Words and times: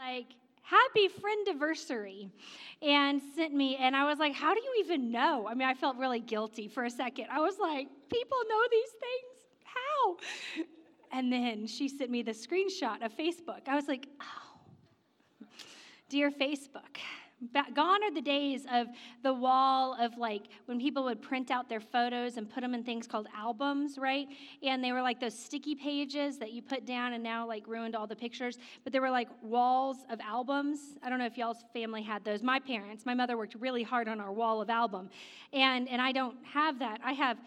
like, 0.00 0.26
happy 0.62 1.08
friend 1.08 1.46
anniversary 1.48 2.30
and 2.80 3.20
sent 3.34 3.52
me 3.52 3.76
and 3.76 3.96
i 3.96 4.04
was 4.04 4.18
like 4.20 4.32
how 4.32 4.54
do 4.54 4.60
you 4.60 4.84
even 4.84 5.10
know? 5.10 5.48
I 5.48 5.54
mean 5.54 5.66
i 5.66 5.74
felt 5.74 5.96
really 5.96 6.20
guilty 6.20 6.68
for 6.68 6.84
a 6.84 6.90
second. 6.90 7.26
I 7.30 7.40
was 7.40 7.58
like 7.58 7.88
people 8.08 8.38
know 8.48 8.62
these 8.70 8.90
things? 8.90 9.64
How? 9.64 10.16
And 11.12 11.32
then 11.32 11.66
she 11.66 11.88
sent 11.88 12.08
me 12.08 12.22
the 12.22 12.30
screenshot 12.30 13.04
of 13.04 13.12
facebook. 13.16 13.66
I 13.66 13.74
was 13.74 13.88
like 13.88 14.06
oh 14.20 14.60
dear 16.08 16.30
facebook 16.30 16.98
gone 17.74 18.04
are 18.04 18.12
the 18.12 18.20
days 18.20 18.66
of 18.70 18.88
the 19.22 19.32
wall 19.32 19.96
of 19.98 20.16
like 20.18 20.42
when 20.66 20.78
people 20.78 21.04
would 21.04 21.22
print 21.22 21.50
out 21.50 21.68
their 21.68 21.80
photos 21.80 22.36
and 22.36 22.48
put 22.50 22.60
them 22.60 22.74
in 22.74 22.84
things 22.84 23.06
called 23.06 23.28
albums, 23.34 23.98
right? 23.98 24.28
And 24.62 24.84
they 24.84 24.92
were 24.92 25.02
like 25.02 25.20
those 25.20 25.38
sticky 25.38 25.74
pages 25.74 26.38
that 26.38 26.52
you 26.52 26.62
put 26.62 26.84
down 26.84 27.14
and 27.14 27.22
now 27.22 27.46
like 27.46 27.66
ruined 27.66 27.96
all 27.96 28.06
the 28.06 28.16
pictures. 28.16 28.58
But 28.84 28.92
there 28.92 29.00
were 29.00 29.10
like 29.10 29.28
walls 29.42 29.98
of 30.10 30.20
albums. 30.20 30.80
I 31.02 31.08
don't 31.08 31.18
know 31.18 31.26
if 31.26 31.38
y'all's 31.38 31.64
family 31.72 32.02
had 32.02 32.24
those. 32.24 32.42
My 32.42 32.60
parents, 32.60 33.06
my 33.06 33.14
mother 33.14 33.36
worked 33.36 33.54
really 33.58 33.82
hard 33.82 34.08
on 34.08 34.20
our 34.20 34.32
wall 34.32 34.60
of 34.60 34.68
album. 34.68 35.08
And 35.52 35.88
and 35.88 36.00
I 36.00 36.12
don't 36.12 36.36
have 36.44 36.78
that. 36.80 37.00
I 37.04 37.12
have 37.12 37.38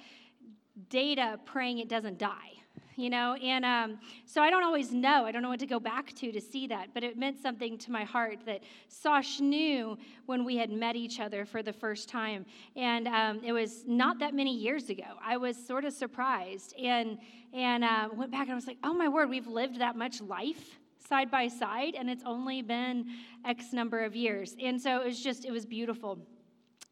data 0.90 1.40
praying 1.46 1.78
it 1.78 1.88
doesn't 1.88 2.18
die 2.18 2.63
you 2.96 3.10
know? 3.10 3.36
And 3.36 3.66
um, 3.66 4.00
so 4.26 4.42
I 4.42 4.50
don't 4.50 4.64
always 4.64 4.92
know. 4.92 5.26
I 5.26 5.32
don't 5.32 5.42
know 5.42 5.50
what 5.50 5.60
to 5.60 5.66
go 5.66 5.80
back 5.80 6.14
to 6.16 6.32
to 6.32 6.42
see 6.42 6.68
that. 6.68 6.90
But 6.94 7.04
it 7.04 7.18
meant 7.18 7.40
something 7.40 7.78
to 7.80 7.92
my 7.92 8.04
heart 8.04 8.40
that 8.46 8.62
Sosh 8.88 9.40
knew 9.40 9.98
when 10.26 10.46
we 10.46 10.58
had 10.58 10.70
met 10.70 10.96
each 10.96 11.20
other 11.20 11.46
for 11.46 11.64
the 11.64 11.74
first 11.74 12.10
time. 12.10 12.46
And 12.76 13.08
um, 13.08 13.42
it 13.44 13.52
was 13.52 13.84
not 13.88 14.20
that 14.20 14.34
many 14.34 14.56
years 14.56 14.90
ago. 14.90 15.04
I 15.24 15.38
was 15.38 15.58
sort 15.58 15.86
of 15.86 15.94
surprised 15.94 16.76
and, 16.78 17.18
and 17.54 17.84
uh, 17.84 18.10
went 18.14 18.32
back 18.32 18.44
and 18.44 18.52
I 18.52 18.56
was 18.56 18.68
like, 18.68 18.78
oh 18.84 18.94
my 18.94 19.08
word, 19.08 19.30
we've 19.30 19.48
lived 19.48 19.80
that 19.80 19.96
much 19.96 20.22
life 20.22 20.80
side 21.08 21.30
by 21.30 21.48
side 21.48 21.96
and 21.98 22.10
it's 22.10 22.24
only 22.26 22.62
been 22.62 23.06
X 23.46 23.74
number 23.74 24.04
of 24.04 24.16
years. 24.16 24.56
And 24.62 24.82
so 24.82 25.02
it 25.02 25.06
was 25.06 25.22
just, 25.22 25.46
it 25.46 25.52
was 25.52 25.66
beautiful. 25.66 26.20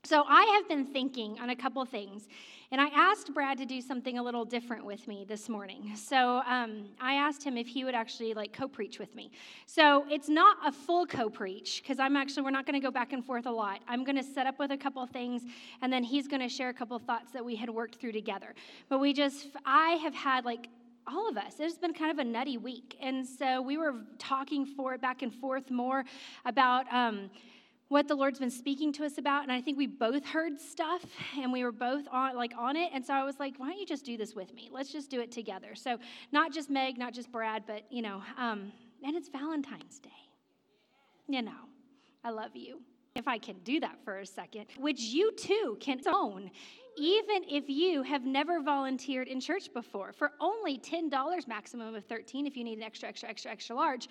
So 0.04 0.24
I 0.28 0.44
have 0.56 0.68
been 0.68 0.86
thinking 0.86 1.40
on 1.40 1.52
a 1.52 1.56
couple 1.56 1.86
things. 1.86 2.28
And 2.72 2.80
I 2.80 2.88
asked 2.94 3.34
Brad 3.34 3.58
to 3.58 3.66
do 3.66 3.82
something 3.82 4.18
a 4.18 4.24
little 4.24 4.46
different 4.46 4.86
with 4.86 5.06
me 5.06 5.26
this 5.28 5.50
morning. 5.50 5.94
So 6.12 6.42
um, 6.46 6.90
I 7.00 7.14
asked 7.14 7.42
him 7.42 7.56
if 7.56 7.68
he 7.68 7.86
would 7.86 7.96
actually 7.96 8.34
like 8.34 8.52
co-preach 8.52 9.00
with 9.00 9.16
me. 9.16 9.32
So 9.66 10.06
it's 10.10 10.28
not 10.28 10.58
a 10.66 10.72
full 10.72 11.06
co-preach 11.06 11.82
because 11.82 12.00
I'm 12.00 12.18
actually 12.18 12.44
we're 12.44 12.52
not 12.52 12.66
going 12.66 12.80
to 12.80 12.86
go 12.86 12.92
back 12.92 13.14
and 13.14 13.26
forth 13.26 13.46
a 13.46 13.52
lot. 13.52 13.80
I'm 13.88 14.04
going 14.04 14.18
to 14.18 14.24
set 14.24 14.46
up 14.46 14.60
with 14.60 14.72
a 14.72 14.78
couple 14.78 15.06
things, 15.06 15.44
and 15.82 15.94
then 15.94 16.04
he's 16.04 16.28
going 16.28 16.42
to 16.42 16.50
share 16.50 16.68
a 16.68 16.74
couple 16.74 17.00
thoughts 17.00 17.32
that 17.32 17.46
we 17.46 17.56
had 17.56 17.70
worked 17.70 17.96
through 17.96 18.12
together. 18.12 18.54
But 18.90 19.00
we 19.00 19.14
just 19.14 19.48
I 19.66 19.92
have 20.04 20.14
had 20.14 20.44
like 20.44 20.68
all 21.08 21.30
of 21.30 21.38
us. 21.38 21.56
It's 21.60 21.78
been 21.78 21.94
kind 21.94 22.12
of 22.12 22.20
a 22.20 22.24
nutty 22.24 22.58
week. 22.58 22.98
And 23.02 23.26
so 23.26 23.62
we 23.62 23.78
were 23.78 23.96
talking 24.18 24.66
for 24.66 24.98
back 24.98 25.22
and 25.22 25.34
forth 25.34 25.72
more 25.72 26.04
about 26.46 26.92
um, 26.94 27.30
what 27.92 28.08
the 28.08 28.16
Lord's 28.16 28.40
been 28.40 28.50
speaking 28.50 28.94
to 28.94 29.06
us 29.06 29.18
about. 29.18 29.44
And 29.44 29.52
I 29.52 29.60
think 29.60 29.78
we 29.78 29.86
both 29.86 30.26
heard 30.26 30.58
stuff 30.58 31.04
and 31.38 31.52
we 31.52 31.66
were 31.66 31.74
both 31.74 32.08
on 32.10 32.38
like 32.38 32.54
on 32.58 32.78
it. 32.78 32.90
And 32.94 33.06
so 33.06 33.14
I 33.14 33.26
was 33.26 33.38
like, 33.38 33.56
why 33.58 33.68
don't 33.68 33.80
you 33.80 33.86
just 33.86 34.06
do 34.06 34.16
this 34.16 34.34
with 34.34 34.54
me? 34.54 34.70
Let's 34.72 34.94
just 34.94 35.12
do 35.12 35.20
it 35.20 35.30
together. 35.30 35.76
So 35.76 35.98
not 36.32 36.54
just 36.54 36.70
Meg, 36.70 36.98
not 36.98 37.14
just 37.14 37.30
Brad, 37.34 37.64
but 37.68 37.84
you 37.90 38.02
know, 38.02 38.24
um, 38.38 38.72
and 39.04 39.14
it's 39.18 39.28
Valentine's 39.28 40.00
Day. 40.00 40.10
You 41.28 41.42
know, 41.42 41.52
I 42.24 42.30
love 42.30 42.56
you. 42.56 42.80
If 43.14 43.28
I 43.28 43.38
can 43.38 43.58
do 43.66 43.82
that 43.82 43.98
for 44.06 44.20
a 44.20 44.26
second, 44.26 44.68
which 44.80 45.02
you 45.02 45.34
too 45.34 45.76
can 45.82 46.00
own 46.08 46.50
even 46.98 47.44
if 47.50 47.70
you 47.70 48.04
have 48.04 48.26
never 48.26 48.62
volunteered 48.62 49.28
in 49.28 49.40
church 49.40 49.74
before, 49.74 50.12
for 50.14 50.32
only 50.40 50.78
$10, 50.78 51.48
maximum 51.48 51.96
of 51.96 52.06
13 52.06 52.46
if 52.46 52.58
you 52.58 52.64
need 52.64 52.78
an 52.78 52.84
extra, 52.84 53.08
extra, 53.10 53.30
extra, 53.30 53.52
extra 53.52 53.76
large, 53.76 54.08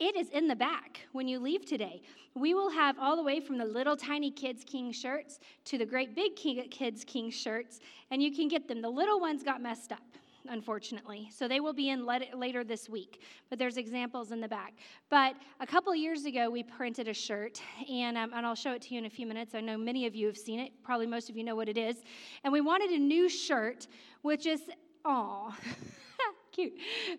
it 0.00 0.16
is 0.16 0.28
in 0.30 0.48
the 0.48 0.56
back 0.56 1.00
when 1.12 1.28
you 1.28 1.38
leave 1.38 1.64
today. 1.64 2.02
We 2.34 2.54
will 2.54 2.70
have 2.70 2.98
all 2.98 3.16
the 3.16 3.22
way 3.22 3.40
from 3.40 3.58
the 3.58 3.64
little 3.64 3.96
tiny 3.96 4.30
kids' 4.30 4.64
king 4.64 4.92
shirts 4.92 5.38
to 5.66 5.78
the 5.78 5.86
great 5.86 6.14
big 6.14 6.36
king, 6.36 6.66
kids' 6.70 7.04
king 7.04 7.30
shirts, 7.30 7.80
and 8.10 8.22
you 8.22 8.34
can 8.34 8.48
get 8.48 8.68
them. 8.68 8.82
The 8.82 8.90
little 8.90 9.20
ones 9.20 9.42
got 9.42 9.62
messed 9.62 9.92
up 9.92 10.02
unfortunately. 10.50 11.28
So 11.32 11.48
they 11.48 11.60
will 11.60 11.72
be 11.72 11.90
in 11.90 12.06
later 12.06 12.64
this 12.64 12.88
week, 12.88 13.22
but 13.50 13.58
there's 13.58 13.76
examples 13.76 14.32
in 14.32 14.40
the 14.40 14.48
back. 14.48 14.74
But 15.10 15.36
a 15.60 15.66
couple 15.66 15.94
years 15.94 16.24
ago, 16.24 16.50
we 16.50 16.62
printed 16.62 17.08
a 17.08 17.14
shirt, 17.14 17.60
and, 17.90 18.16
um, 18.16 18.32
and 18.34 18.46
I'll 18.46 18.54
show 18.54 18.72
it 18.72 18.82
to 18.82 18.94
you 18.94 18.98
in 18.98 19.06
a 19.06 19.10
few 19.10 19.26
minutes. 19.26 19.54
I 19.54 19.60
know 19.60 19.76
many 19.76 20.06
of 20.06 20.14
you 20.14 20.26
have 20.26 20.36
seen 20.36 20.60
it. 20.60 20.72
Probably 20.82 21.06
most 21.06 21.30
of 21.30 21.36
you 21.36 21.44
know 21.44 21.56
what 21.56 21.68
it 21.68 21.78
is. 21.78 21.96
And 22.44 22.52
we 22.52 22.60
wanted 22.60 22.90
a 22.90 22.98
new 22.98 23.28
shirt, 23.28 23.86
which 24.22 24.46
is, 24.46 24.62
aw. 25.04 25.56
cute 26.56 26.72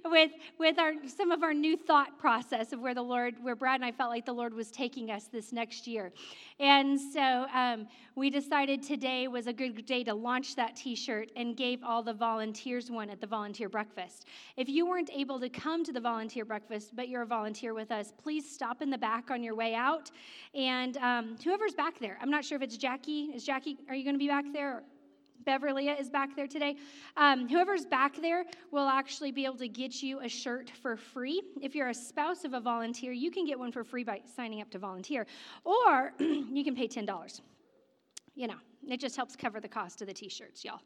with 0.06 0.32
with 0.58 0.80
our 0.80 0.94
some 1.06 1.32
of 1.32 1.44
our 1.44 1.54
new 1.54 1.78
thought 1.78 2.18
process 2.18 2.74
of 2.74 2.80
where 2.80 2.96
the 2.96 3.02
lord 3.02 3.36
where 3.44 3.56
brad 3.56 3.76
and 3.76 3.86
i 3.86 3.92
felt 3.92 4.10
like 4.10 4.26
the 4.26 4.34
lord 4.34 4.54
was 4.54 4.72
taking 4.72 5.12
us 5.12 5.28
this 5.28 5.52
next 5.52 5.88
year. 5.88 6.12
And 6.60 7.00
so 7.00 7.46
um, 7.54 7.88
we 8.16 8.30
decided 8.30 8.82
today 8.82 9.28
was 9.28 9.48
a 9.48 9.54
good 9.54 9.86
day 9.86 10.04
to 10.04 10.14
launch 10.14 10.56
that 10.56 10.76
t-shirt 10.76 11.32
and 11.36 11.56
gave 11.56 11.84
all 11.84 12.02
the 12.02 12.14
volunteers 12.14 12.90
one 12.90 13.10
at 13.10 13.22
the 13.22 13.28
volunteer 13.28 13.70
breakfast. 13.70 14.26
If 14.56 14.68
you 14.68 14.88
weren't 14.88 15.12
able 15.14 15.40
to 15.40 15.50
come 15.50 15.84
to 15.84 15.94
the 15.94 16.00
volunteer 16.00 16.46
breakfast 16.46 16.96
but 16.96 17.10
you're 17.10 17.24
a 17.24 17.28
volunteer 17.28 17.74
with 17.74 17.92
us 17.92 18.14
please 18.22 18.50
stop 18.50 18.82
in 18.82 18.90
the 18.90 18.98
back 18.98 19.30
on 19.30 19.44
your 19.44 19.56
way 19.56 19.76
out. 19.76 20.12
And 20.56 20.98
um, 20.98 21.36
whoever's 21.44 21.74
back 21.74 22.00
there 22.00 22.18
i'm 22.22 22.30
not 22.30 22.44
sure 22.44 22.56
if 22.56 22.62
it's 22.62 22.78
jackie 22.78 23.32
is 23.36 23.44
jackie 23.44 23.78
are 23.90 23.96
you 23.96 24.04
going 24.04 24.16
to 24.16 24.20
be 24.20 24.28
back 24.28 24.46
there 24.54 24.84
Beverly 25.48 25.88
is 25.88 26.10
back 26.10 26.36
there 26.36 26.46
today. 26.46 26.76
Um, 27.16 27.48
whoever's 27.48 27.86
back 27.86 28.22
there 28.22 28.44
will 28.70 28.90
actually 28.90 29.32
be 29.32 29.46
able 29.46 29.56
to 29.56 29.70
get 29.70 30.04
you 30.04 30.20
a 30.20 30.28
shirt 30.28 30.70
for 30.82 30.98
free. 30.98 31.42
If 31.62 31.74
you're 31.74 31.88
a 31.88 31.94
spouse 31.94 32.44
of 32.44 32.54
a 32.54 32.60
volunteer, 32.60 33.14
you 33.14 33.32
can 33.32 33.46
get 33.46 33.58
one 33.58 33.72
for 33.72 33.86
free 33.86 34.04
by 34.04 34.20
signing 34.36 34.60
up 34.60 34.70
to 34.72 34.78
volunteer, 34.78 35.26
or 35.64 36.12
you 36.20 36.66
can 36.66 36.76
pay 36.76 36.86
$10. 36.86 37.42
You 38.36 38.48
know, 38.48 38.58
it 38.90 39.00
just 39.00 39.16
helps 39.16 39.38
cover 39.38 39.62
the 39.62 39.70
cost 39.70 40.02
of 40.02 40.10
the 40.10 40.14
t 40.14 40.28
shirts, 40.28 40.66
y'all. 40.66 40.82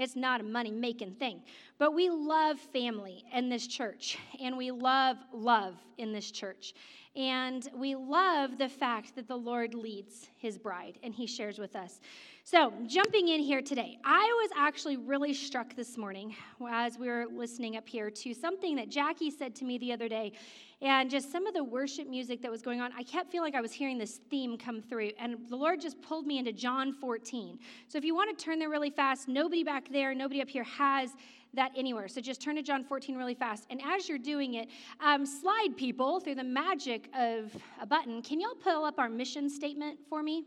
It's 0.00 0.16
not 0.16 0.40
a 0.40 0.44
money 0.44 0.70
making 0.70 1.12
thing. 1.16 1.42
But 1.78 1.94
we 1.94 2.08
love 2.08 2.58
family 2.58 3.24
in 3.34 3.50
this 3.50 3.66
church, 3.66 4.18
and 4.40 4.56
we 4.56 4.70
love 4.70 5.18
love 5.32 5.74
in 5.98 6.12
this 6.12 6.30
church. 6.30 6.74
And 7.16 7.68
we 7.74 7.96
love 7.96 8.56
the 8.56 8.68
fact 8.68 9.16
that 9.16 9.26
the 9.26 9.36
Lord 9.36 9.74
leads 9.74 10.28
his 10.36 10.56
bride 10.58 10.98
and 11.02 11.12
he 11.12 11.26
shares 11.26 11.58
with 11.58 11.74
us. 11.74 12.00
So, 12.44 12.72
jumping 12.86 13.28
in 13.28 13.40
here 13.40 13.60
today, 13.60 13.98
I 14.04 14.26
was 14.42 14.50
actually 14.56 14.96
really 14.96 15.34
struck 15.34 15.74
this 15.76 15.98
morning 15.98 16.34
as 16.70 16.98
we 16.98 17.08
were 17.08 17.26
listening 17.30 17.76
up 17.76 17.88
here 17.88 18.10
to 18.10 18.34
something 18.34 18.76
that 18.76 18.88
Jackie 18.88 19.30
said 19.30 19.54
to 19.56 19.64
me 19.64 19.76
the 19.78 19.92
other 19.92 20.08
day, 20.08 20.32
and 20.80 21.10
just 21.10 21.30
some 21.30 21.46
of 21.46 21.52
the 21.52 21.62
worship 21.62 22.08
music 22.08 22.40
that 22.42 22.50
was 22.50 22.62
going 22.62 22.80
on. 22.80 22.92
I 22.96 23.02
kept 23.02 23.30
feeling 23.30 23.52
like 23.52 23.58
I 23.58 23.60
was 23.60 23.72
hearing 23.72 23.98
this 23.98 24.20
theme 24.30 24.56
come 24.56 24.80
through, 24.80 25.10
and 25.18 25.36
the 25.48 25.56
Lord 25.56 25.80
just 25.80 26.00
pulled 26.00 26.26
me 26.26 26.38
into 26.38 26.52
John 26.52 26.92
14. 26.94 27.58
So, 27.88 27.98
if 27.98 28.04
you 28.04 28.14
want 28.14 28.36
to 28.36 28.44
turn 28.44 28.58
there 28.58 28.70
really 28.70 28.90
fast, 28.90 29.28
nobody 29.28 29.62
back 29.62 29.89
there, 29.90 30.14
nobody 30.14 30.40
up 30.40 30.48
here 30.48 30.64
has 30.64 31.10
that 31.54 31.72
anywhere. 31.76 32.08
So 32.08 32.20
just 32.20 32.40
turn 32.40 32.56
to 32.56 32.62
John 32.62 32.84
14 32.84 33.16
really 33.16 33.34
fast. 33.34 33.66
And 33.70 33.80
as 33.82 34.08
you're 34.08 34.18
doing 34.18 34.54
it, 34.54 34.68
um, 35.00 35.26
slide 35.26 35.76
people 35.76 36.20
through 36.20 36.36
the 36.36 36.44
magic 36.44 37.08
of 37.16 37.54
a 37.80 37.86
button. 37.86 38.22
Can 38.22 38.40
y'all 38.40 38.54
pull 38.54 38.84
up 38.84 38.98
our 38.98 39.08
mission 39.08 39.48
statement 39.50 39.98
for 40.08 40.22
me? 40.22 40.44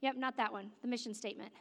Yep, 0.00 0.16
not 0.16 0.36
that 0.36 0.52
one, 0.52 0.70
the 0.82 0.88
mission 0.88 1.14
statement. 1.14 1.52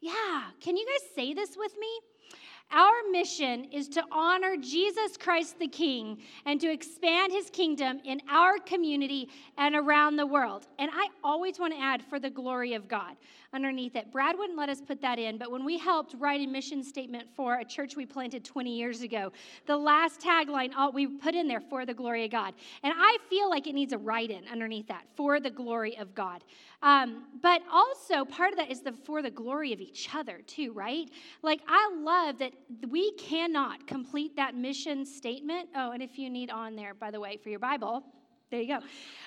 Yeah, 0.00 0.44
can 0.60 0.76
you 0.76 0.86
guys 0.86 1.14
say 1.14 1.34
this 1.34 1.56
with 1.56 1.72
me? 1.78 1.88
Our 2.70 3.10
mission 3.10 3.64
is 3.72 3.88
to 3.88 4.04
honor 4.12 4.56
Jesus 4.58 5.16
Christ 5.16 5.58
the 5.58 5.68
King 5.68 6.18
and 6.44 6.60
to 6.60 6.70
expand 6.70 7.32
his 7.32 7.48
kingdom 7.48 8.00
in 8.04 8.20
our 8.28 8.58
community 8.58 9.30
and 9.56 9.74
around 9.74 10.16
the 10.16 10.26
world. 10.26 10.66
And 10.78 10.90
I 10.92 11.08
always 11.24 11.58
want 11.58 11.72
to 11.72 11.80
add 11.80 12.02
for 12.10 12.20
the 12.20 12.28
glory 12.28 12.74
of 12.74 12.86
God 12.86 13.16
underneath 13.54 13.96
it. 13.96 14.12
Brad 14.12 14.36
wouldn't 14.36 14.58
let 14.58 14.68
us 14.68 14.80
put 14.80 15.00
that 15.00 15.18
in, 15.18 15.38
but 15.38 15.50
when 15.50 15.64
we 15.64 15.78
helped 15.78 16.14
write 16.18 16.40
a 16.40 16.46
mission 16.46 16.82
statement 16.82 17.28
for 17.34 17.58
a 17.58 17.64
church 17.64 17.96
we 17.96 18.04
planted 18.04 18.44
20 18.44 18.76
years 18.76 19.00
ago, 19.00 19.32
the 19.66 19.76
last 19.76 20.20
tagline 20.20 20.70
we 20.92 21.06
put 21.06 21.34
in 21.34 21.48
there 21.48 21.60
for 21.60 21.86
the 21.86 21.94
glory 21.94 22.24
of 22.24 22.30
God. 22.30 22.54
And 22.82 22.92
I 22.96 23.16
feel 23.30 23.48
like 23.48 23.66
it 23.66 23.74
needs 23.74 23.92
a 23.92 23.98
write 23.98 24.30
in 24.30 24.46
underneath 24.48 24.86
that 24.88 25.04
for 25.16 25.40
the 25.40 25.50
glory 25.50 25.96
of 25.96 26.14
God. 26.14 26.44
Um, 26.82 27.24
but 27.42 27.62
also, 27.72 28.24
part 28.24 28.52
of 28.52 28.58
that 28.58 28.70
is 28.70 28.82
the 28.82 28.92
for 28.92 29.22
the 29.22 29.30
glory 29.30 29.72
of 29.72 29.80
each 29.80 30.14
other, 30.14 30.40
too, 30.46 30.72
right? 30.72 31.10
Like, 31.42 31.60
I 31.66 31.90
love 31.98 32.38
that 32.38 32.52
we 32.88 33.12
cannot 33.12 33.86
complete 33.86 34.36
that 34.36 34.54
mission 34.54 35.06
statement. 35.06 35.70
Oh, 35.74 35.92
and 35.92 36.02
if 36.02 36.18
you 36.18 36.28
need 36.28 36.50
on 36.50 36.76
there, 36.76 36.94
by 36.94 37.10
the 37.10 37.18
way, 37.18 37.38
for 37.42 37.48
your 37.48 37.58
Bible, 37.58 38.04
there 38.50 38.60
you 38.60 38.78
go. 38.78 38.80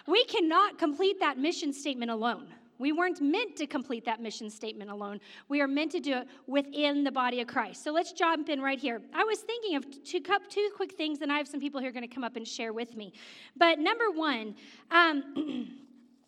We 0.08 0.24
cannot 0.26 0.78
complete 0.78 1.20
that 1.20 1.38
mission 1.38 1.74
statement 1.74 2.12
alone. 2.12 2.48
We 2.82 2.92
weren't 2.94 3.22
meant 3.22 3.56
to 3.58 3.68
complete 3.68 4.06
that 4.06 4.20
mission 4.20 4.50
statement 4.50 4.90
alone. 4.90 5.22
We 5.50 5.62
are 5.62 5.68
meant 5.68 5.92
to 5.92 6.00
do 6.00 6.14
it 6.14 6.28
within 6.48 7.04
the 7.04 7.12
body 7.12 7.40
of 7.40 7.48
Christ. 7.48 7.84
So 7.84 7.92
let's 7.92 8.12
jump 8.12 8.50
in 8.50 8.60
right 8.60 8.80
here. 8.80 9.00
I 9.14 9.24
was 9.24 9.38
thinking 9.40 9.76
of 9.76 9.86
two, 10.04 10.20
two 10.50 10.70
quick 10.76 10.94
things, 10.98 11.22
and 11.22 11.32
I 11.32 11.38
have 11.38 11.48
some 11.48 11.60
people 11.60 11.80
who 11.80 11.86
are 11.86 11.92
going 11.92 12.08
to 12.08 12.14
come 12.14 12.24
up 12.24 12.36
and 12.38 12.48
share 12.48 12.74
with 12.74 12.96
me. 12.96 13.14
But 13.56 13.78
number 13.78 14.10
one, 14.10 14.56
um, 14.90 15.78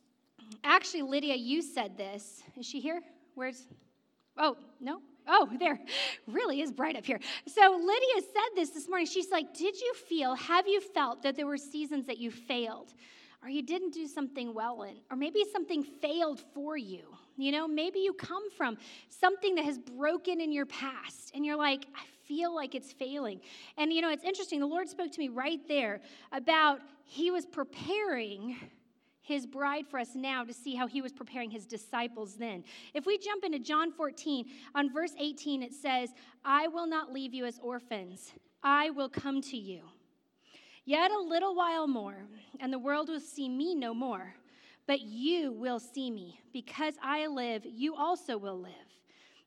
actually, 0.63 1.01
Lydia, 1.01 1.33
you 1.33 1.63
said 1.63 1.97
this. 1.97 2.43
Is 2.55 2.67
she 2.67 2.79
here? 2.79 3.01
Where's, 3.33 3.63
oh, 4.37 4.55
no? 4.79 5.01
Oh, 5.27 5.49
there 5.59 5.79
really 6.27 6.61
is 6.61 6.71
bright 6.71 6.95
up 6.95 7.05
here. 7.05 7.19
So 7.47 7.71
Lydia 7.71 8.27
said 8.31 8.55
this 8.55 8.69
this 8.69 8.87
morning. 8.87 9.07
She's 9.07 9.31
like, 9.31 9.55
Did 9.55 9.81
you 9.81 9.95
feel, 10.07 10.35
have 10.35 10.67
you 10.67 10.81
felt 10.81 11.23
that 11.23 11.35
there 11.35 11.47
were 11.47 11.57
seasons 11.57 12.05
that 12.05 12.19
you 12.19 12.29
failed? 12.29 12.93
Or 13.43 13.49
you 13.49 13.61
didn't 13.61 13.93
do 13.93 14.07
something 14.07 14.53
well 14.53 14.83
in? 14.83 14.95
Or 15.11 15.17
maybe 15.17 15.43
something 15.51 15.83
failed 15.83 16.41
for 16.53 16.77
you? 16.77 17.03
You 17.35 17.51
know, 17.51 17.67
maybe 17.67 17.99
you 17.99 18.13
come 18.13 18.49
from 18.51 18.77
something 19.09 19.55
that 19.55 19.65
has 19.65 19.77
broken 19.77 20.39
in 20.39 20.51
your 20.51 20.65
past 20.65 21.31
and 21.35 21.45
you're 21.45 21.57
like, 21.57 21.85
I 21.95 22.03
feel 22.27 22.55
like 22.55 22.73
it's 22.73 22.93
failing. 22.93 23.41
And 23.77 23.91
you 23.91 24.01
know, 24.01 24.09
it's 24.09 24.23
interesting. 24.23 24.59
The 24.59 24.65
Lord 24.65 24.87
spoke 24.87 25.11
to 25.11 25.19
me 25.19 25.29
right 25.29 25.59
there 25.67 25.99
about 26.31 26.79
He 27.05 27.31
was 27.31 27.45
preparing 27.45 28.55
his 29.23 29.45
bride 29.45 29.87
for 29.87 29.99
us 29.99 30.15
now 30.15 30.43
to 30.43 30.53
see 30.53 30.75
how 30.75 30.85
he 30.85 31.01
was 31.01 31.13
preparing 31.13 31.49
his 31.49 31.65
disciples 31.65 32.35
then. 32.35 32.63
If 32.93 33.05
we 33.05 33.17
jump 33.17 33.45
into 33.45 33.57
John 33.57 33.91
14, 33.91 34.45
on 34.75 34.93
verse 34.93 35.13
18, 35.17 35.63
it 35.63 35.73
says, 35.73 36.09
I 36.43 36.67
will 36.67 36.85
not 36.85 37.11
leave 37.11 37.33
you 37.33 37.45
as 37.45 37.57
orphans, 37.63 38.33
I 38.61 38.89
will 38.89 39.09
come 39.09 39.41
to 39.43 39.57
you. 39.57 39.83
Yet 40.85 41.11
a 41.11 41.19
little 41.19 41.55
while 41.55 41.87
more, 41.87 42.25
and 42.59 42.71
the 42.71 42.79
world 42.79 43.09
will 43.09 43.19
see 43.19 43.47
me 43.47 43.75
no 43.75 43.93
more. 43.93 44.35
But 44.85 45.01
you 45.01 45.53
will 45.53 45.79
see 45.79 46.11
me. 46.11 46.41
Because 46.51 46.95
I 47.01 47.27
live, 47.27 47.65
you 47.65 47.95
also 47.95 48.37
will 48.37 48.59
live. 48.59 48.71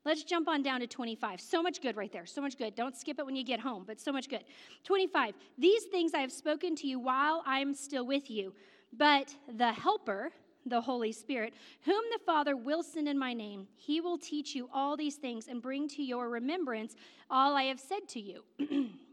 Let's 0.05 0.23
jump 0.23 0.49
on 0.49 0.63
down 0.63 0.81
to 0.81 0.87
25. 0.87 1.41
So 1.41 1.63
much 1.63 1.83
good 1.83 1.97
right 1.97 2.13
there. 2.13 2.27
So 2.27 2.41
much 2.41 2.57
good. 2.57 2.75
Don't 2.75 2.97
skip 2.97 3.19
it 3.19 3.27
when 3.27 3.37
you 3.37 3.45
get 3.45 3.61
home, 3.61 3.85
but 3.87 4.01
so 4.01 4.13
much 4.13 4.29
good. 4.29 4.45
25. 4.85 5.35
These 5.59 5.85
things 5.85 6.15
I 6.15 6.21
have 6.21 6.33
spoken 6.33 6.75
to 6.77 6.87
you 6.87 6.99
while 6.99 7.43
I'm 7.45 7.75
still 7.75 8.07
with 8.07 8.31
you 8.31 8.55
but 8.97 9.35
the 9.57 9.73
Helper, 9.73 10.31
the 10.65 10.81
Holy 10.81 11.13
Spirit, 11.13 11.55
whom 11.83 12.03
the 12.13 12.19
Father 12.25 12.57
will 12.57 12.83
send 12.83 13.09
in 13.09 13.19
my 13.19 13.33
name, 13.33 13.67
he 13.77 14.01
will 14.01 14.19
teach 14.19 14.55
you 14.55 14.69
all 14.73 14.97
these 14.97 15.17
things 15.17 15.49
and 15.49 15.63
bring 15.63 15.89
to 15.89 16.03
your 16.03 16.29
remembrance 16.29 16.97
all 17.31 17.55
I 17.55 17.65
have 17.65 17.81
said 17.81 18.09
to 18.11 18.21
you. 18.21 18.43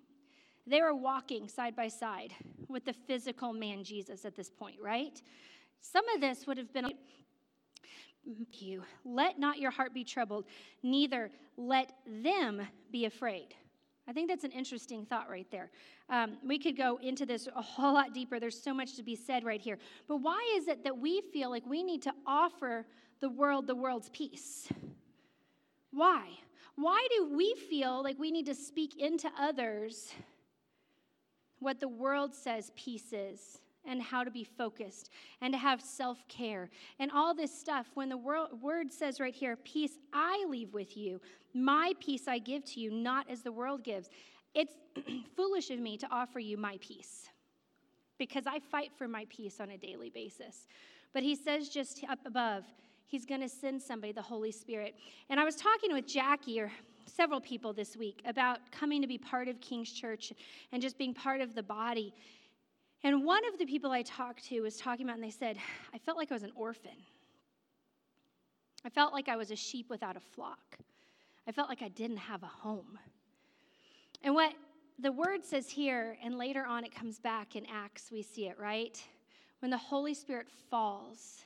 they 0.66 0.82
were 0.82 0.96
walking 0.96 1.48
side 1.48 1.76
by 1.76 1.88
side 1.88 2.34
with 2.68 2.86
the 2.86 2.94
physical 2.94 3.54
man 3.54 3.84
Jesus 3.84 4.26
at 4.26 4.36
this 4.36 4.50
point, 4.50 4.78
right? 4.82 5.22
Some 5.82 6.08
of 6.10 6.22
this 6.22 6.48
would 6.48 6.58
have 6.58 6.74
been 6.74 6.94
you. 8.52 8.84
Let 9.04 9.38
not 9.38 9.60
your 9.60 9.72
heart 9.72 9.94
be 9.94 10.04
troubled, 10.04 10.46
neither 10.82 11.30
let 11.58 11.94
them 12.06 12.62
be 12.92 13.06
afraid. 13.06 13.56
I 14.08 14.12
think 14.12 14.30
that's 14.30 14.44
an 14.44 14.52
interesting 14.52 15.06
thought 15.06 15.30
right 15.30 15.50
there. 15.50 15.72
Um, 16.10 16.38
we 16.46 16.60
could 16.60 16.76
go 16.76 17.00
into 17.02 17.26
this 17.26 17.48
a 17.56 17.62
whole 17.62 17.94
lot 17.94 18.14
deeper. 18.14 18.40
There's 18.40 18.62
so 18.62 18.74
much 18.74 18.98
to 18.98 19.04
be 19.04 19.16
said 19.16 19.46
right 19.46 19.62
here. 19.62 19.78
But 20.08 20.18
why 20.18 20.56
is 20.58 20.68
it 20.68 20.84
that 20.84 20.98
we 20.98 21.22
feel 21.32 21.50
like 21.50 21.66
we 21.66 21.84
need 21.84 22.02
to 22.04 22.14
offer 22.28 22.86
the 23.22 23.30
world 23.30 23.66
the 23.66 23.76
world's 23.76 24.10
peace? 24.10 24.68
Why? 25.92 26.28
Why 26.76 27.08
do 27.16 27.36
we 27.36 27.56
feel 27.70 28.04
like 28.04 28.20
we 28.20 28.32
need 28.32 28.48
to 28.48 28.56
speak 28.56 28.98
into 28.98 29.30
others 29.40 30.12
what 31.64 31.80
the 31.80 31.88
world 31.88 32.34
says 32.34 32.72
peace 32.76 33.14
is? 33.14 33.60
and 33.86 34.02
how 34.02 34.24
to 34.24 34.32
be 34.32 34.44
focused 34.44 35.10
and 35.42 35.54
to 35.54 35.58
have 35.58 35.82
self 35.82 36.26
care 36.28 36.70
and 37.00 37.12
all 37.12 37.34
this 37.34 37.54
stuff. 37.54 37.88
When 37.96 38.10
the 38.10 38.18
word 38.18 38.92
says 38.92 39.20
right 39.20 39.34
here, 39.34 39.58
Peace 39.58 39.98
I 40.14 40.46
leave 40.48 40.74
with 40.74 40.96
you, 40.96 41.20
my 41.54 41.94
peace 42.00 42.28
I 42.28 42.40
give 42.40 42.64
to 42.66 42.80
you, 42.80 42.92
not 42.92 43.30
as 43.30 43.42
the 43.42 43.52
world 43.52 43.84
gives. 43.84 44.10
It's 44.54 44.74
foolish 45.36 45.70
of 45.70 45.80
me 45.80 45.98
to 45.98 46.08
offer 46.12 46.40
you 46.40 46.58
my 46.58 46.78
peace 46.80 47.30
because 48.18 48.46
I 48.48 48.60
fight 48.60 48.92
for 48.98 49.08
my 49.08 49.26
peace 49.30 49.60
on 49.60 49.72
a 49.72 49.78
daily 49.78 50.10
basis. 50.10 50.68
But 51.14 51.24
he 51.24 51.36
says 51.36 51.70
just 51.70 52.04
up 52.10 52.20
above, 52.26 52.64
he's 53.08 53.26
going 53.26 53.42
to 53.42 53.50
send 53.50 53.82
somebody, 53.82 54.14
the 54.14 54.22
Holy 54.22 54.52
Spirit. 54.52 54.96
And 55.30 55.40
I 55.40 55.44
was 55.44 55.56
talking 55.56 55.94
with 55.94 56.08
Jackie 56.08 56.60
or 56.60 56.72
several 57.06 57.42
people 57.42 57.74
this 57.74 57.96
week 57.98 58.22
about 58.26 58.60
coming 58.72 59.02
to 59.02 59.08
be 59.08 59.18
part 59.18 59.48
of 59.48 59.60
King's 59.62 59.92
Church 59.92 60.34
and 60.72 60.82
just 60.82 60.98
being 60.98 61.14
part 61.14 61.42
of 61.42 61.56
the 61.56 61.64
body. 61.64 62.14
And 63.04 63.26
one 63.26 63.46
of 63.52 63.60
the 63.60 63.66
people 63.66 63.92
I 63.92 64.02
talked 64.02 64.46
to 64.46 64.62
was 64.62 64.78
talking 64.78 65.06
about, 65.06 65.16
and 65.16 65.24
they 65.24 65.30
said, 65.30 65.58
I 65.94 65.98
felt 65.98 66.18
like 66.18 66.32
I 66.32 66.36
was 66.36 66.44
an 66.44 66.54
orphan. 66.56 66.92
I 68.86 68.90
felt 68.90 69.14
like 69.14 69.30
I 69.30 69.36
was 69.36 69.52
a 69.52 69.56
sheep 69.56 69.90
without 69.90 70.18
a 70.18 70.20
flock. 70.20 70.78
I 71.48 71.52
felt 71.52 71.70
like 71.70 71.82
I 71.82 71.90
didn't 71.90 72.18
have 72.18 72.44
a 72.44 72.48
home. 72.48 72.98
And 74.24 74.34
what 74.34 74.54
the 75.00 75.12
word 75.12 75.44
says 75.44 75.70
here, 75.70 76.18
and 76.24 76.38
later 76.38 76.66
on 76.66 76.86
it 76.86 76.94
comes 76.94 77.20
back 77.20 77.56
in 77.56 77.66
Acts, 77.66 78.10
we 78.12 78.22
see 78.22 78.48
it, 78.48 78.58
right? 78.60 79.02
When 79.60 79.72
the 79.72 79.78
Holy 79.78 80.14
Spirit 80.14 80.48
falls 80.70 81.46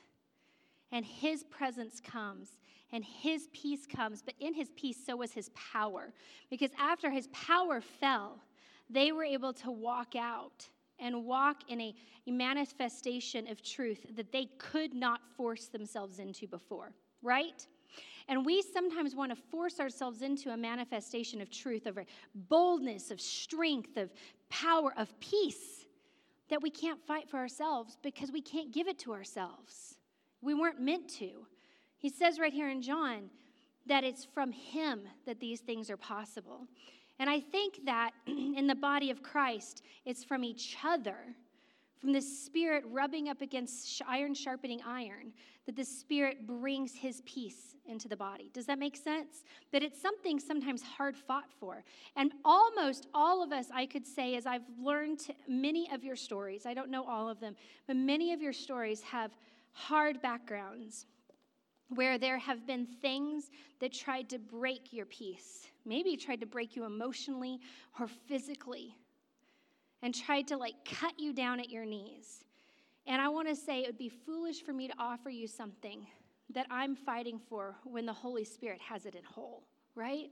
and 0.92 1.04
his 1.04 1.44
presence 1.44 2.00
comes 2.00 2.58
and 2.92 3.04
his 3.04 3.48
peace 3.52 3.86
comes, 3.86 4.22
but 4.22 4.34
in 4.40 4.54
his 4.54 4.70
peace, 4.76 4.96
so 5.04 5.16
was 5.16 5.32
his 5.32 5.50
power. 5.50 6.12
Because 6.50 6.70
after 6.78 7.10
his 7.10 7.28
power 7.28 7.80
fell, 7.80 8.40
they 8.88 9.12
were 9.12 9.24
able 9.24 9.52
to 9.52 9.70
walk 9.70 10.16
out 10.16 10.68
and 10.98 11.24
walk 11.24 11.62
in 11.68 11.80
a, 11.80 11.94
a 12.26 12.30
manifestation 12.30 13.48
of 13.48 13.62
truth 13.62 14.06
that 14.16 14.32
they 14.32 14.46
could 14.58 14.94
not 14.94 15.20
force 15.36 15.66
themselves 15.66 16.18
into 16.18 16.46
before, 16.46 16.92
right? 17.22 17.66
And 18.28 18.44
we 18.44 18.62
sometimes 18.62 19.14
want 19.14 19.34
to 19.34 19.42
force 19.50 19.80
ourselves 19.80 20.22
into 20.22 20.50
a 20.50 20.56
manifestation 20.56 21.40
of 21.40 21.50
truth, 21.50 21.86
of 21.86 21.98
boldness, 22.34 23.10
of 23.10 23.20
strength, 23.20 23.96
of 23.96 24.10
power, 24.50 24.92
of 24.96 25.18
peace 25.20 25.86
that 26.50 26.62
we 26.62 26.70
can't 26.70 27.00
fight 27.06 27.28
for 27.28 27.38
ourselves 27.38 27.96
because 28.02 28.32
we 28.32 28.40
can't 28.40 28.72
give 28.72 28.88
it 28.88 28.98
to 29.00 29.12
ourselves. 29.12 29.96
We 30.40 30.54
weren't 30.54 30.80
meant 30.80 31.08
to. 31.16 31.46
He 31.98 32.08
says 32.08 32.38
right 32.38 32.52
here 32.52 32.70
in 32.70 32.80
John 32.80 33.30
that 33.86 34.04
it's 34.04 34.24
from 34.24 34.52
Him 34.52 35.02
that 35.26 35.40
these 35.40 35.60
things 35.60 35.90
are 35.90 35.96
possible. 35.96 36.66
And 37.18 37.28
I 37.28 37.40
think 37.40 37.84
that 37.84 38.12
in 38.26 38.66
the 38.66 38.74
body 38.74 39.10
of 39.10 39.22
Christ, 39.22 39.82
it's 40.04 40.22
from 40.22 40.44
each 40.44 40.76
other, 40.84 41.16
from 41.98 42.12
the 42.12 42.20
Spirit 42.20 42.84
rubbing 42.90 43.28
up 43.28 43.40
against 43.40 44.00
iron 44.06 44.34
sharpening 44.34 44.80
iron, 44.86 45.32
that 45.66 45.74
the 45.74 45.84
Spirit 45.84 46.46
brings 46.46 46.94
His 46.94 47.22
peace 47.26 47.74
into 47.86 48.06
the 48.06 48.16
body. 48.16 48.50
Does 48.52 48.66
that 48.66 48.78
make 48.78 48.96
sense? 48.96 49.42
That 49.72 49.82
it's 49.82 50.00
something 50.00 50.38
sometimes 50.38 50.82
hard 50.82 51.16
fought 51.16 51.50
for. 51.58 51.82
And 52.14 52.32
almost 52.44 53.08
all 53.12 53.42
of 53.42 53.50
us, 53.50 53.66
I 53.74 53.86
could 53.86 54.06
say, 54.06 54.36
as 54.36 54.46
I've 54.46 54.62
learned 54.80 55.20
many 55.48 55.90
of 55.92 56.04
your 56.04 56.16
stories, 56.16 56.66
I 56.66 56.74
don't 56.74 56.90
know 56.90 57.04
all 57.04 57.28
of 57.28 57.40
them, 57.40 57.56
but 57.86 57.96
many 57.96 58.32
of 58.32 58.40
your 58.40 58.52
stories 58.52 59.00
have 59.02 59.32
hard 59.72 60.22
backgrounds 60.22 61.06
where 61.88 62.18
there 62.18 62.38
have 62.38 62.66
been 62.66 62.86
things 63.00 63.50
that 63.80 63.92
tried 63.92 64.28
to 64.30 64.38
break 64.38 64.92
your 64.92 65.06
peace. 65.06 65.66
Maybe 65.84 66.16
tried 66.16 66.40
to 66.40 66.46
break 66.46 66.76
you 66.76 66.84
emotionally 66.84 67.60
or 67.98 68.08
physically 68.08 68.94
and 70.02 70.14
tried 70.14 70.48
to 70.48 70.56
like 70.56 70.74
cut 70.84 71.18
you 71.18 71.32
down 71.32 71.60
at 71.60 71.70
your 71.70 71.84
knees. 71.84 72.44
And 73.06 73.22
I 73.22 73.28
want 73.28 73.48
to 73.48 73.56
say 73.56 73.80
it 73.80 73.86
would 73.86 73.98
be 73.98 74.10
foolish 74.10 74.62
for 74.62 74.72
me 74.72 74.88
to 74.88 74.94
offer 74.98 75.30
you 75.30 75.48
something 75.48 76.06
that 76.50 76.66
I'm 76.70 76.94
fighting 76.94 77.38
for 77.38 77.76
when 77.84 78.06
the 78.06 78.12
Holy 78.12 78.44
Spirit 78.44 78.80
has 78.80 79.06
it 79.06 79.14
in 79.14 79.24
whole, 79.24 79.62
right? 79.94 80.30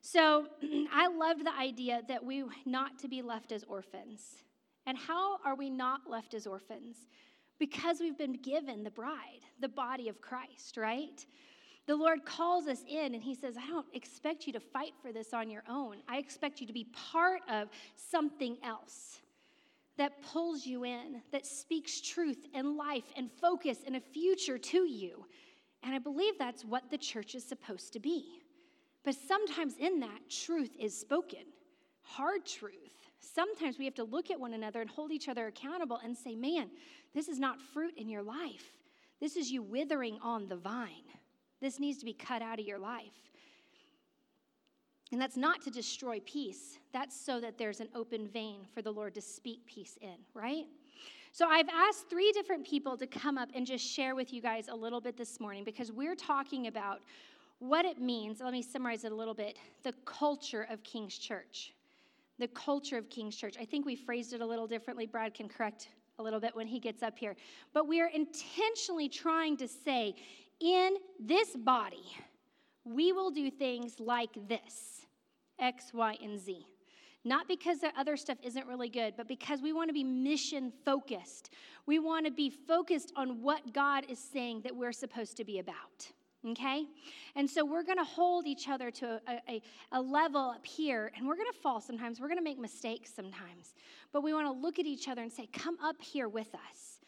So 0.00 0.46
I 0.92 1.08
loved 1.08 1.46
the 1.46 1.56
idea 1.56 2.02
that 2.08 2.24
we 2.24 2.44
not 2.66 2.98
to 3.00 3.08
be 3.08 3.22
left 3.22 3.52
as 3.52 3.64
orphans. 3.64 4.42
And 4.86 4.98
how 4.98 5.38
are 5.44 5.54
we 5.54 5.70
not 5.70 6.00
left 6.08 6.34
as 6.34 6.46
orphans? 6.46 6.96
Because 7.58 8.00
we've 8.00 8.18
been 8.18 8.40
given 8.42 8.82
the 8.82 8.90
bride, 8.90 9.40
the 9.60 9.68
body 9.68 10.08
of 10.08 10.20
Christ, 10.20 10.76
right? 10.76 11.24
The 11.86 11.96
Lord 11.96 12.24
calls 12.24 12.66
us 12.66 12.82
in 12.88 13.14
and 13.14 13.22
He 13.22 13.34
says, 13.34 13.56
I 13.56 13.68
don't 13.68 13.86
expect 13.92 14.46
you 14.46 14.52
to 14.54 14.60
fight 14.60 14.92
for 15.02 15.12
this 15.12 15.34
on 15.34 15.50
your 15.50 15.62
own. 15.68 15.96
I 16.08 16.18
expect 16.18 16.60
you 16.60 16.66
to 16.66 16.72
be 16.72 16.86
part 16.92 17.40
of 17.48 17.68
something 17.96 18.56
else 18.64 19.20
that 19.96 20.22
pulls 20.22 20.66
you 20.66 20.84
in, 20.84 21.22
that 21.30 21.46
speaks 21.46 22.00
truth 22.00 22.46
and 22.54 22.76
life 22.76 23.04
and 23.16 23.30
focus 23.40 23.78
and 23.86 23.96
a 23.96 24.00
future 24.00 24.58
to 24.58 24.78
you. 24.78 25.24
And 25.82 25.94
I 25.94 25.98
believe 25.98 26.34
that's 26.38 26.64
what 26.64 26.90
the 26.90 26.98
church 26.98 27.34
is 27.34 27.44
supposed 27.44 27.92
to 27.92 28.00
be. 28.00 28.40
But 29.04 29.14
sometimes 29.14 29.74
in 29.78 30.00
that, 30.00 30.30
truth 30.30 30.70
is 30.80 30.98
spoken, 30.98 31.44
hard 32.02 32.46
truth. 32.46 33.03
Sometimes 33.24 33.78
we 33.78 33.84
have 33.84 33.94
to 33.94 34.04
look 34.04 34.30
at 34.30 34.38
one 34.38 34.54
another 34.54 34.80
and 34.80 34.90
hold 34.90 35.12
each 35.12 35.28
other 35.28 35.46
accountable 35.46 36.00
and 36.02 36.16
say, 36.16 36.34
man, 36.34 36.70
this 37.14 37.28
is 37.28 37.38
not 37.38 37.60
fruit 37.60 37.94
in 37.96 38.08
your 38.08 38.22
life. 38.22 38.72
This 39.20 39.36
is 39.36 39.50
you 39.50 39.62
withering 39.62 40.18
on 40.22 40.48
the 40.48 40.56
vine. 40.56 41.08
This 41.60 41.80
needs 41.80 41.98
to 41.98 42.04
be 42.04 42.12
cut 42.12 42.42
out 42.42 42.58
of 42.58 42.66
your 42.66 42.78
life. 42.78 43.12
And 45.12 45.20
that's 45.20 45.36
not 45.36 45.62
to 45.62 45.70
destroy 45.70 46.20
peace, 46.26 46.78
that's 46.92 47.18
so 47.18 47.40
that 47.40 47.56
there's 47.56 47.80
an 47.80 47.88
open 47.94 48.26
vein 48.26 48.66
for 48.74 48.82
the 48.82 48.90
Lord 48.90 49.14
to 49.14 49.20
speak 49.20 49.64
peace 49.66 49.96
in, 50.00 50.16
right? 50.34 50.64
So 51.30 51.46
I've 51.46 51.68
asked 51.68 52.08
three 52.08 52.32
different 52.32 52.66
people 52.66 52.96
to 52.96 53.06
come 53.06 53.38
up 53.38 53.48
and 53.54 53.66
just 53.66 53.84
share 53.84 54.14
with 54.14 54.32
you 54.32 54.40
guys 54.40 54.68
a 54.68 54.74
little 54.74 55.00
bit 55.00 55.16
this 55.16 55.40
morning 55.40 55.64
because 55.64 55.92
we're 55.92 56.14
talking 56.14 56.66
about 56.66 57.00
what 57.60 57.84
it 57.84 58.00
means. 58.00 58.40
Let 58.40 58.52
me 58.52 58.62
summarize 58.62 59.04
it 59.04 59.12
a 59.12 59.14
little 59.14 59.34
bit 59.34 59.56
the 59.82 59.92
culture 60.04 60.66
of 60.70 60.82
King's 60.82 61.18
Church. 61.18 61.72
The 62.38 62.48
culture 62.48 62.98
of 62.98 63.08
King's 63.10 63.36
Church. 63.36 63.56
I 63.60 63.64
think 63.64 63.86
we 63.86 63.96
phrased 63.96 64.32
it 64.32 64.40
a 64.40 64.46
little 64.46 64.66
differently. 64.66 65.06
Brad 65.06 65.34
can 65.34 65.48
correct 65.48 65.88
a 66.18 66.22
little 66.22 66.40
bit 66.40 66.54
when 66.54 66.66
he 66.66 66.78
gets 66.78 67.02
up 67.02 67.18
here. 67.18 67.36
But 67.72 67.86
we 67.86 68.00
are 68.00 68.08
intentionally 68.08 69.08
trying 69.08 69.56
to 69.58 69.68
say, 69.68 70.14
in 70.60 70.96
this 71.18 71.56
body, 71.56 72.04
we 72.84 73.12
will 73.12 73.30
do 73.30 73.50
things 73.50 73.98
like 73.98 74.30
this 74.48 75.06
X, 75.58 75.92
Y, 75.92 76.16
and 76.22 76.38
Z. 76.38 76.66
Not 77.24 77.48
because 77.48 77.78
the 77.78 77.90
other 77.98 78.16
stuff 78.16 78.38
isn't 78.42 78.66
really 78.66 78.90
good, 78.90 79.14
but 79.16 79.26
because 79.26 79.62
we 79.62 79.72
want 79.72 79.88
to 79.88 79.94
be 79.94 80.04
mission 80.04 80.72
focused. 80.84 81.50
We 81.86 81.98
want 81.98 82.26
to 82.26 82.32
be 82.32 82.50
focused 82.50 83.12
on 83.16 83.40
what 83.40 83.72
God 83.72 84.04
is 84.10 84.18
saying 84.18 84.60
that 84.62 84.76
we're 84.76 84.92
supposed 84.92 85.36
to 85.38 85.44
be 85.44 85.58
about. 85.58 86.12
Okay? 86.46 86.84
And 87.36 87.48
so 87.48 87.64
we're 87.64 87.82
to 87.98 88.04
hold 88.04 88.46
each 88.46 88.68
other 88.68 88.90
to 88.90 89.20
a, 89.26 89.40
a, 89.48 89.62
a, 89.92 90.00
level 90.00 90.50
up 90.50 90.66
here, 90.66 91.10
and 91.16 91.26
we're 91.26 91.36
to 91.52 91.58
fall 91.58 91.80
sometimes. 91.80 92.20
We're 92.20 92.28
to 92.38 92.44
make 92.44 92.58
mistakes 92.58 93.10
sometimes. 93.14 93.74
But 94.12 94.22
we 94.22 94.34
want 94.34 94.46
to 94.46 94.52
look 94.52 94.78
at 94.78 94.84
each 94.84 95.08
other 95.08 95.22
and 95.22 95.32
say, 95.32 95.48
Come 95.52 95.78
up 95.82 96.00
here 96.00 96.28
with 96.28 96.54
us. 96.54 97.00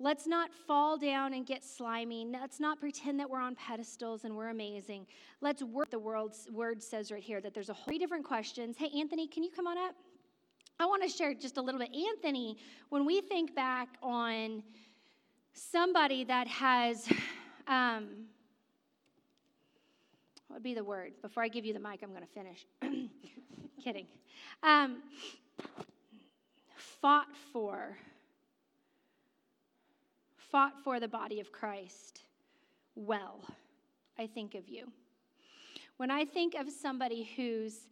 Let's 0.00 0.28
not 0.28 0.50
fall 0.54 0.96
down 0.96 1.34
and 1.34 1.44
get 1.44 1.64
slimy. 1.64 2.24
Let's 2.24 2.60
not 2.60 2.78
pretend 2.78 3.18
that 3.18 3.28
we're 3.28 3.40
on 3.40 3.56
pedestals 3.56 4.24
and 4.24 4.36
we're 4.36 4.50
amazing. 4.50 5.08
Let's 5.40 5.60
work. 5.60 5.90
The 5.90 5.98
world's 5.98 6.48
word 6.52 6.80
says 6.80 7.10
right 7.10 7.22
here 7.22 7.40
that 7.40 7.52
there's 7.52 7.68
a 7.68 7.72
whole 7.72 7.86
three 7.86 7.98
different 7.98 8.24
questions. 8.24 8.76
Hey, 8.78 8.90
Anthony, 8.96 9.26
can 9.26 9.42
you 9.42 9.50
come 9.50 9.66
on 9.66 9.76
up? 9.76 9.96
I 10.78 10.86
want 10.86 11.02
to 11.02 11.08
share 11.08 11.34
just 11.34 11.56
a 11.56 11.60
little 11.60 11.80
bit. 11.80 11.90
Anthony, 11.92 12.56
when 12.90 13.04
we 13.04 13.20
think 13.20 13.56
back 13.56 13.88
on 14.00 14.62
somebody 15.52 16.22
that 16.22 16.46
has, 16.46 17.08
um, 17.66 18.06
what 20.48 20.56
would 20.56 20.62
be 20.62 20.74
the 20.74 20.84
word? 20.84 21.12
Before 21.22 21.42
I 21.42 21.48
give 21.48 21.64
you 21.64 21.72
the 21.72 21.80
mic, 21.80 22.00
I'm 22.02 22.10
going 22.10 22.22
to 22.22 22.26
finish. 22.26 22.66
Kidding. 23.84 24.06
Um, 24.62 25.02
fought 26.76 27.28
for 27.52 27.96
fought 30.50 30.72
for 30.82 30.98
the 30.98 31.08
body 31.08 31.40
of 31.40 31.52
Christ 31.52 32.24
well, 32.98 33.38
I 34.18 34.26
think 34.26 34.56
of 34.56 34.68
you. 34.68 34.90
When 35.98 36.10
I 36.10 36.24
think 36.24 36.54
of 36.56 36.68
somebody 36.68 37.30
who's 37.36 37.86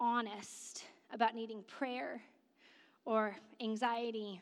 honest 0.00 0.84
about 1.12 1.36
needing 1.36 1.62
prayer 1.68 2.20
or 3.04 3.36
anxiety 3.60 4.40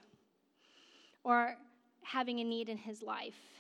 or 1.25 1.57
having 2.03 2.41
a 2.41 2.45
need 2.45 2.71
in 2.71 2.79
his 2.79 3.03
life, 3.03 3.58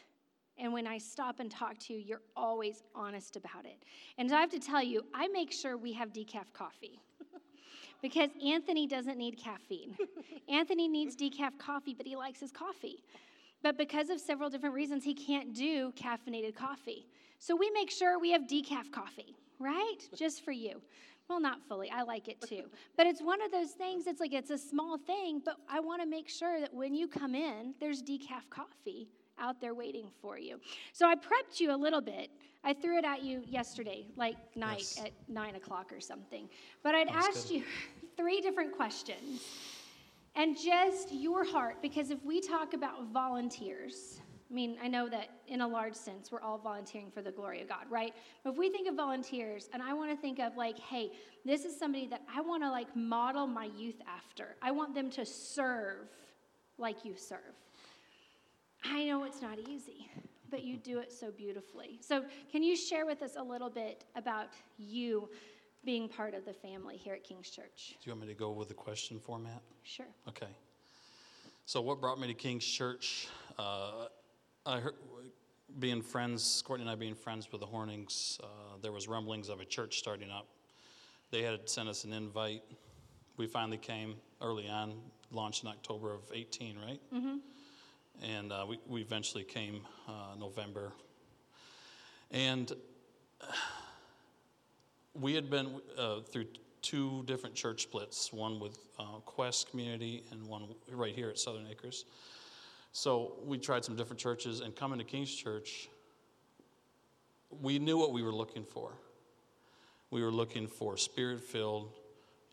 and 0.58 0.72
when 0.72 0.86
I 0.86 0.98
stop 0.98 1.40
and 1.40 1.50
talk 1.50 1.78
to 1.78 1.94
you, 1.94 2.00
you're 2.00 2.22
always 2.36 2.82
honest 2.94 3.36
about 3.36 3.64
it. 3.64 3.82
And 4.18 4.32
I 4.32 4.40
have 4.40 4.50
to 4.50 4.58
tell 4.58 4.82
you, 4.82 5.02
I 5.14 5.28
make 5.28 5.52
sure 5.52 5.76
we 5.76 5.92
have 5.92 6.12
decaf 6.12 6.52
coffee 6.52 7.00
because 8.02 8.30
Anthony 8.44 8.86
doesn't 8.86 9.16
need 9.16 9.38
caffeine. 9.38 9.96
Anthony 10.48 10.88
needs 10.88 11.16
decaf 11.16 11.58
coffee, 11.58 11.94
but 11.94 12.06
he 12.06 12.16
likes 12.16 12.40
his 12.40 12.50
coffee. 12.50 13.04
But 13.62 13.78
because 13.78 14.10
of 14.10 14.20
several 14.20 14.50
different 14.50 14.74
reasons, 14.74 15.04
he 15.04 15.14
can't 15.14 15.54
do 15.54 15.92
caffeinated 15.92 16.54
coffee. 16.54 17.06
So 17.38 17.54
we 17.54 17.70
make 17.70 17.90
sure 17.90 18.18
we 18.18 18.32
have 18.32 18.42
decaf 18.42 18.90
coffee, 18.90 19.36
right? 19.58 19.98
Just 20.16 20.44
for 20.44 20.52
you. 20.52 20.80
Well, 21.28 21.40
not 21.40 21.60
fully. 21.68 21.90
I 21.90 22.02
like 22.02 22.28
it 22.28 22.40
too. 22.40 22.64
But 22.96 23.06
it's 23.06 23.20
one 23.20 23.42
of 23.42 23.52
those 23.52 23.72
things, 23.72 24.06
it's 24.06 24.18
like 24.18 24.32
it's 24.32 24.50
a 24.50 24.56
small 24.58 24.96
thing, 24.96 25.42
but 25.44 25.56
I 25.70 25.78
want 25.78 26.00
to 26.00 26.08
make 26.08 26.28
sure 26.28 26.58
that 26.60 26.72
when 26.72 26.94
you 26.94 27.06
come 27.06 27.34
in, 27.34 27.74
there's 27.80 28.02
decaf 28.02 28.48
coffee 28.48 29.08
out 29.40 29.61
there 29.61 29.75
waiting 29.75 30.09
for 30.21 30.38
you. 30.38 30.61
So 30.92 31.07
I 31.07 31.14
prepped 31.14 31.61
you 31.61 31.75
a 31.75 31.76
little 31.76 32.00
bit. 32.00 32.30
I 32.64 32.75
threw 32.75 32.99
it 32.99 33.04
at 33.04 33.23
you 33.23 33.42
yesterday, 33.47 34.07
like 34.16 34.37
night 34.57 34.78
yes. 34.78 35.00
at 35.04 35.12
nine 35.28 35.54
o'clock 35.54 35.92
or 35.92 36.00
something. 36.00 36.49
But 36.83 36.95
I'd 36.95 37.09
That's 37.09 37.28
asked 37.28 37.49
good. 37.49 37.59
you 37.59 37.64
three 38.16 38.40
different 38.40 38.76
questions 38.76 39.42
and 40.35 40.57
just 40.57 41.12
your 41.12 41.45
heart, 41.45 41.76
because 41.83 42.11
if 42.11 42.25
we 42.25 42.40
talk 42.40 42.75
about 42.75 43.09
volunteers, 43.12 44.21
I 44.50 44.54
mean, 44.54 44.78
I 44.83 44.88
know 44.88 45.09
that 45.09 45.28
in 45.47 45.61
a 45.61 45.68
large 45.68 45.95
sense, 45.95 46.33
we're 46.33 46.40
all 46.40 46.59
volunteering 46.59 47.11
for 47.11 47.21
the 47.21 47.30
glory 47.30 47.61
of 47.61 47.68
God, 47.68 47.85
right? 47.90 48.14
But 48.45 48.52
if 48.52 48.57
we 48.57 48.71
think 48.71 48.88
of 48.88 48.95
volunteers, 48.95 49.68
and 49.73 49.83
I 49.83 49.92
want 49.92 50.11
to 50.11 50.16
think 50.16 50.38
of 50.38 50.57
like, 50.57 50.78
hey, 50.78 51.11
this 51.45 51.64
is 51.64 51.78
somebody 51.78 52.07
that 52.07 52.23
I 52.35 52.40
want 52.40 52.62
to 52.62 52.71
like 52.71 52.95
model 52.97 53.47
my 53.47 53.68
youth 53.76 54.00
after. 54.07 54.57
I 54.62 54.71
want 54.71 54.95
them 54.95 55.11
to 55.11 55.26
serve 55.26 56.09
like 56.78 57.04
you 57.04 57.14
serve. 57.16 57.38
I 58.85 59.04
know 59.04 59.25
it's 59.25 59.42
not 59.42 59.58
easy, 59.58 60.11
but 60.50 60.62
you 60.62 60.76
do 60.76 60.99
it 60.99 61.12
so 61.12 61.30
beautifully. 61.30 61.99
So, 62.00 62.25
can 62.50 62.62
you 62.62 62.76
share 62.76 63.06
with 63.06 63.23
us 63.23 63.37
a 63.37 63.42
little 63.42 63.70
bit 63.70 64.04
about 64.14 64.49
you 64.78 65.28
being 65.85 66.08
part 66.08 66.35
of 66.35 66.44
the 66.44 66.52
family 66.52 66.97
here 66.97 67.14
at 67.14 67.25
King's 67.25 67.50
Church. 67.50 67.97
Do 68.02 68.11
you 68.11 68.12
want 68.12 68.26
me 68.26 68.35
to 68.35 68.38
go 68.38 68.50
with 68.50 68.68
the 68.68 68.75
question 68.75 69.18
format? 69.18 69.62
Sure. 69.82 70.06
Okay. 70.28 70.49
So, 71.66 71.80
what 71.80 72.00
brought 72.00 72.18
me 72.18 72.26
to 72.26 72.35
King's 72.35 72.64
Church? 72.64 73.28
Uh, 73.58 74.06
I 74.66 74.80
heard, 74.80 74.94
being 75.78 76.02
friends, 76.02 76.62
Courtney 76.66 76.85
and 76.85 76.90
I 76.90 76.94
being 76.94 77.14
friends 77.14 77.50
with 77.50 77.61
the 77.61 77.66
Hornings, 77.66 78.38
uh, 78.42 78.47
there 78.82 78.92
was 78.92 79.08
rumblings 79.08 79.49
of 79.49 79.61
a 79.61 79.64
church 79.64 79.99
starting 79.99 80.30
up. 80.30 80.47
They 81.30 81.42
had 81.42 81.68
sent 81.68 81.88
us 81.88 82.04
an 82.04 82.12
invite. 82.12 82.62
We 83.37 83.47
finally 83.47 83.78
came 83.78 84.16
early 84.40 84.68
on, 84.68 84.94
launched 85.30 85.62
in 85.62 85.70
October 85.70 86.12
of 86.12 86.23
18, 86.35 86.76
right? 86.78 87.00
Mm-hmm. 87.14 87.37
And 88.22 88.52
uh, 88.52 88.66
we, 88.68 88.78
we 88.87 89.00
eventually 89.00 89.44
came 89.44 89.82
uh, 90.08 90.34
November. 90.38 90.92
And 92.30 92.72
we 95.14 95.34
had 95.34 95.50
been 95.50 95.80
uh, 95.96 96.20
through 96.20 96.46
two 96.82 97.22
different 97.26 97.54
church 97.54 97.82
splits, 97.82 98.32
one 98.32 98.60
with 98.60 98.78
uh, 98.98 99.20
Quest 99.25 99.70
Community 99.70 100.25
and 100.30 100.46
one 100.46 100.64
right 100.92 101.14
here 101.14 101.28
at 101.28 101.38
Southern 101.38 101.66
Acres. 101.70 102.04
So 102.92 103.34
we 103.44 103.58
tried 103.58 103.84
some 103.84 103.96
different 103.96 104.20
churches, 104.20 104.60
and 104.60 104.75
coming 104.75 104.98
to 104.98 105.04
King's 105.04 105.34
Church, 105.34 105.88
we 107.50 107.78
knew 107.78 107.98
what 107.98 108.12
we 108.12 108.22
were 108.22 108.32
looking 108.32 108.64
for. 108.64 108.92
We 110.10 110.22
were 110.22 110.30
looking 110.30 110.66
for 110.66 110.96
spirit 110.96 111.40
filled 111.40 111.92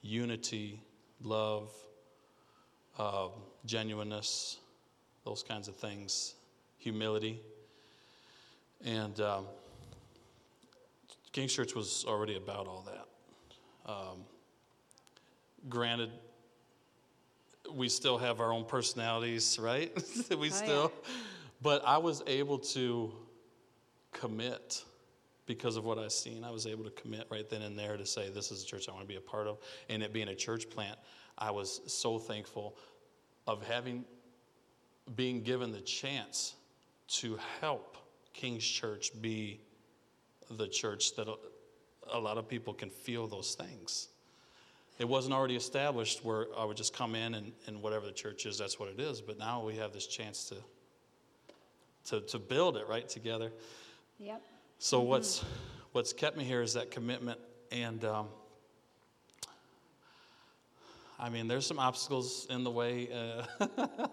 unity, 0.01 0.81
love, 1.21 1.71
uh, 2.99 3.29
genuineness, 3.65 4.57
those 5.25 5.43
kinds 5.43 5.67
of 5.67 5.75
things, 5.75 6.35
humility. 6.77 7.41
And 8.83 9.19
um, 9.19 9.45
King's 11.31 11.53
Church 11.53 11.75
was 11.75 12.05
already 12.07 12.37
about 12.37 12.67
all 12.67 12.85
that. 12.85 13.91
Um, 13.91 14.23
granted, 15.67 16.11
we 17.73 17.89
still 17.89 18.17
have 18.17 18.39
our 18.39 18.53
own 18.53 18.65
personalities, 18.65 19.57
right? 19.59 19.91
we 20.39 20.49
oh, 20.49 20.53
still, 20.53 20.91
yeah. 20.93 21.13
but 21.61 21.83
I 21.85 21.97
was 21.97 22.23
able 22.27 22.59
to 22.59 23.11
commit 24.11 24.83
because 25.45 25.77
of 25.77 25.85
what 25.85 25.97
I've 25.97 26.11
seen. 26.11 26.43
I 26.43 26.51
was 26.51 26.65
able 26.65 26.83
to 26.85 26.89
commit 26.91 27.27
right 27.29 27.47
then 27.49 27.61
and 27.61 27.77
there 27.77 27.97
to 27.97 28.05
say, 28.05 28.29
this 28.29 28.51
is 28.51 28.63
a 28.63 28.65
church 28.65 28.89
I 28.89 28.91
want 28.91 29.03
to 29.03 29.07
be 29.07 29.17
a 29.17 29.21
part 29.21 29.47
of. 29.47 29.59
And 29.89 30.01
it 30.01 30.13
being 30.13 30.29
a 30.29 30.35
church 30.35 30.69
plant, 30.69 30.97
I 31.37 31.51
was 31.51 31.81
so 31.87 32.17
thankful 32.17 32.77
of 33.45 33.65
having, 33.67 34.05
being 35.15 35.41
given 35.41 35.71
the 35.71 35.81
chance 35.81 36.55
to 37.07 37.37
help 37.61 37.97
King's 38.33 38.65
Church 38.65 39.11
be 39.21 39.59
the 40.49 40.67
church 40.67 41.15
that 41.15 41.27
a 42.11 42.19
lot 42.19 42.37
of 42.37 42.47
people 42.47 42.73
can 42.73 42.89
feel 42.89 43.27
those 43.27 43.55
things. 43.55 44.09
It 44.97 45.07
wasn't 45.07 45.33
already 45.33 45.55
established 45.55 46.23
where 46.23 46.47
I 46.57 46.63
would 46.63 46.77
just 46.77 46.93
come 46.93 47.15
in 47.15 47.35
and, 47.35 47.51
and 47.67 47.81
whatever 47.81 48.05
the 48.05 48.13
church 48.13 48.45
is, 48.45 48.57
that's 48.57 48.79
what 48.79 48.89
it 48.89 48.99
is. 48.99 49.21
But 49.21 49.37
now 49.37 49.63
we 49.63 49.75
have 49.75 49.91
this 49.91 50.07
chance 50.07 50.49
to 50.49 50.55
to, 52.05 52.21
to 52.21 52.39
build 52.39 52.77
it 52.77 52.87
right 52.87 53.07
together. 53.07 53.51
Yep. 54.19 54.41
So 54.79 54.99
mm-hmm. 54.99 55.09
what's 55.09 55.43
what's 55.91 56.13
kept 56.13 56.37
me 56.37 56.43
here 56.43 56.61
is 56.61 56.73
that 56.73 56.91
commitment, 56.91 57.39
and 57.71 58.03
um, 58.05 58.27
I 61.19 61.29
mean, 61.29 61.47
there's 61.47 61.65
some 61.65 61.79
obstacles 61.79 62.47
in 62.49 62.63
the 62.63 62.71
way, 62.71 63.09
uh, 63.59 63.67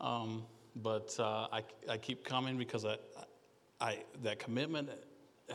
um, 0.00 0.44
but 0.76 1.14
uh, 1.18 1.48
I 1.52 1.62
I 1.88 1.96
keep 1.96 2.24
coming 2.24 2.58
because 2.58 2.84
I 2.84 2.96
I, 3.80 3.98
that 4.22 4.38
commitment 4.38 4.90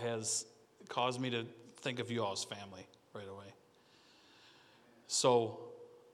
has 0.01 0.45
caused 0.88 1.19
me 1.19 1.29
to 1.31 1.45
think 1.81 2.00
of 2.00 2.09
you 2.09 2.23
all 2.23 2.31
as 2.31 2.43
family 2.43 2.88
right 3.13 3.27
away. 3.27 3.53
So, 5.07 5.59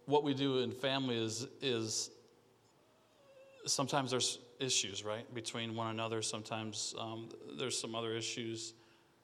what 0.06 0.24
we 0.24 0.34
do 0.34 0.60
in 0.60 0.72
family 0.72 1.24
is, 1.24 1.48
is 1.62 2.10
sometimes 3.68 4.10
there's 4.10 4.40
issues, 4.60 5.06
right, 5.06 5.32
between 5.36 5.76
one 5.76 5.92
another. 5.92 6.24
Sometimes 6.24 6.96
um, 6.98 7.30
there's 7.58 7.80
some 7.80 7.94
other 7.94 8.14
issues, 8.14 8.74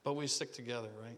but 0.04 0.14
we 0.14 0.28
stick 0.28 0.54
together, 0.54 0.90
right? 1.02 1.18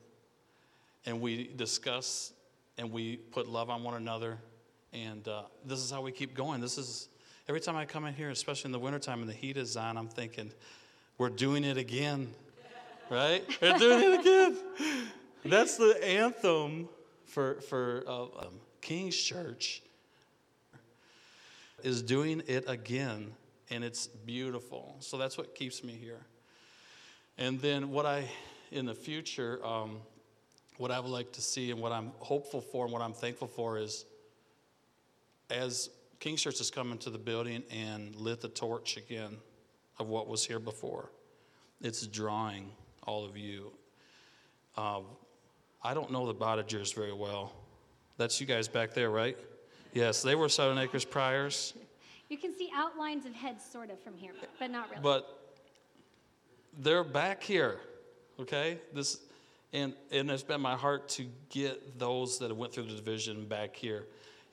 And 1.06 1.20
we 1.20 1.51
discuss 1.56 2.32
and 2.77 2.91
we 2.91 3.17
put 3.17 3.48
love 3.48 3.70
on 3.70 3.84
one 3.84 3.96
another. 3.96 4.38
And 4.94 5.27
uh, 5.27 5.44
this 5.65 5.79
is 5.79 5.91
how 5.91 6.01
we 6.01 6.13
keep 6.13 6.34
going. 6.34 6.62
This 6.62 6.77
is 6.77 7.10
every 7.48 7.62
time 7.62 7.75
I 7.75 7.86
come 7.86 8.06
in 8.06 8.13
here, 8.13 8.30
especially 8.30 8.70
in 8.70 8.72
the 8.74 8.80
wintertime 8.80 9.22
and 9.22 9.30
the 9.30 9.34
heat 9.34 9.58
is 9.58 9.77
on, 9.77 9.98
I'm 9.98 10.10
thinking, 10.10 10.51
we're 11.18 11.30
doing 11.30 11.63
it 11.63 11.77
again, 11.77 12.34
right? 13.10 13.44
We're 13.62 13.77
doing 13.77 14.04
it 14.04 14.20
again. 14.20 14.58
That's 15.46 15.77
the 15.77 15.98
anthem 16.06 16.89
for, 17.25 17.62
for 17.62 18.04
uh, 18.06 18.24
um, 18.24 18.60
King's 18.82 19.16
Church 19.16 19.82
is 21.84 22.01
doing 22.01 22.44
it 22.48 22.66
again, 22.68 23.32
and 23.70 23.84
it's 23.84 24.08
beautiful. 24.08 24.98
So 25.00 25.18
that's 25.18 25.38
what 25.38 25.56
keeps 25.56 25.84
me 25.84 25.94
here. 25.94 26.20
And 27.38 27.62
then 27.62 27.92
what 27.92 28.06
I, 28.06 28.25
in 28.72 28.86
the 28.86 28.94
future, 28.94 29.66
um, 29.66 30.01
what 30.77 30.92
I 30.92 31.00
would 31.00 31.12
like 31.12 31.32
to 31.34 31.42
see 31.42 31.72
and 31.72 31.80
what 31.80 31.92
I'm 31.92 32.12
hopeful 32.20 32.62
for 32.62 32.86
and 32.86 32.94
what 32.94 33.01
I'm 33.01 33.13
thankful 33.13 33.48
for 33.48 33.77
is 33.77 34.06
as 35.50 35.89
King's 36.20 36.42
Church 36.42 36.58
has 36.58 36.72
come 36.72 36.92
into 36.92 37.10
the 37.10 37.18
building 37.18 37.64
and 37.72 38.16
lit 38.16 38.42
the 38.42 38.50
torch 38.50 38.98
again 38.98 39.38
of 40.00 40.08
what 40.08 40.28
was 40.28 40.46
here 40.46 40.60
before, 40.60 41.12
it's 41.82 42.06
drawing 42.08 42.70
all 43.06 43.26
of 43.26 43.38
you. 43.38 43.72
Uh, 44.76 45.02
I 45.84 45.94
don't 45.94 46.12
know 46.12 46.26
the 46.26 46.36
Bottagers 46.36 46.94
very 46.94 47.14
well. 47.14 47.54
That's 48.18 48.40
you 48.42 48.48
guys 48.48 48.68
back 48.68 48.94
there, 48.94 49.10
right? 49.10 49.38
Yes, 49.94 50.22
they 50.22 50.36
were 50.36 50.50
Southern 50.50 50.78
Acres 50.78 51.06
Priors. 51.06 51.74
You 52.30 52.38
can 52.38 52.56
see 52.56 52.70
outlines 52.76 53.26
of 53.26 53.34
heads 53.34 53.64
sort 53.64 53.90
of 53.90 54.00
from 54.02 54.18
here, 54.18 54.34
but 54.60 54.70
not 54.70 54.90
really. 54.90 55.02
But 55.02 55.56
they're 56.78 57.04
back 57.04 57.42
here, 57.42 57.80
okay? 58.40 58.80
This, 58.94 59.20
and, 59.72 59.94
and 60.12 60.30
it's 60.30 60.44
been 60.44 60.62
my 60.62 60.76
heart 60.76 61.10
to 61.10 61.26
get 61.50 61.98
those 61.98 62.38
that 62.40 62.56
went 62.56 62.74
through 62.74 62.86
the 62.86 62.96
division 62.96 63.46
back 63.46 63.76
here. 63.76 64.08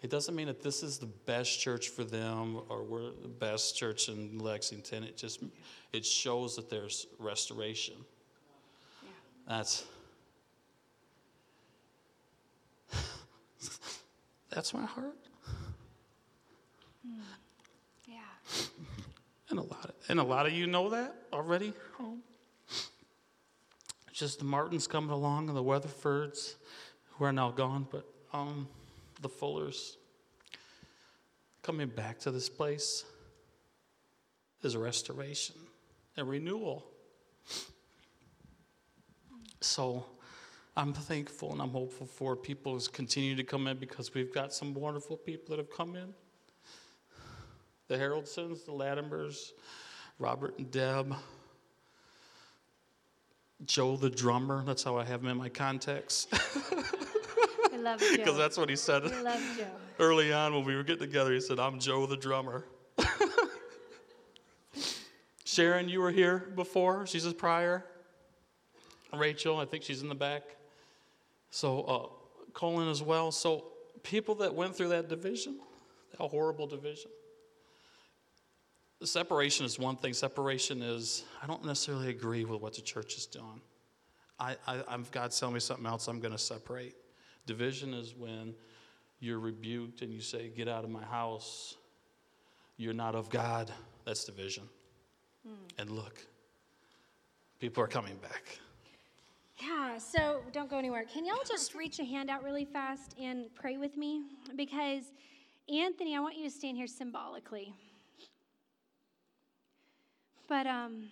It 0.04 0.10
doesn't 0.10 0.34
mean 0.34 0.48
that 0.48 0.62
this 0.62 0.82
is 0.82 0.98
the 0.98 1.06
best 1.06 1.58
church 1.58 1.88
for 1.88 2.04
them 2.04 2.60
or 2.68 2.84
we're 2.84 3.10
the 3.22 3.26
best 3.26 3.74
church 3.74 4.10
in 4.10 4.38
Lexington. 4.38 5.02
It 5.02 5.16
just 5.16 5.42
it 5.94 6.04
shows 6.04 6.56
that 6.56 6.68
there's 6.68 7.06
restoration. 7.18 7.94
yeah. 9.02 9.08
That's 9.48 9.84
that's 14.50 14.74
my 14.74 14.84
heart. 14.84 15.16
Yeah. 18.06 18.14
And 19.48 19.58
a 19.58 19.62
lot 19.62 19.86
of, 19.86 19.94
and 20.10 20.20
a 20.20 20.22
lot 20.22 20.44
of 20.44 20.52
you 20.52 20.66
know 20.66 20.90
that 20.90 21.14
already. 21.32 21.72
Oh. 21.98 22.18
Just 24.12 24.38
the 24.38 24.44
Martins 24.44 24.86
coming 24.86 25.12
along 25.12 25.48
and 25.48 25.56
the 25.56 25.64
Weatherfords, 25.64 26.56
who 27.12 27.24
are 27.24 27.32
now 27.32 27.50
gone, 27.50 27.86
but 27.90 28.04
um, 28.34 28.68
the 29.20 29.28
Fullers 29.28 29.96
coming 31.62 31.88
back 31.88 32.18
to 32.20 32.30
this 32.30 32.48
place 32.48 33.04
is 34.62 34.74
a 34.74 34.78
restoration, 34.78 35.56
and 36.16 36.28
renewal. 36.28 36.84
So 39.60 40.04
I'm 40.76 40.92
thankful 40.92 41.52
and 41.52 41.62
I'm 41.62 41.70
hopeful 41.70 42.06
for 42.06 42.36
people 42.36 42.78
to 42.78 42.90
continue 42.90 43.34
to 43.36 43.44
come 43.44 43.66
in 43.66 43.78
because 43.78 44.12
we've 44.12 44.32
got 44.32 44.52
some 44.52 44.74
wonderful 44.74 45.16
people 45.16 45.56
that 45.56 45.58
have 45.58 45.74
come 45.74 45.96
in 45.96 46.12
the 47.88 47.96
Haroldsons, 47.96 48.64
the 48.64 48.72
Latimers, 48.72 49.52
Robert 50.18 50.58
and 50.58 50.70
Deb, 50.70 51.14
Joe 53.66 53.96
the 53.96 54.10
drummer. 54.10 54.64
That's 54.64 54.82
how 54.82 54.96
I 54.96 55.04
have 55.04 55.22
him 55.22 55.28
in 55.28 55.36
my 55.36 55.48
contacts. 55.48 56.26
I 57.74 57.76
love 57.76 58.00
Joe. 58.00 58.16
Because 58.16 58.36
that's 58.36 58.56
what 58.56 58.68
he 58.68 58.76
said 58.76 59.02
I 59.04 59.22
love 59.22 59.42
Joe. 59.58 59.66
early 59.98 60.32
on 60.32 60.54
when 60.54 60.64
we 60.64 60.76
were 60.76 60.84
getting 60.84 61.06
together. 61.06 61.32
He 61.32 61.40
said, 61.40 61.58
I'm 61.58 61.80
Joe 61.80 62.06
the 62.06 62.16
drummer. 62.16 62.64
Sharon, 65.44 65.88
you 65.88 66.00
were 66.00 66.12
here 66.12 66.52
before. 66.54 67.06
She's 67.06 67.26
a 67.26 67.32
prior. 67.32 67.84
Rachel, 69.12 69.58
I 69.58 69.64
think 69.64 69.84
she's 69.84 70.02
in 70.02 70.08
the 70.08 70.14
back. 70.14 70.42
So, 71.50 71.82
uh, 71.82 72.06
Colin 72.52 72.88
as 72.88 73.02
well. 73.02 73.30
So, 73.30 73.66
people 74.02 74.34
that 74.36 74.54
went 74.54 74.76
through 74.76 74.88
that 74.88 75.08
division, 75.08 75.58
that 76.10 76.28
horrible 76.28 76.66
division. 76.66 77.10
Separation 79.02 79.66
is 79.66 79.78
one 79.78 79.96
thing. 79.96 80.12
Separation 80.14 80.82
is, 80.82 81.24
I 81.42 81.46
don't 81.46 81.64
necessarily 81.64 82.08
agree 82.08 82.44
with 82.44 82.60
what 82.60 82.74
the 82.74 82.80
church 82.80 83.16
is 83.16 83.26
doing. 83.26 83.60
I, 84.38 84.56
I, 84.66 84.82
I'm, 84.88 85.06
God's 85.12 85.38
telling 85.38 85.54
me 85.54 85.60
something 85.60 85.86
else, 85.86 86.08
I'm 86.08 86.20
going 86.20 86.32
to 86.32 86.38
separate. 86.38 86.94
Division 87.46 87.94
is 87.94 88.14
when 88.14 88.54
you're 89.20 89.38
rebuked 89.38 90.02
and 90.02 90.12
you 90.12 90.20
say, 90.20 90.48
Get 90.48 90.68
out 90.68 90.84
of 90.84 90.90
my 90.90 91.04
house. 91.04 91.76
You're 92.76 92.94
not 92.94 93.14
of 93.14 93.30
God. 93.30 93.70
That's 94.04 94.24
division. 94.24 94.64
And 95.78 95.90
look, 95.90 96.18
people 97.60 97.82
are 97.82 97.88
coming 97.88 98.16
back. 98.16 98.58
Yeah, 99.62 99.98
so 99.98 100.40
don't 100.52 100.68
go 100.68 100.78
anywhere. 100.78 101.04
Can 101.04 101.24
y'all 101.24 101.36
just 101.46 101.74
reach 101.74 101.98
a 102.00 102.04
hand 102.04 102.28
out 102.28 102.42
really 102.42 102.64
fast 102.64 103.14
and 103.20 103.54
pray 103.54 103.76
with 103.76 103.96
me? 103.96 104.22
Because, 104.56 105.04
Anthony, 105.72 106.16
I 106.16 106.20
want 106.20 106.36
you 106.36 106.44
to 106.44 106.50
stand 106.50 106.76
here 106.76 106.86
symbolically. 106.86 107.72
But 110.48 110.66
um, 110.66 111.04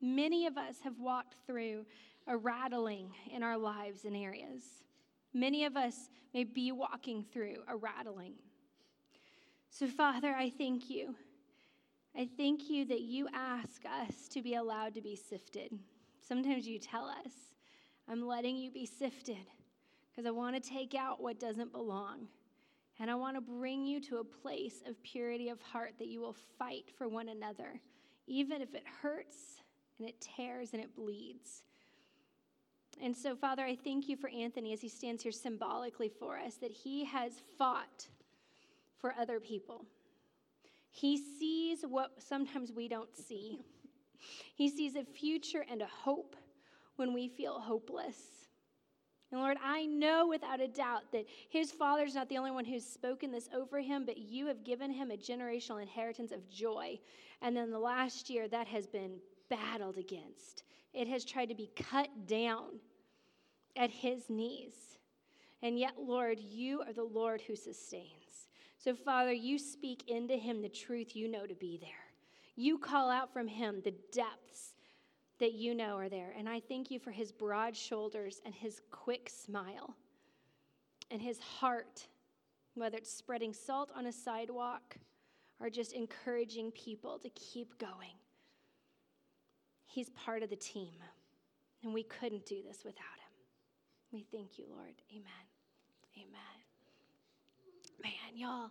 many 0.00 0.46
of 0.46 0.58
us 0.58 0.76
have 0.82 0.98
walked 0.98 1.34
through 1.46 1.86
a 2.26 2.36
rattling 2.36 3.10
in 3.32 3.42
our 3.42 3.56
lives 3.56 4.04
and 4.04 4.16
areas. 4.16 4.62
Many 5.34 5.64
of 5.64 5.76
us 5.76 6.08
may 6.32 6.44
be 6.44 6.70
walking 6.70 7.24
through 7.32 7.56
a 7.66 7.76
rattling. 7.76 8.34
So, 9.68 9.88
Father, 9.88 10.32
I 10.32 10.48
thank 10.48 10.88
you. 10.88 11.16
I 12.16 12.28
thank 12.36 12.70
you 12.70 12.84
that 12.84 13.00
you 13.00 13.26
ask 13.34 13.82
us 13.84 14.28
to 14.28 14.40
be 14.40 14.54
allowed 14.54 14.94
to 14.94 15.02
be 15.02 15.16
sifted. 15.16 15.76
Sometimes 16.20 16.68
you 16.68 16.78
tell 16.78 17.06
us, 17.06 17.32
I'm 18.08 18.24
letting 18.24 18.56
you 18.56 18.70
be 18.70 18.86
sifted 18.86 19.44
because 20.08 20.26
I 20.26 20.30
want 20.30 20.54
to 20.54 20.70
take 20.70 20.94
out 20.94 21.20
what 21.20 21.40
doesn't 21.40 21.72
belong. 21.72 22.28
And 23.00 23.10
I 23.10 23.16
want 23.16 23.36
to 23.36 23.40
bring 23.40 23.84
you 23.84 24.00
to 24.02 24.18
a 24.18 24.24
place 24.24 24.82
of 24.86 25.02
purity 25.02 25.48
of 25.48 25.60
heart 25.60 25.94
that 25.98 26.06
you 26.06 26.20
will 26.20 26.36
fight 26.56 26.84
for 26.96 27.08
one 27.08 27.30
another, 27.30 27.80
even 28.28 28.62
if 28.62 28.72
it 28.74 28.84
hurts 29.02 29.62
and 29.98 30.08
it 30.08 30.20
tears 30.20 30.70
and 30.72 30.80
it 30.80 30.94
bleeds. 30.94 31.64
And 33.02 33.16
so, 33.16 33.34
Father, 33.34 33.62
I 33.64 33.76
thank 33.76 34.08
you 34.08 34.16
for 34.16 34.30
Anthony 34.30 34.72
as 34.72 34.80
he 34.80 34.88
stands 34.88 35.22
here 35.22 35.32
symbolically 35.32 36.08
for 36.08 36.38
us, 36.38 36.54
that 36.56 36.70
he 36.70 37.04
has 37.04 37.32
fought 37.58 38.08
for 38.98 39.14
other 39.18 39.40
people. 39.40 39.84
He 40.90 41.18
sees 41.18 41.82
what 41.82 42.22
sometimes 42.22 42.72
we 42.72 42.88
don't 42.88 43.14
see. 43.16 43.60
He 44.54 44.68
sees 44.68 44.94
a 44.96 45.04
future 45.04 45.64
and 45.70 45.82
a 45.82 45.86
hope 45.86 46.36
when 46.96 47.12
we 47.12 47.28
feel 47.28 47.58
hopeless. 47.58 48.16
And 49.32 49.40
Lord, 49.40 49.56
I 49.62 49.86
know 49.86 50.28
without 50.28 50.60
a 50.60 50.68
doubt 50.68 51.10
that 51.12 51.26
his 51.48 51.72
father's 51.72 52.14
not 52.14 52.28
the 52.28 52.38
only 52.38 52.52
one 52.52 52.64
who's 52.64 52.86
spoken 52.86 53.32
this 53.32 53.48
over 53.52 53.80
him, 53.80 54.06
but 54.06 54.16
you 54.16 54.46
have 54.46 54.62
given 54.62 54.92
him 54.92 55.10
a 55.10 55.16
generational 55.16 55.82
inheritance 55.82 56.30
of 56.30 56.48
joy. 56.48 57.00
And 57.42 57.56
then 57.56 57.72
the 57.72 57.78
last 57.78 58.30
year, 58.30 58.46
that 58.48 58.68
has 58.68 58.86
been 58.86 59.18
battled 59.50 59.98
against. 59.98 60.62
It 60.94 61.08
has 61.08 61.24
tried 61.24 61.48
to 61.48 61.54
be 61.54 61.70
cut 61.90 62.08
down 62.26 62.78
at 63.76 63.90
his 63.90 64.30
knees. 64.30 64.98
And 65.62 65.78
yet, 65.78 65.94
Lord, 65.98 66.38
you 66.38 66.82
are 66.82 66.92
the 66.92 67.04
Lord 67.04 67.40
who 67.40 67.56
sustains. 67.56 68.48
So, 68.78 68.94
Father, 68.94 69.32
you 69.32 69.58
speak 69.58 70.08
into 70.08 70.36
him 70.36 70.60
the 70.60 70.68
truth 70.68 71.16
you 71.16 71.26
know 71.26 71.46
to 71.46 71.54
be 71.54 71.78
there. 71.78 71.90
You 72.56 72.78
call 72.78 73.10
out 73.10 73.32
from 73.32 73.48
him 73.48 73.80
the 73.82 73.94
depths 74.12 74.74
that 75.40 75.54
you 75.54 75.74
know 75.74 75.96
are 75.96 76.08
there. 76.08 76.32
And 76.38 76.48
I 76.48 76.60
thank 76.60 76.90
you 76.90 76.98
for 76.98 77.10
his 77.10 77.32
broad 77.32 77.76
shoulders 77.76 78.40
and 78.44 78.54
his 78.54 78.80
quick 78.90 79.28
smile 79.28 79.96
and 81.10 81.20
his 81.20 81.38
heart, 81.40 82.06
whether 82.74 82.98
it's 82.98 83.12
spreading 83.12 83.52
salt 83.52 83.90
on 83.96 84.06
a 84.06 84.12
sidewalk 84.12 84.96
or 85.60 85.70
just 85.70 85.92
encouraging 85.92 86.70
people 86.72 87.18
to 87.18 87.30
keep 87.30 87.78
going. 87.78 88.14
He's 89.94 90.10
part 90.10 90.42
of 90.42 90.50
the 90.50 90.56
team, 90.56 90.90
and 91.84 91.94
we 91.94 92.02
couldn't 92.02 92.46
do 92.46 92.60
this 92.66 92.78
without 92.84 93.14
him. 93.22 93.32
We 94.10 94.26
thank 94.32 94.58
you, 94.58 94.64
Lord. 94.68 94.94
Amen. 95.12 95.46
Amen. 96.16 96.58
Man, 98.02 98.34
y'all. 98.36 98.70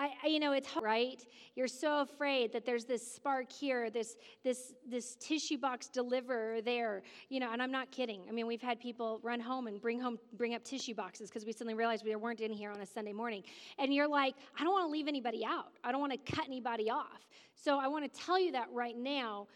I, 0.00 0.12
I, 0.24 0.26
you 0.28 0.40
know, 0.40 0.52
it's 0.52 0.66
hard, 0.66 0.82
right. 0.82 1.22
You're 1.56 1.68
so 1.68 2.00
afraid 2.00 2.54
that 2.54 2.64
there's 2.64 2.86
this 2.86 3.06
spark 3.06 3.52
here, 3.52 3.90
this 3.90 4.16
this 4.42 4.72
this 4.88 5.14
tissue 5.16 5.58
box 5.58 5.88
deliverer 5.88 6.62
there, 6.62 7.02
you 7.28 7.38
know. 7.38 7.52
And 7.52 7.60
I'm 7.60 7.70
not 7.70 7.90
kidding. 7.90 8.22
I 8.26 8.32
mean, 8.32 8.46
we've 8.46 8.62
had 8.62 8.80
people 8.80 9.20
run 9.22 9.40
home 9.40 9.66
and 9.66 9.78
bring 9.78 10.00
home 10.00 10.18
bring 10.38 10.54
up 10.54 10.64
tissue 10.64 10.94
boxes 10.94 11.28
because 11.28 11.44
we 11.44 11.52
suddenly 11.52 11.74
realized 11.74 12.02
we 12.02 12.16
weren't 12.16 12.40
in 12.40 12.50
here 12.50 12.70
on 12.70 12.80
a 12.80 12.86
Sunday 12.86 13.12
morning. 13.12 13.42
And 13.78 13.92
you're 13.92 14.08
like, 14.08 14.34
I 14.58 14.64
don't 14.64 14.72
want 14.72 14.86
to 14.86 14.90
leave 14.90 15.06
anybody 15.06 15.44
out. 15.44 15.72
I 15.84 15.92
don't 15.92 16.00
want 16.00 16.12
to 16.12 16.32
cut 16.32 16.46
anybody 16.46 16.88
off. 16.88 17.26
So 17.54 17.78
I 17.78 17.86
want 17.86 18.10
to 18.10 18.20
tell 18.20 18.40
you 18.40 18.52
that 18.52 18.68
right 18.72 18.96
now, 18.96 19.48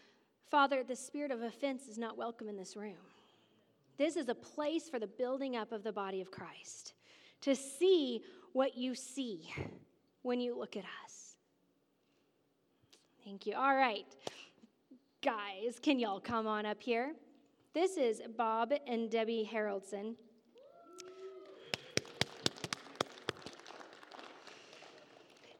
Father, 0.51 0.83
the 0.87 0.95
spirit 0.95 1.31
of 1.31 1.41
offense 1.41 1.87
is 1.87 1.97
not 1.97 2.19
welcome 2.19 2.47
in 2.47 2.55
this 2.55 2.75
room. 2.75 2.93
This 3.97 4.15
is 4.15 4.29
a 4.29 4.35
place 4.35 4.89
for 4.89 4.99
the 4.99 5.07
building 5.07 5.55
up 5.55 5.71
of 5.71 5.83
the 5.83 5.91
body 5.91 6.21
of 6.21 6.29
Christ 6.29 6.93
to 7.41 7.55
see 7.55 8.21
what 8.53 8.77
you 8.77 8.93
see 8.93 9.49
when 10.25 10.41
you 10.41 10.57
look 10.57 10.75
at 10.75 10.83
us. 11.03 11.35
Thank 13.23 13.45
you. 13.45 13.53
All 13.53 13.75
right. 13.75 14.07
Guys, 15.21 15.77
can 15.79 15.99
y'all 15.99 16.19
come 16.19 16.47
on 16.47 16.65
up 16.65 16.81
here? 16.81 17.13
This 17.75 17.95
is 17.95 18.21
Bob 18.35 18.73
and 18.87 19.11
Debbie 19.11 19.47
Haroldson. 19.51 20.15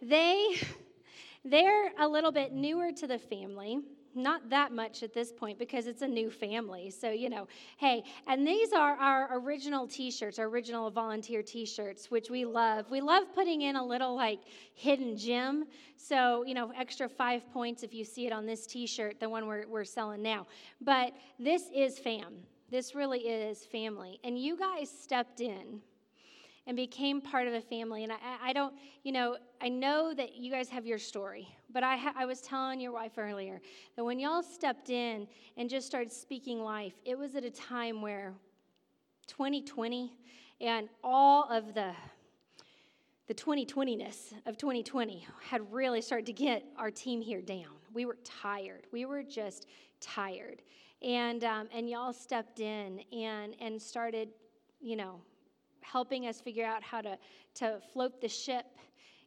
They 0.02 0.58
they're 1.44 1.92
a 2.00 2.08
little 2.08 2.32
bit 2.32 2.52
newer 2.52 2.92
to 2.92 3.06
the 3.06 3.20
family 3.20 3.82
not 4.16 4.50
that 4.50 4.72
much 4.72 5.04
at 5.04 5.14
this 5.14 5.32
point 5.32 5.60
because 5.60 5.88
it's 5.88 6.02
a 6.02 6.08
new 6.08 6.30
family. 6.30 6.90
So, 6.90 7.12
you 7.12 7.30
know, 7.30 7.48
hey, 7.78 8.04
and 8.28 8.48
these 8.48 8.74
are 8.74 8.94
our 8.96 9.38
original 9.40 9.88
t 9.88 10.12
shirts, 10.12 10.40
our 10.40 10.46
original 10.46 10.90
volunteer 10.90 11.42
t 11.42 11.66
shirts, 11.66 12.10
which 12.10 12.30
we 12.30 12.46
love. 12.46 12.90
We 12.90 13.02
love 13.02 13.24
putting 13.34 13.62
in 13.62 13.76
a 13.76 13.86
little 13.86 14.16
like 14.16 14.40
hidden 14.74 15.18
gem. 15.18 15.66
So, 15.98 16.44
you 16.46 16.54
know, 16.54 16.72
extra 16.78 17.10
five 17.10 17.50
points 17.52 17.84
if 17.84 17.94
you 17.94 18.04
see 18.04 18.28
it 18.28 18.34
on 18.34 18.46
this 18.46 18.66
t 18.66 18.88
shirt, 18.88 19.20
the 19.20 19.30
one 19.30 19.48
we're, 19.48 19.68
we're 19.68 19.84
selling 19.84 20.22
now. 20.22 20.48
But 20.82 21.14
this 21.40 21.64
is 21.74 22.00
fam. 22.00 22.36
This 22.70 22.96
really 22.96 23.20
is 23.20 23.66
family. 23.66 24.20
And 24.24 24.38
you 24.38 24.58
guys 24.58 24.90
stepped 24.90 25.40
in 25.40 25.82
and 26.68 26.76
became 26.76 27.22
part 27.22 27.48
of 27.48 27.54
a 27.54 27.62
family. 27.62 28.04
And 28.04 28.12
I, 28.12 28.18
I 28.42 28.54
don't, 28.54 28.74
you 29.04 29.12
know, 29.12 29.38
I 29.62 29.70
know 29.70 30.14
that 30.14 30.36
you 30.36 30.52
guys 30.52 30.70
have 30.70 30.86
your 30.86 30.98
story, 30.98 31.48
but 31.72 31.84
I, 31.84 31.98
ha- 31.98 32.14
I 32.16 32.26
was 32.26 32.42
telling 32.42 32.80
your 32.80 32.92
wife 32.92 33.14
earlier 33.18 33.62
that 33.96 34.04
when 34.04 34.20
y'all 34.20 34.44
stepped 34.44 34.90
in 34.90 35.28
and 35.58 35.70
just 35.70 35.88
started 35.88 36.12
speaking 36.12 36.62
life, 36.62 36.94
it 37.06 37.18
was 37.18 37.36
at 37.36 37.44
a 37.44 37.50
time 37.50 38.02
where 38.02 38.34
2020 39.28 40.12
and 40.62 40.90
all 41.04 41.52
of 41.52 41.74
the 41.74 41.92
the 43.28 43.34
2020ness 43.34 44.34
of 44.46 44.56
2020 44.56 45.26
had 45.42 45.74
really 45.74 46.00
started 46.00 46.28
to 46.28 46.34
get 46.34 46.64
our 46.78 46.92
team 46.92 47.22
here 47.22 47.42
down. 47.42 47.74
We 47.92 48.06
were 48.06 48.18
tired. 48.24 48.86
We 48.92 49.06
were 49.06 49.24
just 49.24 49.66
tired, 50.00 50.62
and 51.02 51.44
um, 51.44 51.68
and 51.74 51.90
y'all 51.90 52.14
stepped 52.14 52.60
in 52.60 53.00
and 53.12 53.56
and 53.60 53.82
started, 53.82 54.30
you 54.80 54.96
know, 54.96 55.22
helping 55.86 56.28
us 56.28 56.42
figure 56.42 56.66
out 56.66 56.84
how 56.84 57.02
to, 57.02 57.18
to 57.54 57.80
float 57.94 58.20
the 58.20 58.28
ship 58.28 58.66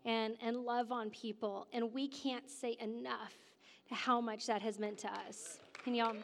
and, 0.05 0.35
and 0.43 0.57
love 0.57 0.93
on 0.93 1.11
people. 1.11 1.67
And 1.73 1.93
we 1.93 2.09
can't 2.09 2.49
say 2.49 2.77
enough 2.81 3.35
how 3.91 4.21
much 4.21 4.47
that 4.47 4.63
has 4.63 4.79
meant 4.79 4.99
to 4.99 5.09
us. 5.09 5.59
Can 5.85 5.95
y'all? 5.95 6.17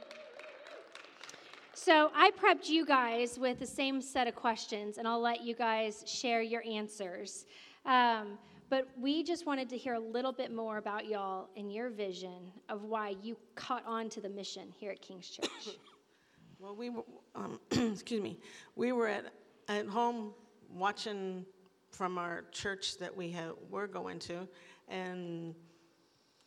So 1.74 2.10
I 2.14 2.30
prepped 2.30 2.68
you 2.68 2.86
guys 2.86 3.38
with 3.38 3.58
the 3.58 3.66
same 3.66 4.00
set 4.00 4.26
of 4.28 4.34
questions, 4.34 4.98
and 4.98 5.08
I'll 5.08 5.20
let 5.20 5.42
you 5.42 5.54
guys 5.54 6.04
share 6.06 6.40
your 6.40 6.62
answers. 6.66 7.46
Um, 7.84 8.38
but 8.70 8.88
we 8.98 9.22
just 9.22 9.46
wanted 9.46 9.68
to 9.70 9.76
hear 9.76 9.94
a 9.94 10.00
little 10.00 10.32
bit 10.32 10.52
more 10.54 10.78
about 10.78 11.06
y'all 11.06 11.48
and 11.56 11.72
your 11.72 11.90
vision 11.90 12.52
of 12.68 12.84
why 12.84 13.16
you 13.22 13.36
caught 13.54 13.84
on 13.86 14.08
to 14.10 14.20
the 14.20 14.28
mission 14.28 14.72
here 14.78 14.90
at 14.90 15.00
King's 15.00 15.28
Church. 15.28 15.48
Well, 16.60 16.76
we 16.76 16.88
were, 16.88 17.02
um, 17.34 17.60
excuse 17.70 18.22
me, 18.22 18.38
we 18.74 18.92
were 18.92 19.08
at 19.08 19.34
at 19.68 19.86
home 19.86 20.32
watching 20.70 21.44
from 21.94 22.18
our 22.18 22.44
church 22.50 22.98
that 22.98 23.16
we 23.16 23.30
have, 23.30 23.54
were 23.70 23.86
going 23.86 24.18
to, 24.18 24.48
and 24.88 25.54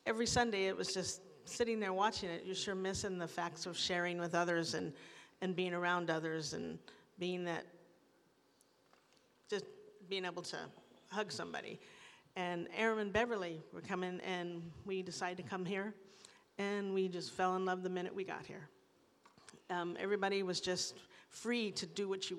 every 0.06 0.26
Sunday 0.26 0.66
it 0.66 0.76
was 0.76 0.94
just 0.94 1.22
sitting 1.46 1.80
there 1.80 1.94
watching 1.94 2.30
it. 2.30 2.44
You're 2.46 2.54
sure 2.54 2.76
missing 2.76 3.18
the 3.18 3.28
facts 3.28 3.66
of 3.66 3.78
sharing 3.78 4.20
with 4.20 4.36
others 4.36 4.74
and, 4.74 4.92
and 5.42 5.56
being 5.56 5.74
around 5.74 6.10
others 6.10 6.54
and 6.54 6.78
being 7.18 7.46
that, 7.46 7.66
just 9.50 9.64
being 10.10 10.26
able 10.26 10.42
to 10.44 10.58
hug 11.10 11.32
somebody. 11.32 11.80
And 12.36 12.68
Aaron 12.76 13.00
and 13.00 13.14
Beverly 13.14 13.62
were 13.74 13.82
coming, 13.82 14.20
and 14.28 14.62
we 14.86 15.02
decided 15.02 15.38
to 15.38 15.44
come 15.44 15.66
here, 15.66 15.94
and 16.58 16.94
we 16.94 17.08
just 17.08 17.32
fell 17.32 17.56
in 17.56 17.64
love 17.64 17.84
the 17.84 17.90
minute 17.90 18.14
we 18.14 18.26
got 18.26 18.46
here. 18.46 18.68
Um, 19.70 19.96
everybody 19.98 20.44
was 20.44 20.60
just 20.60 20.96
free 21.30 21.72
to 21.72 21.86
do 21.86 22.10
what 22.10 22.30
you 22.30 22.38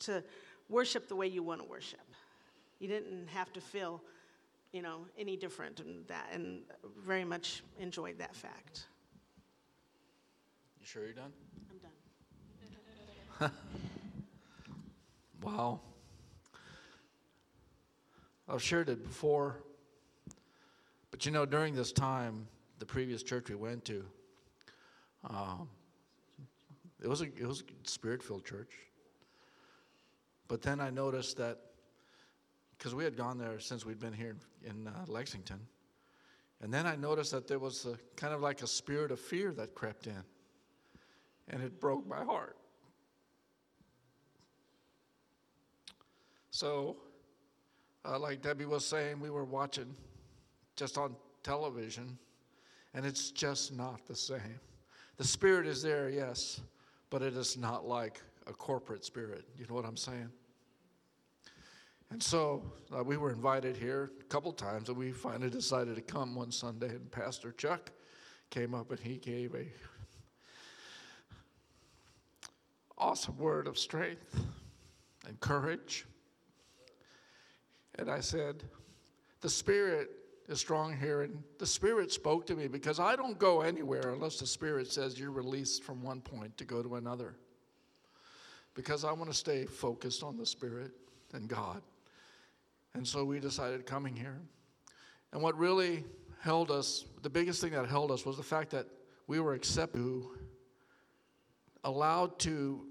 to 0.00 0.24
worship 0.68 1.06
the 1.06 1.14
way 1.14 1.28
you 1.28 1.44
want 1.44 1.60
to 1.60 1.68
worship. 1.68 2.00
You 2.82 2.88
didn't 2.88 3.28
have 3.28 3.52
to 3.52 3.60
feel, 3.60 4.02
you 4.72 4.82
know, 4.82 5.06
any 5.16 5.36
different 5.36 5.78
and 5.78 6.04
that, 6.08 6.30
and 6.32 6.62
very 6.98 7.24
much 7.24 7.62
enjoyed 7.78 8.18
that 8.18 8.34
fact. 8.34 8.86
You 10.80 10.86
sure 10.86 11.04
you're 11.04 11.12
done? 11.12 11.32
I'm 11.70 11.78
done. 13.38 13.52
wow. 15.42 15.78
I've 18.48 18.60
shared 18.60 18.88
it 18.88 19.04
before, 19.04 19.62
but 21.12 21.24
you 21.24 21.30
know, 21.30 21.46
during 21.46 21.76
this 21.76 21.92
time, 21.92 22.48
the 22.80 22.86
previous 22.86 23.22
church 23.22 23.48
we 23.48 23.54
went 23.54 23.84
to, 23.84 24.04
um, 25.30 25.68
it 27.00 27.06
was 27.06 27.20
a 27.20 27.26
it 27.26 27.46
was 27.46 27.60
a 27.60 27.88
spirit-filled 27.88 28.44
church. 28.44 28.72
But 30.48 30.62
then 30.62 30.80
I 30.80 30.90
noticed 30.90 31.36
that, 31.36 31.58
because 32.82 32.96
we 32.96 33.04
had 33.04 33.16
gone 33.16 33.38
there 33.38 33.60
since 33.60 33.86
we'd 33.86 34.00
been 34.00 34.12
here 34.12 34.34
in 34.64 34.88
uh, 34.88 35.04
Lexington, 35.06 35.60
and 36.62 36.74
then 36.74 36.84
I 36.84 36.96
noticed 36.96 37.30
that 37.30 37.46
there 37.46 37.60
was 37.60 37.86
a, 37.86 37.96
kind 38.16 38.34
of 38.34 38.40
like 38.40 38.60
a 38.60 38.66
spirit 38.66 39.12
of 39.12 39.20
fear 39.20 39.52
that 39.52 39.72
crept 39.72 40.08
in, 40.08 40.20
and 41.46 41.62
it 41.62 41.80
broke 41.80 42.04
my 42.08 42.24
heart. 42.24 42.56
So, 46.50 46.96
uh, 48.04 48.18
like 48.18 48.42
Debbie 48.42 48.64
was 48.64 48.84
saying, 48.84 49.20
we 49.20 49.30
were 49.30 49.44
watching 49.44 49.94
just 50.74 50.98
on 50.98 51.14
television, 51.44 52.18
and 52.94 53.06
it's 53.06 53.30
just 53.30 53.72
not 53.72 54.04
the 54.08 54.16
same. 54.16 54.58
The 55.18 55.24
spirit 55.24 55.68
is 55.68 55.84
there, 55.84 56.10
yes, 56.10 56.60
but 57.10 57.22
it 57.22 57.36
is 57.36 57.56
not 57.56 57.86
like 57.86 58.20
a 58.48 58.52
corporate 58.52 59.04
spirit. 59.04 59.44
You 59.56 59.66
know 59.68 59.74
what 59.74 59.84
I'm 59.84 59.96
saying? 59.96 60.30
And 62.12 62.22
so 62.22 62.62
uh, 62.94 63.02
we 63.02 63.16
were 63.16 63.30
invited 63.30 63.74
here 63.74 64.10
a 64.20 64.24
couple 64.24 64.52
times, 64.52 64.90
and 64.90 64.98
we 64.98 65.12
finally 65.12 65.48
decided 65.48 65.96
to 65.96 66.02
come 66.02 66.34
one 66.34 66.52
Sunday. 66.52 66.90
And 66.90 67.10
Pastor 67.10 67.52
Chuck 67.52 67.90
came 68.50 68.74
up 68.74 68.90
and 68.90 69.00
he 69.00 69.16
gave 69.16 69.54
a 69.54 69.66
awesome 72.98 73.38
word 73.38 73.66
of 73.66 73.78
strength 73.78 74.38
and 75.26 75.40
courage. 75.40 76.04
And 77.94 78.10
I 78.10 78.20
said, 78.20 78.62
The 79.40 79.48
Spirit 79.48 80.10
is 80.50 80.60
strong 80.60 80.94
here. 80.94 81.22
And 81.22 81.42
the 81.58 81.66
Spirit 81.66 82.12
spoke 82.12 82.46
to 82.48 82.54
me 82.54 82.68
because 82.68 83.00
I 83.00 83.16
don't 83.16 83.38
go 83.38 83.62
anywhere 83.62 84.10
unless 84.12 84.38
the 84.38 84.46
Spirit 84.46 84.92
says 84.92 85.18
you're 85.18 85.30
released 85.30 85.82
from 85.82 86.02
one 86.02 86.20
point 86.20 86.58
to 86.58 86.66
go 86.66 86.82
to 86.82 86.96
another. 86.96 87.36
Because 88.74 89.02
I 89.02 89.12
want 89.12 89.30
to 89.30 89.36
stay 89.36 89.64
focused 89.64 90.22
on 90.22 90.36
the 90.36 90.44
Spirit 90.44 90.90
and 91.32 91.48
God. 91.48 91.80
And 92.94 93.06
so 93.06 93.24
we 93.24 93.40
decided 93.40 93.86
coming 93.86 94.14
here. 94.14 94.40
And 95.32 95.42
what 95.42 95.56
really 95.56 96.04
held 96.40 96.70
us, 96.70 97.06
the 97.22 97.30
biggest 97.30 97.60
thing 97.60 97.72
that 97.72 97.86
held 97.88 98.10
us 98.10 98.26
was 98.26 98.36
the 98.36 98.42
fact 98.42 98.70
that 98.70 98.86
we 99.26 99.40
were 99.40 99.54
accepted, 99.54 100.22
allowed 101.84 102.38
to 102.40 102.84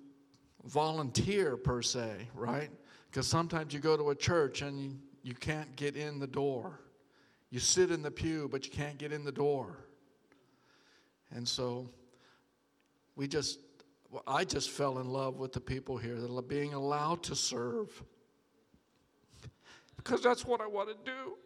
volunteer 0.65 1.57
per 1.57 1.81
se, 1.81 2.29
right? 2.33 2.69
Because 3.09 3.27
sometimes 3.27 3.73
you 3.73 3.79
go 3.79 3.97
to 3.97 4.09
a 4.09 4.15
church 4.15 4.61
and 4.61 4.79
you, 4.79 4.93
you 5.23 5.33
can't 5.33 5.75
get 5.75 5.95
in 5.95 6.19
the 6.19 6.27
door. 6.27 6.79
You 7.49 7.59
sit 7.59 7.91
in 7.91 8.01
the 8.01 8.11
pew, 8.11 8.47
but 8.49 8.65
you 8.65 8.71
can't 8.71 8.97
get 8.97 9.11
in 9.11 9.25
the 9.25 9.31
door. 9.31 9.85
And 11.31 11.47
so 11.47 11.89
we 13.15 13.27
just, 13.27 13.59
I 14.25 14.45
just 14.45 14.69
fell 14.69 14.99
in 14.99 15.09
love 15.09 15.37
with 15.37 15.51
the 15.51 15.59
people 15.59 15.97
here 15.97 16.17
being 16.47 16.73
allowed 16.73 17.23
to 17.23 17.35
serve 17.35 18.03
because 20.03 20.21
that's 20.21 20.45
what 20.45 20.61
I 20.61 20.67
want 20.67 20.89
to 20.89 20.95
do. 21.05 21.37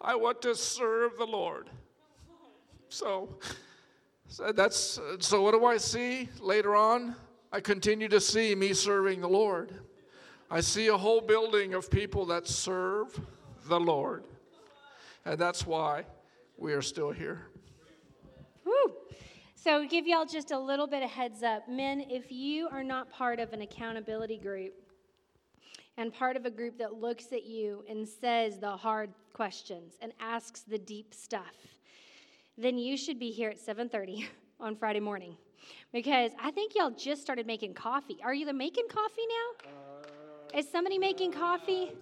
I 0.00 0.14
want 0.14 0.40
to 0.42 0.54
serve 0.54 1.18
the 1.18 1.26
Lord. 1.26 1.68
So, 2.88 3.36
so 4.28 4.52
that's 4.52 4.98
so 5.18 5.42
what 5.42 5.52
do 5.52 5.64
I 5.64 5.76
see 5.76 6.28
later 6.40 6.74
on? 6.74 7.14
I 7.52 7.60
continue 7.60 8.08
to 8.08 8.20
see 8.20 8.54
me 8.54 8.72
serving 8.72 9.20
the 9.20 9.28
Lord. 9.28 9.74
I 10.50 10.60
see 10.60 10.88
a 10.88 10.96
whole 10.96 11.20
building 11.20 11.74
of 11.74 11.90
people 11.90 12.26
that 12.26 12.48
serve 12.48 13.20
the 13.66 13.78
Lord. 13.78 14.24
And 15.24 15.38
that's 15.38 15.66
why 15.66 16.04
we 16.56 16.72
are 16.72 16.82
still 16.82 17.10
here. 17.10 17.42
Woo! 18.64 18.94
So, 19.54 19.86
give 19.86 20.06
y'all 20.06 20.24
just 20.24 20.52
a 20.52 20.58
little 20.58 20.86
bit 20.86 21.02
of 21.02 21.10
heads 21.10 21.42
up. 21.42 21.68
Men, 21.68 22.00
if 22.08 22.32
you 22.32 22.68
are 22.68 22.82
not 22.82 23.10
part 23.12 23.38
of 23.38 23.52
an 23.52 23.60
accountability 23.60 24.38
group, 24.38 24.72
and 26.00 26.14
part 26.14 26.34
of 26.34 26.46
a 26.46 26.50
group 26.50 26.78
that 26.78 26.94
looks 26.94 27.26
at 27.30 27.44
you 27.44 27.84
and 27.86 28.08
says 28.08 28.58
the 28.58 28.70
hard 28.70 29.10
questions 29.34 29.98
and 30.00 30.12
asks 30.18 30.62
the 30.62 30.78
deep 30.78 31.12
stuff, 31.12 31.54
then 32.56 32.78
you 32.78 32.96
should 32.96 33.18
be 33.18 33.30
here 33.30 33.50
at 33.50 33.58
7:30 33.58 34.24
on 34.60 34.76
Friday 34.76 35.00
morning. 35.00 35.36
Because 35.92 36.32
I 36.40 36.52
think 36.52 36.72
y'all 36.74 36.90
just 36.90 37.20
started 37.20 37.46
making 37.46 37.74
coffee. 37.74 38.16
Are 38.24 38.32
you 38.32 38.46
the 38.46 38.52
making 38.54 38.88
coffee 38.88 39.26
now? 39.28 39.70
Uh, 39.70 40.58
Is 40.58 40.70
somebody 40.70 40.96
making 40.96 41.32
coffee? 41.32 41.92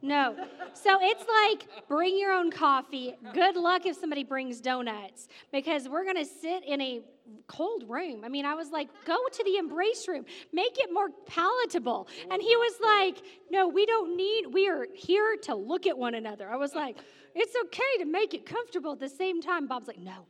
No. 0.00 0.36
So 0.74 0.98
it's 1.00 1.24
like 1.42 1.88
bring 1.88 2.18
your 2.18 2.32
own 2.32 2.50
coffee. 2.50 3.14
Good 3.34 3.56
luck 3.56 3.86
if 3.86 3.96
somebody 3.96 4.24
brings 4.24 4.60
donuts 4.60 5.28
because 5.52 5.88
we're 5.88 6.04
going 6.04 6.16
to 6.16 6.24
sit 6.24 6.64
in 6.64 6.80
a 6.80 7.00
cold 7.46 7.84
room. 7.88 8.22
I 8.24 8.28
mean, 8.28 8.46
I 8.46 8.54
was 8.54 8.70
like, 8.70 8.88
go 9.04 9.16
to 9.32 9.44
the 9.44 9.56
embrace 9.56 10.06
room, 10.08 10.24
make 10.52 10.78
it 10.78 10.90
more 10.92 11.08
palatable. 11.26 12.08
And 12.30 12.40
he 12.40 12.56
was 12.56 12.74
like, 12.82 13.24
no, 13.50 13.68
we 13.68 13.86
don't 13.86 14.16
need, 14.16 14.46
we 14.52 14.68
are 14.68 14.86
here 14.94 15.36
to 15.42 15.54
look 15.54 15.86
at 15.86 15.96
one 15.96 16.14
another. 16.14 16.48
I 16.50 16.56
was 16.56 16.74
like, 16.74 16.98
it's 17.34 17.54
okay 17.66 18.04
to 18.04 18.04
make 18.04 18.34
it 18.34 18.46
comfortable 18.46 18.92
at 18.92 19.00
the 19.00 19.08
same 19.08 19.42
time. 19.42 19.66
Bob's 19.66 19.88
like, 19.88 19.98
no. 19.98 20.26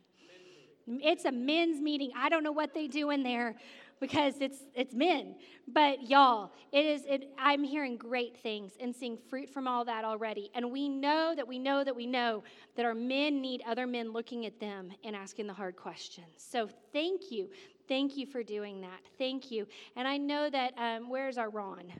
It's 0.87 1.25
a 1.25 1.31
men's 1.31 1.79
meeting. 1.79 2.11
I 2.17 2.29
don't 2.29 2.43
know 2.43 2.51
what 2.51 2.73
they 2.73 2.87
do 2.87 3.11
in 3.11 3.21
there 3.21 3.55
because 3.99 4.35
it's 4.39 4.59
it's 4.73 4.93
men. 4.93 5.35
But 5.67 6.09
y'all, 6.09 6.51
it 6.71 6.85
is 6.85 7.03
it, 7.05 7.29
I'm 7.37 7.63
hearing 7.63 7.97
great 7.97 8.37
things 8.37 8.73
and 8.79 8.95
seeing 8.95 9.17
fruit 9.29 9.49
from 9.49 9.67
all 9.67 9.85
that 9.85 10.05
already. 10.05 10.49
And 10.55 10.71
we 10.71 10.89
know 10.89 11.33
that 11.35 11.47
we 11.47 11.59
know 11.59 11.83
that 11.83 11.95
we 11.95 12.07
know 12.07 12.43
that 12.75 12.85
our 12.85 12.95
men 12.95 13.41
need 13.41 13.61
other 13.67 13.85
men 13.85 14.11
looking 14.11 14.45
at 14.45 14.59
them 14.59 14.91
and 15.03 15.15
asking 15.15 15.47
the 15.47 15.53
hard 15.53 15.75
questions. 15.75 16.27
So 16.37 16.69
thank 16.93 17.31
you. 17.31 17.49
Thank 17.87 18.17
you 18.17 18.25
for 18.25 18.43
doing 18.43 18.81
that. 18.81 18.99
Thank 19.17 19.51
you. 19.51 19.67
And 19.95 20.07
I 20.07 20.17
know 20.17 20.49
that 20.49 20.73
um, 20.77 21.09
where's 21.09 21.37
our 21.37 21.49
Ron? 21.49 21.91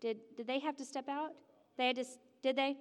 Did 0.00 0.18
did 0.36 0.46
they 0.46 0.58
have 0.58 0.76
to 0.76 0.84
step 0.84 1.08
out? 1.08 1.30
They 1.78 1.88
had 1.88 1.96
to 1.96 2.04
did 2.42 2.56
they? 2.56 2.76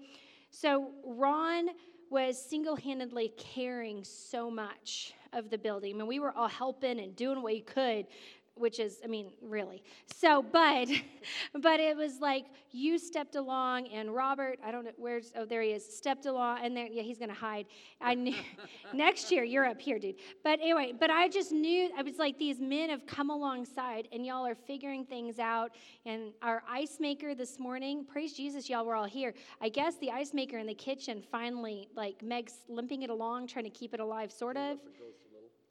So 0.51 0.91
Ron 1.05 1.69
was 2.09 2.37
single-handedly 2.49 3.33
carrying 3.35 4.03
so 4.03 4.49
much 4.49 5.13
of 5.33 5.49
the 5.49 5.57
building. 5.57 5.95
I 5.95 5.97
mean, 5.97 6.07
we 6.07 6.19
were 6.19 6.31
all 6.31 6.47
helping 6.47 6.99
and 6.99 7.15
doing 7.15 7.37
what 7.37 7.45
we 7.45 7.61
could 7.61 8.05
which 8.55 8.79
is 8.79 8.99
i 9.03 9.07
mean 9.07 9.31
really. 9.41 9.83
So 10.13 10.41
but 10.41 10.87
but 11.61 11.79
it 11.79 11.95
was 11.95 12.19
like 12.19 12.45
you 12.71 12.97
stepped 12.97 13.35
along 13.35 13.87
and 13.87 14.13
robert 14.13 14.59
i 14.65 14.71
don't 14.71 14.85
know 14.85 14.91
where's 14.97 15.31
oh 15.35 15.45
there 15.45 15.61
he 15.61 15.71
is 15.71 15.85
stepped 15.85 16.25
along 16.25 16.59
and 16.63 16.75
there 16.75 16.87
yeah 16.87 17.03
he's 17.03 17.19
gonna 17.19 17.33
hide. 17.33 17.65
I 18.01 18.15
knew 18.15 18.35
next 18.93 19.31
year 19.31 19.43
you're 19.43 19.65
up 19.65 19.79
here 19.79 19.99
dude. 19.99 20.15
But 20.43 20.59
anyway 20.61 20.93
but 20.97 21.09
i 21.09 21.27
just 21.27 21.51
knew 21.51 21.89
i 21.97 22.01
was 22.01 22.17
like 22.17 22.37
these 22.39 22.59
men 22.59 22.89
have 22.89 23.05
come 23.05 23.29
alongside 23.29 24.07
and 24.11 24.25
y'all 24.25 24.45
are 24.45 24.55
figuring 24.55 25.05
things 25.05 25.39
out. 25.39 25.71
And 26.05 26.31
our 26.41 26.63
ice 26.69 26.97
maker 26.99 27.35
this 27.35 27.59
morning 27.59 28.05
praise 28.05 28.33
jesus 28.33 28.69
y'all 28.69 28.85
were 28.85 28.95
all 28.95 29.05
here. 29.05 29.33
I 29.61 29.69
guess 29.69 29.97
the 29.97 30.11
ice 30.11 30.33
maker 30.33 30.57
in 30.57 30.67
the 30.67 30.73
kitchen 30.75 31.21
finally 31.31 31.89
like 31.95 32.21
meg's 32.23 32.53
limping 32.69 33.03
it 33.03 33.09
along 33.09 33.47
trying 33.47 33.65
to 33.65 33.71
keep 33.71 33.93
it 33.93 33.99
alive 33.99 34.31
sort 34.31 34.57
of 34.57 34.79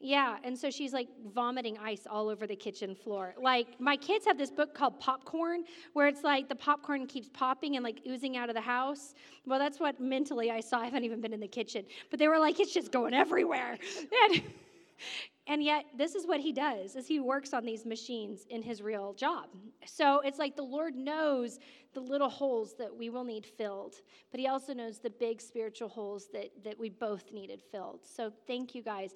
yeah, 0.05 0.37
and 0.45 0.57
so 0.57 0.71
she's 0.71 0.93
like 0.93 1.09
vomiting 1.35 1.79
ice 1.79 2.07
all 2.09 2.29
over 2.29 2.47
the 2.47 2.55
kitchen 2.55 2.95
floor. 2.95 3.35
Like 3.41 3.81
my 3.81 3.97
kids 3.97 4.27
have 4.27 4.37
this 4.37 4.51
book 4.51 4.75
called 4.75 5.01
Popcorn, 5.01 5.65
where 5.95 6.07
it's 6.09 6.23
like 6.23 6.47
the 6.47 6.55
popcorn 6.55 7.07
keeps 7.07 7.31
popping 7.33 7.77
and 7.77 7.83
like 7.83 8.03
oozing 8.07 8.37
out 8.37 8.51
of 8.51 8.55
the 8.55 8.61
house. 8.61 9.15
Well, 9.47 9.59
that's 9.59 9.81
what 9.81 9.99
mentally 10.01 10.51
I 10.51 10.61
saw. 10.61 10.81
I 10.81 10.85
haven't 10.85 11.05
even 11.05 11.23
been 11.23 11.33
in 11.33 11.41
the 11.41 11.49
kitchen, 11.49 11.87
but 12.11 12.19
they 12.19 12.29
were 12.29 12.39
like, 12.39 12.61
it's 12.61 12.75
just 12.75 12.93
going 12.93 13.15
everywhere. 13.15 13.79
And, 14.31 14.43
and 15.49 15.63
yet, 15.63 15.87
this 15.99 16.15
is 16.15 16.27
what 16.27 16.39
he 16.39 16.53
does: 16.53 16.95
is 16.95 17.09
he 17.09 17.19
works 17.19 17.53
on 17.53 17.65
these 17.65 17.85
machines 17.85 18.47
in 18.49 18.63
his 18.63 18.81
real 18.81 19.13
job. 19.15 19.49
So 19.87 20.21
it's 20.21 20.39
like 20.39 20.55
the 20.55 20.63
Lord 20.63 20.95
knows 20.95 21.59
the 21.95 22.01
little 22.01 22.29
holes 22.29 22.75
that 22.79 22.95
we 22.95 23.11
will 23.11 23.25
need 23.25 23.45
filled, 23.45 23.97
but 24.31 24.39
He 24.39 24.47
also 24.47 24.73
knows 24.73 24.99
the 24.99 25.11
big 25.11 25.41
spiritual 25.41 25.89
holes 25.89 26.29
that 26.33 26.51
that 26.63 26.79
we 26.79 26.91
both 26.91 27.33
needed 27.33 27.61
filled. 27.73 28.01
So 28.05 28.33
thank 28.47 28.75
you 28.75 28.83
guys. 28.83 29.15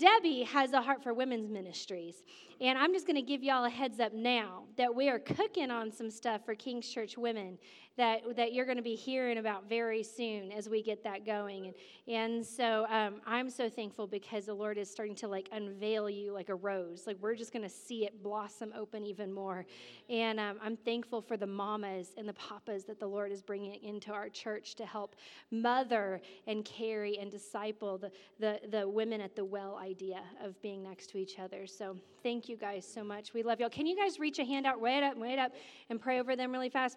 Debbie 0.00 0.44
has 0.44 0.72
a 0.72 0.80
heart 0.80 1.02
for 1.02 1.12
women's 1.12 1.50
ministries. 1.50 2.24
And 2.58 2.78
I'm 2.78 2.94
just 2.94 3.06
going 3.06 3.16
to 3.16 3.22
give 3.22 3.42
y'all 3.42 3.66
a 3.66 3.70
heads 3.70 4.00
up 4.00 4.14
now 4.14 4.64
that 4.78 4.94
we 4.94 5.10
are 5.10 5.18
cooking 5.18 5.70
on 5.70 5.92
some 5.92 6.10
stuff 6.10 6.40
for 6.46 6.54
King's 6.54 6.88
Church 6.88 7.18
women 7.18 7.58
that, 8.00 8.34
that 8.34 8.54
you're 8.54 8.64
going 8.64 8.78
to 8.78 8.82
be 8.82 8.94
hearing 8.94 9.36
about 9.36 9.68
very 9.68 10.02
soon 10.02 10.52
as 10.52 10.70
we 10.70 10.82
get 10.82 11.04
that 11.04 11.26
going. 11.26 11.66
And, 11.66 11.74
and 12.08 12.46
so 12.46 12.86
um, 12.88 13.20
I'm 13.26 13.50
so 13.50 13.68
thankful 13.68 14.06
because 14.06 14.46
the 14.46 14.54
Lord 14.54 14.78
is 14.78 14.90
starting 14.90 15.14
to 15.16 15.28
like 15.28 15.50
unveil 15.52 16.08
you 16.08 16.32
like 16.32 16.48
a 16.48 16.54
rose. 16.54 17.06
Like 17.06 17.18
we're 17.20 17.34
just 17.34 17.52
going 17.52 17.62
to 17.62 17.68
see 17.68 18.06
it 18.06 18.22
blossom 18.22 18.72
open 18.74 19.04
even 19.04 19.30
more. 19.30 19.66
And 20.08 20.40
um, 20.40 20.56
I'm 20.62 20.78
thankful 20.78 21.20
for 21.20 21.36
the 21.36 21.46
mamas 21.46 22.14
and 22.16 22.26
the 22.26 22.32
papas 22.32 22.84
that 22.84 22.98
the 22.98 23.06
Lord 23.06 23.32
is 23.32 23.42
bringing 23.42 23.74
into 23.84 24.12
our 24.12 24.30
church 24.30 24.76
to 24.76 24.86
help 24.86 25.14
mother 25.50 26.22
and 26.46 26.64
carry 26.64 27.18
and 27.18 27.30
disciple 27.30 27.98
the, 27.98 28.10
the, 28.38 28.60
the 28.70 28.88
women 28.88 29.20
at 29.20 29.36
the 29.36 29.44
well 29.44 29.76
idea 29.76 30.22
of 30.42 30.58
being 30.62 30.82
next 30.82 31.10
to 31.10 31.18
each 31.18 31.38
other. 31.38 31.66
So 31.66 31.98
thank 32.22 32.48
you 32.48 32.56
guys 32.56 32.90
so 32.90 33.04
much. 33.04 33.34
We 33.34 33.42
love 33.42 33.60
y'all. 33.60 33.68
Can 33.68 33.86
you 33.86 33.94
guys 33.94 34.18
reach 34.18 34.38
a 34.38 34.44
hand 34.44 34.64
out, 34.64 34.80
wait 34.80 35.02
up, 35.02 35.18
wait 35.18 35.38
up, 35.38 35.52
and 35.90 36.00
pray 36.00 36.18
over 36.18 36.34
them 36.34 36.50
really 36.50 36.70
fast? 36.70 36.96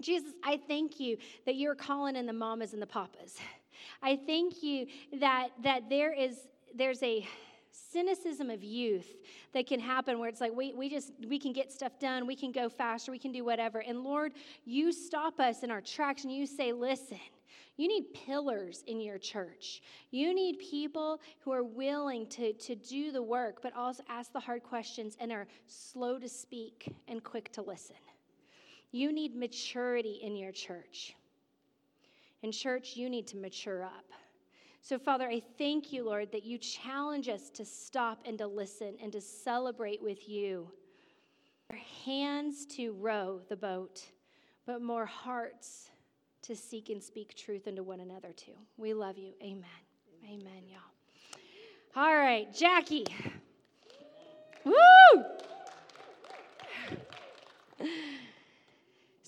Jesus, 0.00 0.32
I 0.44 0.58
thank 0.68 1.00
you 1.00 1.16
that 1.46 1.56
you're 1.56 1.74
calling 1.74 2.16
in 2.16 2.26
the 2.26 2.32
mamas 2.32 2.72
and 2.72 2.82
the 2.82 2.86
papas. 2.86 3.36
I 4.02 4.18
thank 4.26 4.62
you 4.62 4.86
that 5.20 5.48
that 5.62 5.88
there 5.88 6.12
is 6.12 6.36
there's 6.74 7.02
a 7.02 7.26
cynicism 7.70 8.50
of 8.50 8.62
youth 8.62 9.08
that 9.54 9.66
can 9.66 9.80
happen 9.80 10.18
where 10.18 10.28
it's 10.28 10.40
like 10.40 10.54
we, 10.54 10.74
we 10.74 10.88
just 10.88 11.12
we 11.26 11.38
can 11.38 11.52
get 11.52 11.70
stuff 11.70 11.98
done 11.98 12.26
we 12.26 12.34
can 12.34 12.50
go 12.50 12.68
faster 12.68 13.12
we 13.12 13.18
can 13.18 13.30
do 13.30 13.44
whatever 13.44 13.78
and 13.78 14.02
lord 14.02 14.32
you 14.64 14.90
stop 14.90 15.38
us 15.38 15.62
in 15.62 15.70
our 15.70 15.80
tracks 15.80 16.24
and 16.24 16.32
you 16.32 16.44
say 16.44 16.72
listen 16.72 17.20
you 17.78 17.86
need 17.86 18.12
pillars 18.12 18.82
in 18.88 19.00
your 19.00 19.18
church. 19.18 19.82
You 20.10 20.34
need 20.34 20.58
people 20.58 21.20
who 21.38 21.52
are 21.52 21.62
willing 21.62 22.26
to, 22.30 22.52
to 22.52 22.74
do 22.74 23.12
the 23.12 23.22
work, 23.22 23.62
but 23.62 23.72
also 23.74 24.02
ask 24.08 24.32
the 24.32 24.40
hard 24.40 24.64
questions 24.64 25.16
and 25.20 25.30
are 25.30 25.46
slow 25.68 26.18
to 26.18 26.28
speak 26.28 26.92
and 27.06 27.22
quick 27.22 27.52
to 27.52 27.62
listen. 27.62 27.94
You 28.92 29.12
need 29.12 29.36
maturity 29.36 30.20
in 30.22 30.36
your 30.36 30.52
church. 30.52 31.14
In 32.42 32.52
church, 32.52 32.96
you 32.96 33.10
need 33.10 33.26
to 33.28 33.36
mature 33.36 33.84
up. 33.84 34.04
So, 34.80 34.98
Father, 34.98 35.28
I 35.28 35.42
thank 35.58 35.92
you, 35.92 36.04
Lord, 36.04 36.30
that 36.32 36.44
you 36.44 36.56
challenge 36.56 37.28
us 37.28 37.50
to 37.50 37.64
stop 37.64 38.20
and 38.24 38.38
to 38.38 38.46
listen 38.46 38.94
and 39.02 39.12
to 39.12 39.20
celebrate 39.20 40.00
with 40.00 40.28
you. 40.28 40.70
Our 41.70 41.78
hands 42.06 42.64
to 42.76 42.92
row 42.92 43.40
the 43.48 43.56
boat, 43.56 44.04
but 44.66 44.80
more 44.80 45.04
hearts 45.04 45.90
to 46.42 46.56
seek 46.56 46.88
and 46.88 47.02
speak 47.02 47.34
truth 47.34 47.66
into 47.66 47.82
one 47.82 48.00
another, 48.00 48.32
too. 48.32 48.54
We 48.76 48.94
love 48.94 49.18
you. 49.18 49.32
Amen. 49.42 49.64
Amen, 50.24 50.62
y'all. 50.66 50.80
All 51.96 52.16
right, 52.16 52.54
Jackie. 52.54 53.06
Woo! 54.64 54.74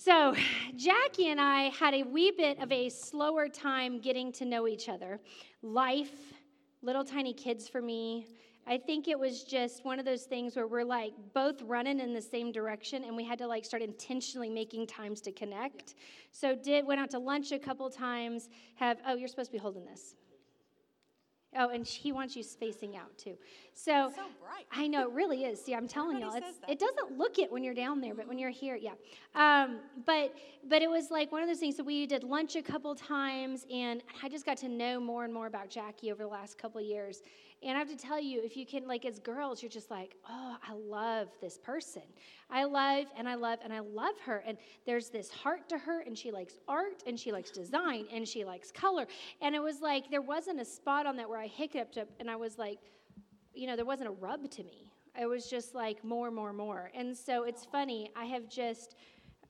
So, 0.03 0.35
Jackie 0.77 1.29
and 1.29 1.39
I 1.39 1.65
had 1.79 1.93
a 1.93 2.05
wee 2.05 2.33
bit 2.35 2.59
of 2.61 2.73
a 2.73 2.89
slower 2.89 3.49
time 3.49 4.01
getting 4.01 4.33
to 4.33 4.47
know 4.47 4.67
each 4.67 4.89
other. 4.89 5.21
Life, 5.63 6.33
little 6.81 7.05
tiny 7.05 7.35
kids 7.35 7.69
for 7.69 7.83
me. 7.83 8.27
I 8.67 8.79
think 8.79 9.09
it 9.09 9.19
was 9.19 9.45
just 9.45 9.85
one 9.85 9.99
of 9.99 10.07
those 10.07 10.23
things 10.23 10.57
where 10.57 10.67
we're 10.67 10.85
like 10.85 11.13
both 11.35 11.61
running 11.63 12.01
in 12.01 12.15
the 12.15 12.23
same 12.23 12.51
direction 12.51 13.05
and 13.05 13.15
we 13.15 13.25
had 13.25 13.39
to 13.39 13.47
like 13.47 13.65
start 13.65 13.83
intentionally 13.83 14.49
making 14.49 14.87
times 14.87 15.21
to 15.23 15.33
connect. 15.33 15.97
So 16.31 16.55
did 16.55 16.87
went 16.87 17.01
out 17.01 17.11
to 17.11 17.19
lunch 17.19 17.53
a 17.53 17.59
couple 17.59 17.91
times, 17.91 18.49
have 18.77 18.99
oh, 19.07 19.17
you're 19.17 19.29
supposed 19.29 19.51
to 19.51 19.53
be 19.53 19.59
holding 19.59 19.85
this. 19.85 20.15
Oh, 21.57 21.71
and 21.71 21.85
he 21.85 22.13
wants 22.13 22.37
you 22.37 22.45
spacing 22.45 22.97
out 22.97 23.17
too. 23.19 23.37
So, 23.75 24.13
so 24.15 24.23
bright. 24.41 24.67
I 24.71 24.87
know 24.87 25.03
it 25.03 25.11
really 25.11 25.45
is. 25.45 25.61
See, 25.61 25.75
I'm 25.75 25.89
telling 25.89 26.23
Everybody 26.23 26.47
y'all, 26.47 26.71
it 26.71 26.79
doesn't 26.79 27.19
look 27.19 27.41
it 27.41 27.51
when 27.51 27.65
you're 27.65 27.75
down 27.75 28.01
there, 28.01 28.15
but 28.15 28.29
when 28.29 28.39
you're 28.39 28.51
here, 28.51 28.77
yeah. 28.77 28.93
Um, 29.35 29.81
but 30.07 30.33
but 30.69 30.81
it 30.81 30.89
was 30.89 31.11
like 31.11 31.33
one 31.33 31.43
of 31.43 31.49
those 31.49 31.59
things. 31.59 31.77
So 31.77 31.83
we 31.83 32.07
did 32.07 32.23
lunch 32.23 32.55
a 32.55 32.63
couple 32.63 32.95
times, 32.95 33.67
and 33.73 34.01
I 34.23 34.29
just 34.29 34.47
got 34.47 34.59
to 34.59 34.69
know 34.69 35.01
more 35.01 35.25
and 35.25 35.35
more 35.35 35.49
about 35.49 35.69
Jackie 35.71 36.13
over 36.13 36.23
the 36.23 36.29
last 36.29 36.57
couple 36.57 36.81
years. 36.81 37.23
And 37.63 37.77
I 37.77 37.79
have 37.79 37.91
to 37.91 37.97
tell 37.97 38.19
you, 38.19 38.41
if 38.43 38.57
you 38.57 38.65
can, 38.65 38.87
like, 38.87 39.05
as 39.05 39.19
girls, 39.19 39.63
you're 39.63 39.71
just 39.71 39.91
like, 39.91 40.17
oh, 40.29 40.57
I 40.67 40.73
love 40.73 41.29
this 41.43 41.59
person. 41.59 42.03
I 42.49 42.65
love 42.65 43.05
and 43.19 43.29
I 43.29 43.35
love 43.35 43.59
and 43.63 43.71
I 43.71 43.81
love 43.81 44.19
her. 44.25 44.43
And 44.47 44.57
there's 44.87 45.11
this 45.11 45.31
heart 45.31 45.69
to 45.69 45.77
her, 45.77 46.01
and 46.01 46.17
she 46.17 46.31
likes 46.31 46.55
art, 46.67 47.03
and 47.07 47.21
she 47.21 47.33
likes 47.33 47.51
design, 47.51 48.07
and 48.11 48.27
she 48.27 48.47
likes 48.47 48.73
color. 48.73 49.07
And 49.43 49.55
it 49.55 49.63
was 49.63 49.83
like, 49.83 50.11
there 50.11 50.23
wasn't 50.23 50.59
a 50.59 50.65
spot 50.65 51.05
on 51.05 51.17
that 51.17 51.29
where 51.29 51.39
I 51.39 51.49
hiccuped 51.49 51.99
up, 51.99 52.09
and 52.19 52.31
I 52.31 52.37
was 52.37 52.57
like, 52.57 52.79
you 53.55 53.67
know, 53.67 53.77
there 53.77 53.85
wasn't 53.85 54.09
a 54.09 54.13
rub 54.13 54.51
to 54.53 54.65
me. 54.65 54.91
It 55.21 55.27
was 55.27 55.51
just 55.51 55.75
like 55.75 56.03
more, 56.03 56.31
more, 56.31 56.55
more. 56.55 56.91
And 56.95 57.15
so 57.15 57.43
it's 57.43 57.67
funny, 57.67 58.11
I 58.17 58.25
have 58.27 58.49
just 58.49 58.95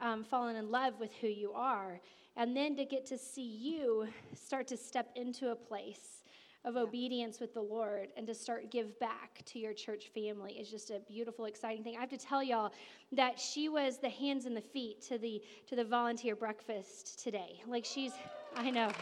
um, 0.00 0.24
fallen 0.24 0.56
in 0.56 0.70
love 0.70 0.94
with 0.98 1.12
who 1.20 1.28
you 1.28 1.52
are. 1.52 2.00
And 2.36 2.56
then 2.56 2.74
to 2.76 2.84
get 2.84 3.06
to 3.06 3.18
see 3.18 3.42
you 3.44 4.08
start 4.34 4.66
to 4.68 4.76
step 4.76 5.10
into 5.14 5.50
a 5.50 5.54
place 5.54 6.19
of 6.64 6.76
obedience 6.76 7.40
with 7.40 7.54
the 7.54 7.60
Lord 7.60 8.08
and 8.16 8.26
to 8.26 8.34
start 8.34 8.70
give 8.70 8.98
back 8.98 9.42
to 9.46 9.58
your 9.58 9.72
church 9.72 10.10
family 10.14 10.52
is 10.52 10.70
just 10.70 10.90
a 10.90 11.00
beautiful, 11.08 11.46
exciting 11.46 11.82
thing. 11.82 11.96
I 11.96 12.00
have 12.00 12.10
to 12.10 12.18
tell 12.18 12.42
y'all 12.42 12.72
that 13.12 13.38
she 13.38 13.68
was 13.68 13.98
the 13.98 14.10
hands 14.10 14.44
and 14.44 14.56
the 14.56 14.60
feet 14.60 15.00
to 15.02 15.18
the 15.18 15.42
to 15.68 15.76
the 15.76 15.84
volunteer 15.84 16.36
breakfast 16.36 17.22
today. 17.22 17.62
Like 17.66 17.84
she's, 17.84 18.12
I 18.56 18.70
know. 18.70 18.90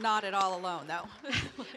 Not 0.00 0.24
at 0.24 0.32
all 0.32 0.58
alone, 0.58 0.86
though. 0.86 1.06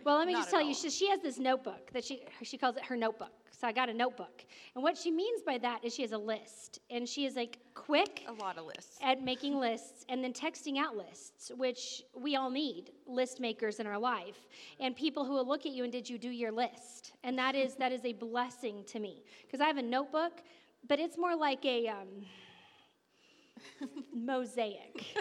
Well, 0.05 0.17
let 0.17 0.27
me 0.27 0.33
just 0.33 0.49
tell 0.49 0.61
you, 0.61 0.73
she, 0.73 0.89
she 0.89 1.09
has 1.09 1.19
this 1.19 1.39
notebook 1.39 1.91
that 1.91 2.05
she 2.05 2.23
she 2.43 2.57
calls 2.57 2.77
it 2.77 2.85
her 2.85 2.95
notebook. 2.95 3.31
So 3.65 3.69
I 3.69 3.71
got 3.71 3.89
a 3.89 3.93
notebook, 3.95 4.45
and 4.75 4.83
what 4.83 4.95
she 4.95 5.09
means 5.09 5.41
by 5.41 5.57
that 5.57 5.83
is 5.83 5.91
she 5.95 6.03
has 6.03 6.11
a 6.11 6.17
list, 6.19 6.81
and 6.91 7.09
she 7.09 7.25
is 7.25 7.35
like 7.35 7.57
quick 7.73 8.21
A 8.27 8.31
lot 8.33 8.59
of 8.59 8.65
lists. 8.67 8.99
at 9.01 9.23
making 9.23 9.57
lists 9.57 10.05
and 10.07 10.23
then 10.23 10.33
texting 10.33 10.77
out 10.77 10.95
lists, 10.95 11.51
which 11.57 12.03
we 12.15 12.35
all 12.35 12.51
need 12.51 12.91
list 13.07 13.39
makers 13.39 13.79
in 13.79 13.87
our 13.87 13.97
life, 13.97 14.37
and 14.79 14.95
people 14.95 15.25
who 15.25 15.31
will 15.31 15.47
look 15.47 15.65
at 15.65 15.71
you 15.71 15.83
and 15.83 15.91
did 15.91 16.07
you 16.07 16.19
do 16.19 16.29
your 16.29 16.51
list? 16.51 17.13
And 17.23 17.35
that 17.39 17.55
is 17.55 17.73
that 17.77 17.91
is 17.91 18.05
a 18.05 18.13
blessing 18.13 18.83
to 18.85 18.99
me 18.99 19.23
because 19.41 19.61
I 19.61 19.65
have 19.65 19.77
a 19.77 19.81
notebook, 19.81 20.43
but 20.87 20.99
it's 20.99 21.17
more 21.17 21.35
like 21.35 21.65
a 21.65 21.87
um, 21.87 22.07
mosaic. 24.13 25.17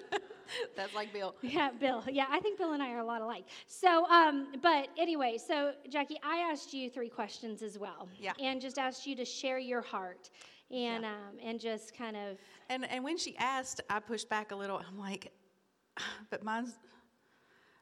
That's 0.76 0.94
like 0.94 1.12
Bill. 1.12 1.34
Yeah, 1.42 1.70
Bill. 1.78 2.02
Yeah, 2.10 2.26
I 2.30 2.40
think 2.40 2.58
Bill 2.58 2.72
and 2.72 2.82
I 2.82 2.90
are 2.92 2.98
a 3.00 3.04
lot 3.04 3.22
alike. 3.22 3.44
So, 3.66 4.06
um, 4.06 4.48
but 4.62 4.88
anyway, 4.98 5.38
so 5.38 5.72
Jackie, 5.88 6.18
I 6.22 6.38
asked 6.38 6.72
you 6.74 6.90
three 6.90 7.08
questions 7.08 7.62
as 7.62 7.78
well. 7.78 8.08
Yeah. 8.18 8.32
And 8.40 8.60
just 8.60 8.78
asked 8.78 9.06
you 9.06 9.14
to 9.16 9.24
share 9.24 9.58
your 9.58 9.82
heart 9.82 10.30
and 10.70 11.04
um, 11.04 11.38
and 11.42 11.60
just 11.60 11.96
kind 11.96 12.16
of 12.16 12.38
And 12.68 12.88
and 12.90 13.04
when 13.04 13.16
she 13.16 13.36
asked, 13.36 13.80
I 13.90 14.00
pushed 14.00 14.28
back 14.28 14.52
a 14.52 14.56
little. 14.56 14.80
I'm 14.86 14.98
like, 14.98 15.32
but 16.30 16.42
mine's 16.42 16.74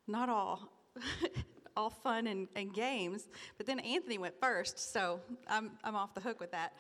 not 0.07 0.29
all 0.29 0.73
all 1.77 1.91
fun 1.91 2.27
and, 2.27 2.49
and 2.57 2.73
games. 2.73 3.29
But 3.57 3.67
then 3.67 3.81
Anthony 3.81 4.19
went 4.19 4.39
first, 4.41 4.93
so 4.93 5.21
I'm 5.49 5.73
I'm 5.85 5.97
off 5.97 6.15
the 6.15 6.21
hook 6.21 6.41
with 6.41 6.53
that. 6.53 6.75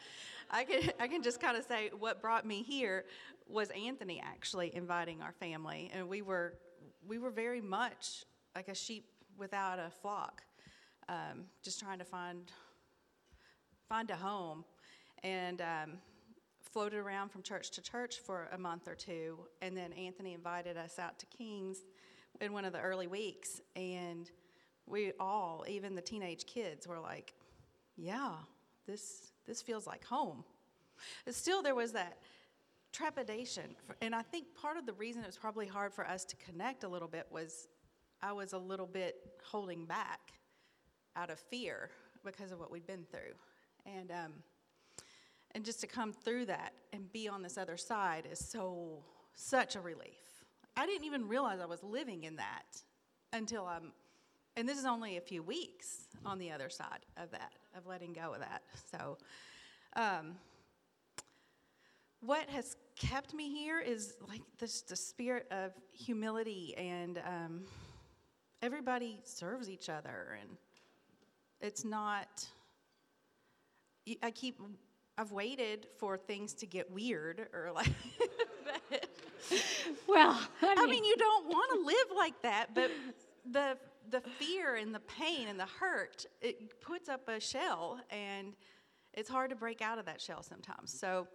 I 0.50 0.64
can 0.64 0.90
I 1.00 1.09
can 1.09 1.22
just 1.22 1.40
kind 1.40 1.57
of 1.57 1.64
say 1.64 1.90
what 1.98 2.20
brought 2.20 2.46
me 2.46 2.62
here 2.62 3.05
was 3.48 3.70
Anthony 3.70 4.22
actually 4.24 4.74
inviting 4.74 5.20
our 5.22 5.33
family, 5.33 5.90
and 5.94 6.09
we 6.09 6.22
were 6.22 6.55
we 7.07 7.18
were 7.18 7.31
very 7.31 7.61
much 7.61 8.24
like 8.55 8.68
a 8.68 8.74
sheep 8.74 9.07
without 9.38 9.78
a 9.78 9.90
flock, 9.90 10.42
um, 11.09 11.44
just 11.62 11.81
trying 11.81 11.98
to 11.98 12.05
find 12.05 12.52
find 13.88 14.11
a 14.11 14.16
home, 14.16 14.64
and 15.22 15.61
um, 15.61 15.92
floated 16.61 16.98
around 16.98 17.31
from 17.31 17.42
church 17.42 17.70
to 17.72 17.83
church 17.83 18.18
for 18.24 18.48
a 18.52 18.59
month 18.59 18.88
or 18.88 18.94
two. 18.94 19.38
And 19.61 19.76
then 19.76 19.92
Anthony 19.92 20.33
invited 20.33 20.76
us 20.76 20.98
out 20.98 21.18
to 21.18 21.26
Kings 21.26 21.78
in 22.40 22.52
one 22.52 22.64
of 22.64 22.72
the 22.72 22.81
early 22.81 23.07
weeks, 23.07 23.61
and 23.76 24.31
we 24.92 25.12
all, 25.18 25.64
even 25.68 25.94
the 25.94 26.02
teenage 26.02 26.46
kids, 26.46 26.87
were 26.87 27.00
like, 27.00 27.35
"Yeah, 27.96 28.35
this 28.87 29.33
this 29.46 29.61
feels 29.62 29.87
like 29.87 30.05
home." 30.05 30.44
But 31.24 31.35
still, 31.35 31.62
there 31.62 31.74
was 31.74 31.92
that 31.92 32.18
trepidation, 32.92 33.74
and 34.00 34.14
I 34.14 34.22
think 34.22 34.55
part 34.55 34.76
of 34.76 34.87
the 34.87 34.92
reason 34.92 35.22
it 35.22 35.26
was 35.26 35.38
probably 35.38 35.66
hard 35.66 35.92
for 35.92 36.07
us 36.07 36.24
to 36.26 36.37
connect 36.37 36.85
a 36.85 36.88
little 36.88 37.09
bit 37.09 37.26
was 37.31 37.68
I 38.20 38.33
was 38.33 38.52
a 38.52 38.59
little 38.59 38.87
bit 38.87 39.16
holding 39.42 39.87
back 39.87 40.20
out 41.16 41.31
of 41.31 41.40
fear 41.40 41.90
because 42.24 42.52
of 42.52 42.61
what 42.61 42.70
we'd 42.70 42.87
been 42.87 43.07
through, 43.11 43.35
and 43.87 44.12
um, 44.12 44.33
and 45.55 45.64
just 45.64 45.81
to 45.81 45.87
come 45.87 46.12
through 46.12 46.46
that 46.46 46.72
and 46.92 47.11
be 47.12 47.28
on 47.28 47.42
this 47.42 47.59
other 47.59 47.76
side 47.76 48.28
is 48.31 48.38
so 48.38 49.02
such 49.35 49.76
a 49.76 49.81
relief. 49.81 50.44
I 50.76 50.87
didn't 50.87 51.05
even 51.05 51.28
realize 51.28 51.61
I 51.61 51.66
was 51.66 51.83
living 51.83 52.24
in 52.24 52.37
that 52.37 52.83
until 53.33 53.66
I'm, 53.66 53.92
and 54.57 54.69
this 54.69 54.79
is 54.79 54.85
only 54.85 55.17
a 55.17 55.21
few 55.21 55.43
weeks 55.43 56.09
on 56.25 56.38
the 56.38 56.51
other 56.51 56.69
side 56.69 57.07
of 57.17 57.31
that 57.31 57.53
of 57.77 57.87
letting 57.87 58.12
go 58.12 58.35
of 58.35 58.41
that. 58.41 58.62
So. 58.91 59.19
Um, 59.95 60.37
what 62.23 62.49
has 62.51 62.77
kept 62.97 63.35
me 63.35 63.51
here 63.51 63.81
is 63.81 64.15
like 64.29 64.43
this 64.59 64.83
the 64.83 64.97
spirit 64.97 65.47
of 65.51 65.73
humility 65.93 66.75
and 66.77 67.19
um, 67.27 67.62
everybody 68.62 69.21
serves 69.25 69.69
each 69.69 69.88
other 69.88 70.38
and 70.41 70.51
it's 71.61 71.85
not 71.85 72.47
I 74.23 74.31
keep 74.31 74.61
i've 75.19 75.33
waited 75.33 75.88
for 75.99 76.17
things 76.17 76.55
to 76.55 76.67
get 76.67 76.91
weird 76.91 77.49
or 77.53 77.71
like 77.75 77.91
well, 80.09 80.41
I 80.62 80.69
mean, 80.69 80.79
i 80.79 80.87
mean 80.87 81.05
you 81.05 81.17
don't 81.17 81.47
want 81.47 81.71
to 81.73 81.87
live 81.87 82.17
like 82.17 82.41
that 82.43 82.75
but 82.75 82.91
the 83.51 83.77
the 84.11 84.21
fear 84.21 84.77
and 84.77 84.95
the 84.95 85.01
pain 85.01 85.49
and 85.49 85.59
the 85.59 85.67
hurt 85.81 86.27
it 86.41 86.81
puts 86.81 87.09
up 87.09 87.29
a 87.29 87.41
shell 87.41 88.01
and 88.11 88.55
it's 89.15 89.29
hard 89.29 89.51
to 89.51 89.57
break 89.57 89.83
out 89.83 89.99
of 89.99 90.07
that 90.07 90.21
shell 90.21 90.43
sometimes. 90.43 90.99
So 90.99 91.27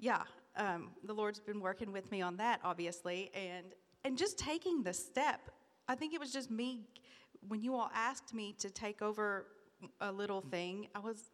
yeah 0.00 0.22
um, 0.56 0.90
the 1.04 1.12
lord's 1.12 1.38
been 1.38 1.60
working 1.60 1.92
with 1.92 2.10
me 2.10 2.20
on 2.22 2.36
that 2.36 2.60
obviously 2.64 3.30
and 3.34 3.66
and 4.04 4.18
just 4.18 4.38
taking 4.38 4.82
the 4.82 4.92
step 4.92 5.50
i 5.88 5.94
think 5.94 6.12
it 6.12 6.20
was 6.20 6.32
just 6.32 6.50
me 6.50 6.82
when 7.48 7.62
you 7.62 7.74
all 7.74 7.90
asked 7.94 8.34
me 8.34 8.54
to 8.58 8.70
take 8.70 9.02
over 9.02 9.46
a 10.00 10.10
little 10.10 10.40
thing 10.40 10.88
i 10.94 10.98
was 10.98 11.30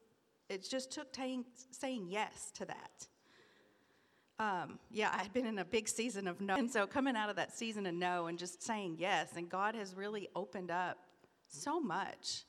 it 0.49 0.69
just 0.69 0.93
took 0.93 1.13
taying, 1.13 1.45
saying 1.71 2.07
yes 2.09 2.51
to 2.55 2.65
that 2.65 3.07
um, 4.39 4.79
yeah, 4.91 5.11
I 5.13 5.23
had 5.23 5.33
been 5.33 5.47
in 5.47 5.59
a 5.59 5.65
big 5.65 5.89
season 5.89 6.27
of 6.27 6.41
no. 6.41 6.57
And 6.57 6.71
so 6.71 6.87
coming 6.87 7.17
out 7.17 7.31
of 7.31 7.37
that 7.37 7.57
season 7.57 7.87
of 7.87 7.95
no 7.95 8.27
and 8.27 8.39
just 8.39 8.63
saying 8.63 8.97
yes, 8.99 9.31
and 9.37 9.49
God 9.49 9.75
has 9.75 9.95
really 9.95 10.29
opened 10.35 10.71
up 10.71 10.99
so 11.49 11.81
much. 11.81 12.45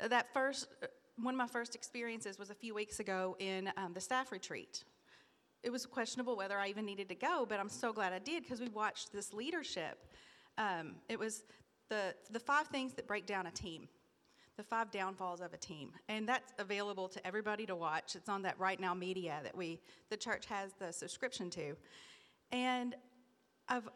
Uh, 0.00 0.08
That 0.08 0.32
first, 0.32 0.68
uh, 0.82 0.86
one 1.16 1.34
of 1.34 1.38
my 1.38 1.46
first 1.46 1.74
experiences 1.74 2.38
was 2.38 2.50
a 2.50 2.54
few 2.54 2.74
weeks 2.74 3.00
ago 3.00 3.36
in 3.38 3.72
um, 3.76 3.92
the 3.92 4.00
staff 4.00 4.30
retreat. 4.30 4.84
It 5.62 5.70
was 5.70 5.86
questionable 5.86 6.36
whether 6.36 6.58
I 6.58 6.68
even 6.68 6.84
needed 6.84 7.08
to 7.08 7.14
go, 7.14 7.46
but 7.48 7.60
I'm 7.60 7.68
so 7.68 7.92
glad 7.92 8.12
I 8.12 8.18
did 8.18 8.42
because 8.42 8.60
we 8.60 8.68
watched 8.68 9.12
this 9.12 9.32
leadership. 9.32 10.06
Um, 10.58 10.96
it 11.08 11.18
was 11.18 11.44
the, 11.88 12.14
the 12.30 12.40
five 12.40 12.68
things 12.68 12.94
that 12.94 13.06
break 13.06 13.26
down 13.26 13.46
a 13.46 13.50
team 13.50 13.88
the 14.56 14.62
five 14.62 14.90
downfalls 14.90 15.40
of 15.40 15.52
a 15.54 15.56
team. 15.56 15.90
And 16.08 16.28
that's 16.28 16.52
available 16.58 17.08
to 17.08 17.26
everybody 17.26 17.66
to 17.66 17.76
watch. 17.76 18.14
It's 18.16 18.28
on 18.28 18.42
that 18.42 18.58
RightNow 18.58 18.98
Media 18.98 19.40
that 19.42 19.56
we 19.56 19.80
the 20.10 20.16
church 20.16 20.46
has 20.46 20.72
the 20.78 20.92
subscription 20.92 21.50
to. 21.50 21.76
And 22.50 22.94
i've 23.68 23.88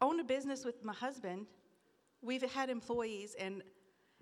owned 0.00 0.20
a 0.20 0.24
business 0.24 0.64
with 0.64 0.84
my 0.84 0.92
husband. 0.92 1.46
We've 2.20 2.42
had 2.52 2.68
employees 2.70 3.34
and 3.38 3.62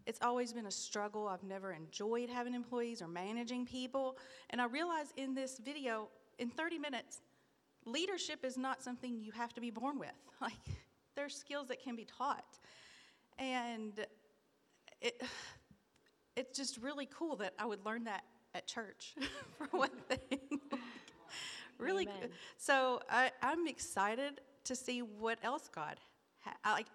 it's 0.07 0.21
always 0.23 0.53
been 0.53 0.67
a 0.67 0.71
struggle. 0.71 1.29
I've 1.29 1.43
never 1.43 1.73
enjoyed 1.73 2.31
having 2.31 2.55
employees 2.55 3.03
or 3.03 3.09
managing 3.09 3.67
people. 3.67 4.17
And 4.51 4.61
i 4.61 4.67
realized 4.67 5.13
in 5.17 5.35
this 5.35 5.59
video 5.59 6.09
in 6.39 6.51
30 6.51 6.79
minutes 6.79 7.21
leadership 7.87 8.45
is 8.45 8.57
not 8.57 8.83
something 8.83 9.19
you 9.19 9.33
have 9.33 9.53
to 9.55 9.61
be 9.61 9.71
born 9.71 9.99
with. 9.99 10.11
Like 10.41 10.55
there's 11.17 11.35
skills 11.35 11.69
that 11.69 11.83
can 11.83 11.97
be 11.97 12.07
taught. 12.07 12.59
And 13.39 13.93
it, 15.03 15.23
it's 16.37 16.57
just 16.57 16.79
really 16.79 17.09
cool 17.13 17.37
that 17.37 17.55
I 17.59 17.67
would 17.67 17.85
learn 17.85 18.05
that 18.05 18.25
at 18.55 18.67
church, 18.67 19.15
for 19.59 19.67
one 19.77 19.91
thing. 20.09 20.61
really, 21.79 22.05
Amen. 22.05 22.21
good. 22.21 22.31
so 22.57 23.01
I, 23.09 23.31
I'm 23.43 23.67
excited 23.67 24.41
to 24.65 24.77
see 24.77 25.01
what 25.01 25.39
else 25.43 25.69
God, 25.73 25.97
ha- 26.41 26.57
I 26.65 26.73
like 26.73 26.87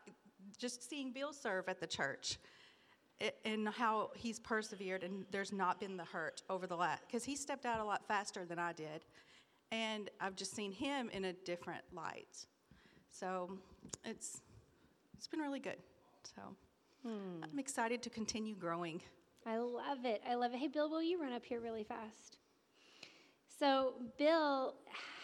just 0.58 0.88
seeing 0.88 1.12
Bill 1.12 1.34
serve 1.34 1.67
at 1.67 1.80
the 1.80 1.88
church, 1.88 2.38
a- 3.21 3.48
and 3.48 3.67
how 3.69 4.12
he's 4.15 4.39
persevered, 4.39 5.04
and 5.04 5.26
there's 5.32 5.52
not 5.52 5.80
been 5.80 5.98
the 5.98 6.06
hurt 6.06 6.43
over 6.50 6.67
the 6.67 6.76
last 6.78 7.04
because 7.08 7.24
he 7.24 7.36
stepped 7.36 7.65
out 7.65 7.80
a 7.80 7.84
lot 7.84 8.08
faster 8.08 8.45
than 8.45 8.60
I 8.60 8.74
did, 8.74 9.06
and 9.71 10.10
I've 10.19 10.36
just 10.36 10.56
seen 10.56 10.71
him 10.71 11.10
in 11.10 11.25
a 11.25 11.33
different 11.33 11.83
light. 11.94 12.46
So 13.12 13.58
it's 14.04 14.42
it's 15.17 15.27
been 15.27 15.40
really 15.40 15.60
good. 15.60 15.77
So 16.36 16.42
hmm. 17.04 17.44
I'm 17.44 17.60
excited 17.60 18.02
to 18.04 18.10
continue 18.10 18.56
growing. 18.56 19.02
I 19.46 19.58
love 19.58 20.06
it. 20.06 20.21
I 20.27 20.33
love 20.35 20.54
it. 20.54 20.58
Hey, 20.58 20.67
Bill, 20.67 20.89
will 20.89 21.04
you 21.04 21.21
run 21.21 21.31
up 21.31 21.46
here 21.46 21.60
really 21.60 21.83
fast? 21.83 22.37
So, 23.60 23.93
Bill 24.17 24.73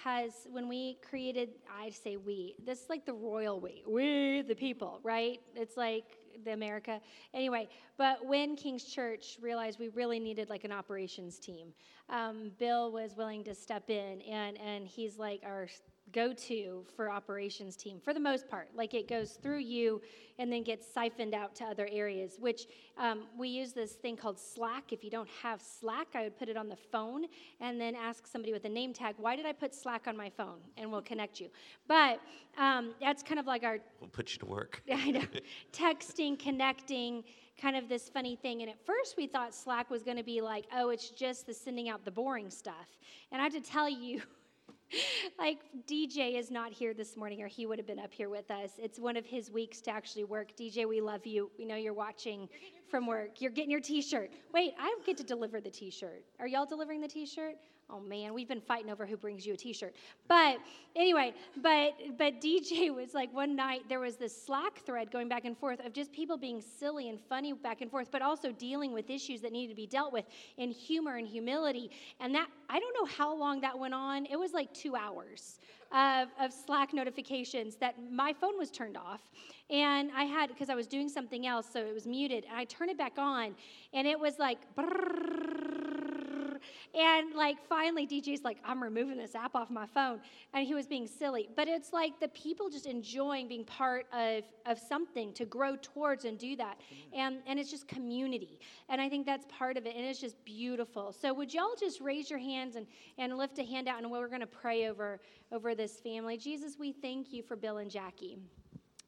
has, 0.03 0.31
when 0.51 0.67
we 0.67 0.99
created, 1.07 1.49
I 1.69 1.89
say 1.89 2.17
we, 2.17 2.55
this 2.63 2.83
is 2.83 2.89
like 2.89 3.05
the 3.05 3.13
royal 3.13 3.59
we, 3.59 3.83
we 3.87 4.43
the 4.47 4.55
people, 4.55 4.99
right? 5.03 5.39
It's 5.55 5.75
like 5.75 6.03
the 6.45 6.53
America. 6.53 7.01
Anyway, 7.33 7.67
but 7.97 8.23
when 8.25 8.55
King's 8.55 8.83
Church 8.83 9.37
realized 9.41 9.79
we 9.79 9.89
really 9.89 10.19
needed 10.19 10.49
like 10.49 10.63
an 10.65 10.71
operations 10.71 11.39
team, 11.39 11.69
um, 12.09 12.51
Bill 12.59 12.91
was 12.91 13.15
willing 13.17 13.43
to 13.45 13.55
step 13.55 13.89
in, 13.89 14.21
and, 14.21 14.57
and 14.61 14.87
he's 14.87 15.17
like 15.17 15.41
our 15.43 15.67
go 16.11 16.33
to 16.33 16.85
for 16.95 17.09
operations 17.09 17.75
team 17.75 17.99
for 18.03 18.13
the 18.13 18.19
most 18.19 18.47
part. 18.49 18.69
Like 18.75 18.93
it 18.93 19.07
goes 19.07 19.37
through 19.41 19.59
you 19.59 20.01
and 20.39 20.51
then 20.51 20.63
gets 20.63 20.91
siphoned 20.91 21.33
out 21.33 21.55
to 21.55 21.65
other 21.65 21.87
areas, 21.91 22.37
which 22.39 22.67
um, 22.97 23.23
we 23.37 23.49
use 23.49 23.73
this 23.73 23.93
thing 23.93 24.17
called 24.17 24.39
Slack. 24.39 24.91
If 24.91 25.03
you 25.03 25.09
don't 25.09 25.29
have 25.41 25.61
Slack, 25.61 26.07
I 26.15 26.23
would 26.23 26.37
put 26.37 26.49
it 26.49 26.57
on 26.57 26.67
the 26.67 26.75
phone 26.75 27.25
and 27.59 27.79
then 27.79 27.95
ask 27.95 28.27
somebody 28.27 28.51
with 28.51 28.65
a 28.65 28.69
name 28.69 28.93
tag, 28.93 29.15
why 29.17 29.35
did 29.35 29.45
I 29.45 29.53
put 29.53 29.73
Slack 29.73 30.07
on 30.07 30.17
my 30.17 30.29
phone? 30.29 30.59
And 30.77 30.91
we'll 30.91 31.01
connect 31.01 31.39
you. 31.39 31.49
But 31.87 32.19
um, 32.57 32.93
that's 32.99 33.23
kind 33.23 33.39
of 33.39 33.45
like 33.45 33.63
our 33.63 33.79
We'll 33.99 34.09
put 34.09 34.33
you 34.33 34.39
to 34.39 34.45
work. 34.45 34.81
I 34.91 35.11
know. 35.11 35.23
Texting, 35.73 36.37
connecting, 36.37 37.23
kind 37.61 37.75
of 37.75 37.87
this 37.87 38.09
funny 38.09 38.35
thing. 38.35 38.61
And 38.61 38.71
at 38.71 38.83
first 38.85 39.15
we 39.17 39.27
thought 39.27 39.53
Slack 39.53 39.89
was 39.89 40.03
going 40.03 40.17
to 40.17 40.23
be 40.23 40.41
like, 40.41 40.65
oh, 40.73 40.89
it's 40.89 41.09
just 41.09 41.45
the 41.45 41.53
sending 41.53 41.89
out 41.89 42.03
the 42.03 42.11
boring 42.11 42.49
stuff. 42.49 42.97
And 43.31 43.39
I 43.39 43.43
have 43.43 43.53
to 43.53 43.61
tell 43.61 43.87
you, 43.89 44.21
like 45.39 45.59
DJ 45.87 46.37
is 46.37 46.51
not 46.51 46.71
here 46.71 46.93
this 46.93 47.15
morning, 47.17 47.41
or 47.41 47.47
he 47.47 47.65
would 47.65 47.77
have 47.77 47.87
been 47.87 47.99
up 47.99 48.13
here 48.13 48.29
with 48.29 48.49
us. 48.51 48.71
It's 48.77 48.99
one 48.99 49.17
of 49.17 49.25
his 49.25 49.51
weeks 49.51 49.81
to 49.81 49.91
actually 49.91 50.23
work. 50.23 50.55
DJ, 50.57 50.87
we 50.87 51.01
love 51.01 51.25
you. 51.25 51.51
We 51.57 51.65
know 51.65 51.75
you're 51.75 51.93
watching 51.93 52.49
from 52.89 53.07
work. 53.07 53.41
You're 53.41 53.51
getting 53.51 53.71
your 53.71 53.79
T-shirt. 53.79 54.31
Wait, 54.53 54.73
I 54.79 54.95
get 55.05 55.17
to 55.17 55.23
deliver 55.23 55.61
the 55.61 55.69
T-shirt. 55.69 56.23
Are 56.39 56.47
y'all 56.47 56.65
delivering 56.65 57.01
the 57.01 57.07
T-shirt? 57.07 57.55
Oh 57.91 57.99
man, 57.99 58.33
we've 58.33 58.47
been 58.47 58.61
fighting 58.61 58.89
over 58.89 59.05
who 59.05 59.17
brings 59.17 59.45
you 59.45 59.53
a 59.53 59.57
T-shirt. 59.57 59.93
But 60.27 60.57
anyway, 60.95 61.33
but 61.61 61.93
but 62.17 62.39
DJ 62.39 62.93
was 62.93 63.13
like 63.13 63.33
one 63.33 63.55
night 63.55 63.81
there 63.89 63.99
was 63.99 64.15
this 64.15 64.45
Slack 64.45 64.79
thread 64.85 65.11
going 65.11 65.27
back 65.27 65.45
and 65.45 65.57
forth 65.57 65.85
of 65.85 65.91
just 65.93 66.11
people 66.13 66.37
being 66.37 66.61
silly 66.61 67.09
and 67.09 67.19
funny 67.19 67.53
back 67.53 67.81
and 67.81 67.91
forth, 67.91 68.09
but 68.11 68.21
also 68.21 68.51
dealing 68.51 68.93
with 68.93 69.09
issues 69.09 69.41
that 69.41 69.51
needed 69.51 69.73
to 69.73 69.75
be 69.75 69.87
dealt 69.87 70.13
with 70.13 70.25
in 70.57 70.71
humor 70.71 71.17
and 71.17 71.27
humility. 71.27 71.91
And 72.19 72.33
that 72.33 72.47
I 72.69 72.79
don't 72.79 72.93
know 72.93 73.05
how 73.05 73.35
long 73.35 73.59
that 73.61 73.77
went 73.77 73.93
on. 73.93 74.25
It 74.27 74.37
was 74.37 74.53
like 74.53 74.73
two 74.73 74.95
hours 74.95 75.59
of, 75.91 76.29
of 76.39 76.53
Slack 76.53 76.93
notifications 76.93 77.75
that 77.77 77.95
my 78.11 78.33
phone 78.33 78.57
was 78.57 78.71
turned 78.71 78.97
off. 78.97 79.21
And 79.69 80.11
I 80.15 80.25
had, 80.25 80.49
because 80.49 80.69
I 80.69 80.75
was 80.75 80.87
doing 80.87 81.07
something 81.07 81.47
else, 81.47 81.67
so 81.71 81.79
it 81.79 81.93
was 81.93 82.05
muted. 82.05 82.45
And 82.45 82.57
I 82.57 82.65
turned 82.65 82.91
it 82.91 82.97
back 82.97 83.17
on, 83.17 83.55
and 83.93 84.05
it 84.07 84.19
was 84.19 84.37
like, 84.37 84.59
and 86.93 87.33
like 87.33 87.57
finally, 87.69 88.05
DJ's 88.05 88.43
like, 88.43 88.57
I'm 88.65 88.83
removing 88.83 89.17
this 89.17 89.33
app 89.33 89.55
off 89.55 89.69
my 89.69 89.85
phone. 89.85 90.19
And 90.53 90.67
he 90.67 90.73
was 90.73 90.87
being 90.87 91.07
silly. 91.07 91.47
But 91.55 91.67
it's 91.67 91.93
like 91.93 92.19
the 92.19 92.27
people 92.29 92.69
just 92.69 92.85
enjoying 92.85 93.47
being 93.47 93.63
part 93.63 94.07
of, 94.11 94.43
of 94.65 94.77
something 94.77 95.33
to 95.33 95.45
grow 95.45 95.77
towards 95.81 96.25
and 96.25 96.37
do 96.37 96.55
that. 96.57 96.79
And, 97.13 97.37
and 97.47 97.59
it's 97.59 97.71
just 97.71 97.87
community. 97.87 98.59
And 98.89 98.99
I 98.99 99.07
think 99.07 99.25
that's 99.25 99.45
part 99.49 99.77
of 99.77 99.85
it. 99.85 99.95
And 99.95 100.05
it's 100.05 100.19
just 100.19 100.43
beautiful. 100.43 101.13
So 101.13 101.33
would 101.33 101.53
y'all 101.53 101.75
just 101.79 102.01
raise 102.01 102.29
your 102.29 102.39
hands 102.39 102.75
and, 102.75 102.85
and 103.17 103.37
lift 103.37 103.57
a 103.59 103.63
hand 103.63 103.87
out 103.87 104.01
and 104.01 104.11
we're 104.11 104.27
going 104.27 104.41
to 104.41 104.47
pray 104.47 104.87
over, 104.87 105.21
over 105.51 105.73
this 105.75 105.99
family. 105.99 106.37
Jesus, 106.37 106.77
we 106.77 106.91
thank 106.91 107.31
you 107.31 107.41
for 107.41 107.55
Bill 107.55 107.77
and 107.77 107.89
Jackie. 107.89 108.37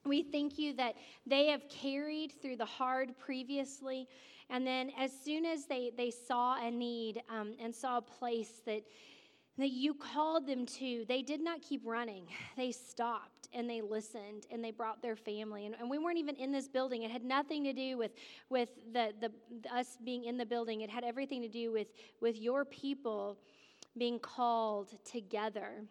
We 0.05 0.23
thank 0.23 0.57
you 0.57 0.73
that 0.73 0.95
they 1.25 1.47
have 1.47 1.67
carried 1.69 2.33
through 2.41 2.57
the 2.57 2.65
hard 2.65 3.17
previously. 3.17 4.07
And 4.49 4.67
then 4.67 4.91
as 4.99 5.11
soon 5.23 5.45
as 5.45 5.65
they, 5.65 5.91
they 5.95 6.11
saw 6.11 6.55
a 6.61 6.69
need 6.69 7.21
um, 7.29 7.53
and 7.61 7.73
saw 7.73 7.97
a 7.97 8.01
place 8.01 8.61
that, 8.65 8.83
that 9.57 9.71
you 9.71 9.93
called 9.93 10.45
them 10.45 10.65
to, 10.65 11.05
they 11.07 11.21
did 11.21 11.41
not 11.41 11.61
keep 11.61 11.81
running. 11.85 12.25
They 12.57 12.71
stopped 12.71 13.47
and 13.53 13.69
they 13.69 13.81
listened 13.81 14.45
and 14.51 14.63
they 14.63 14.71
brought 14.71 15.01
their 15.01 15.15
family. 15.15 15.65
And, 15.65 15.75
and 15.79 15.89
we 15.89 15.97
weren't 15.97 16.17
even 16.17 16.35
in 16.35 16.51
this 16.51 16.67
building. 16.67 17.03
It 17.03 17.11
had 17.11 17.23
nothing 17.23 17.63
to 17.63 17.73
do 17.73 17.97
with, 17.97 18.11
with 18.49 18.69
the, 18.91 19.13
the, 19.21 19.31
us 19.73 19.97
being 20.03 20.25
in 20.25 20.37
the 20.37 20.45
building. 20.45 20.81
It 20.81 20.89
had 20.89 21.03
everything 21.03 21.41
to 21.41 21.47
do 21.47 21.71
with, 21.71 21.87
with 22.19 22.37
your 22.39 22.65
people 22.65 23.37
being 23.97 24.19
called 24.19 24.91
together 25.03 25.83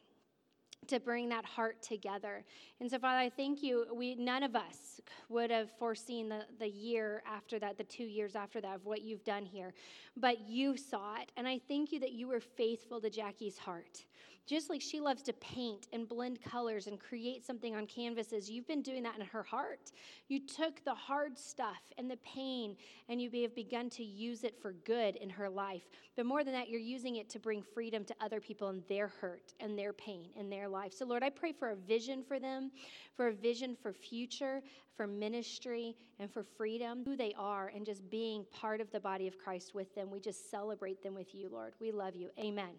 to 0.89 1.01
bring 1.01 1.29
that 1.29 1.45
heart 1.45 1.81
together. 1.83 2.45
And 2.81 2.91
so, 2.91 2.99
Father, 2.99 3.19
I 3.19 3.31
thank 3.31 3.63
you. 3.63 3.87
We 3.95 4.15
none 4.15 4.43
of 4.43 4.57
us 4.57 5.01
would 5.29 5.51
have 5.51 5.71
foreseen 5.79 6.29
the, 6.29 6.43
the 6.59 6.69
year 6.69 7.23
after 7.27 7.59
that, 7.61 7.79
the 7.79 7.85
two 7.85 8.05
years 8.05 8.35
after 8.35 8.61
that, 8.61 8.77
of 8.77 8.85
what 8.85 9.03
you've 9.03 9.25
done 9.25 9.45
here. 9.45 9.75
But 10.17 10.49
you 10.49 10.77
saw 10.77 11.17
it. 11.17 11.31
And 11.37 11.47
I 11.47 11.61
thank 11.69 11.93
you 11.93 12.01
that 12.01 12.13
you 12.13 12.29
were 12.29 12.41
faithful 12.41 13.01
to 13.01 13.11
Jackie's 13.11 13.59
heart. 13.59 14.05
Just 14.45 14.69
like 14.69 14.81
she 14.81 15.01
loves 15.01 15.23
to 15.23 15.33
paint 15.35 15.87
and 15.93 16.09
blend 16.09 16.43
colors 16.43 16.89
and 16.89 16.99
create 16.99 17.47
something 17.47 17.77
on 17.77 17.87
canvases, 17.87 18.51
you've 18.51 18.67
been 18.67 18.83
doing 18.83 19.05
that 19.05 19.17
in 19.17 19.25
her 19.25 19.43
heart. 19.43 19.93
You 20.29 20.41
took 20.41 20.85
the 20.85 20.95
hard 20.95 21.39
stuff 21.39 21.81
and 21.97 22.11
the 22.11 22.19
pain 22.19 22.77
and 23.09 23.23
you 23.23 23.31
have 23.43 23.55
begun 23.55 23.89
to 23.91 24.03
use 24.03 24.43
it 24.43 24.61
for 24.61 24.73
good 24.85 25.15
in 25.17 25.31
her 25.31 25.49
life. 25.49 25.85
But 26.17 26.27
more 26.27 26.43
than 26.43 26.55
that, 26.55 26.69
you're 26.69 26.81
using 26.81 27.17
it 27.17 27.31
to 27.31 27.39
bring 27.39 27.63
freedom 27.63 28.05
to 28.05 28.15
other 28.21 28.41
people 28.41 28.69
in 28.71 28.83
their 28.89 29.09
hurt 29.09 29.55
and 29.61 29.79
their 29.79 29.93
pain 29.93 30.29
in 30.37 30.51
their 30.51 30.69
life. 30.69 30.93
So, 30.93 31.07
Lord, 31.07 31.23
I 31.23 31.31
pray 31.31 31.53
for 31.53 31.71
a 31.71 31.77
vision 31.77 32.25
for 32.27 32.41
them, 32.41 32.73
for 33.17 33.29
a 33.29 33.33
vision 33.33 33.77
for 33.81 33.93
future, 33.93 34.61
for 34.97 35.07
ministry, 35.07 35.95
and 36.19 36.31
for 36.31 36.43
freedom, 36.43 37.03
who 37.05 37.17
they 37.17 37.33
are, 37.39 37.73
and 37.75 37.87
just 37.87 38.09
being 38.11 38.45
part 38.53 38.81
of 38.81 38.91
the 38.91 39.01
body 39.01 39.29
of 39.29 39.39
Christ 39.39 39.75
with 39.75 39.95
them. 39.95 40.11
We 40.11 40.21
just 40.21 40.51
celebrate 40.51 41.03
them 41.03 41.15
with 41.15 41.35
you, 41.35 41.49
Lord. 41.49 41.75
We 41.81 41.93
love 41.93 42.17
you. 42.17 42.31
Amen. 42.39 42.75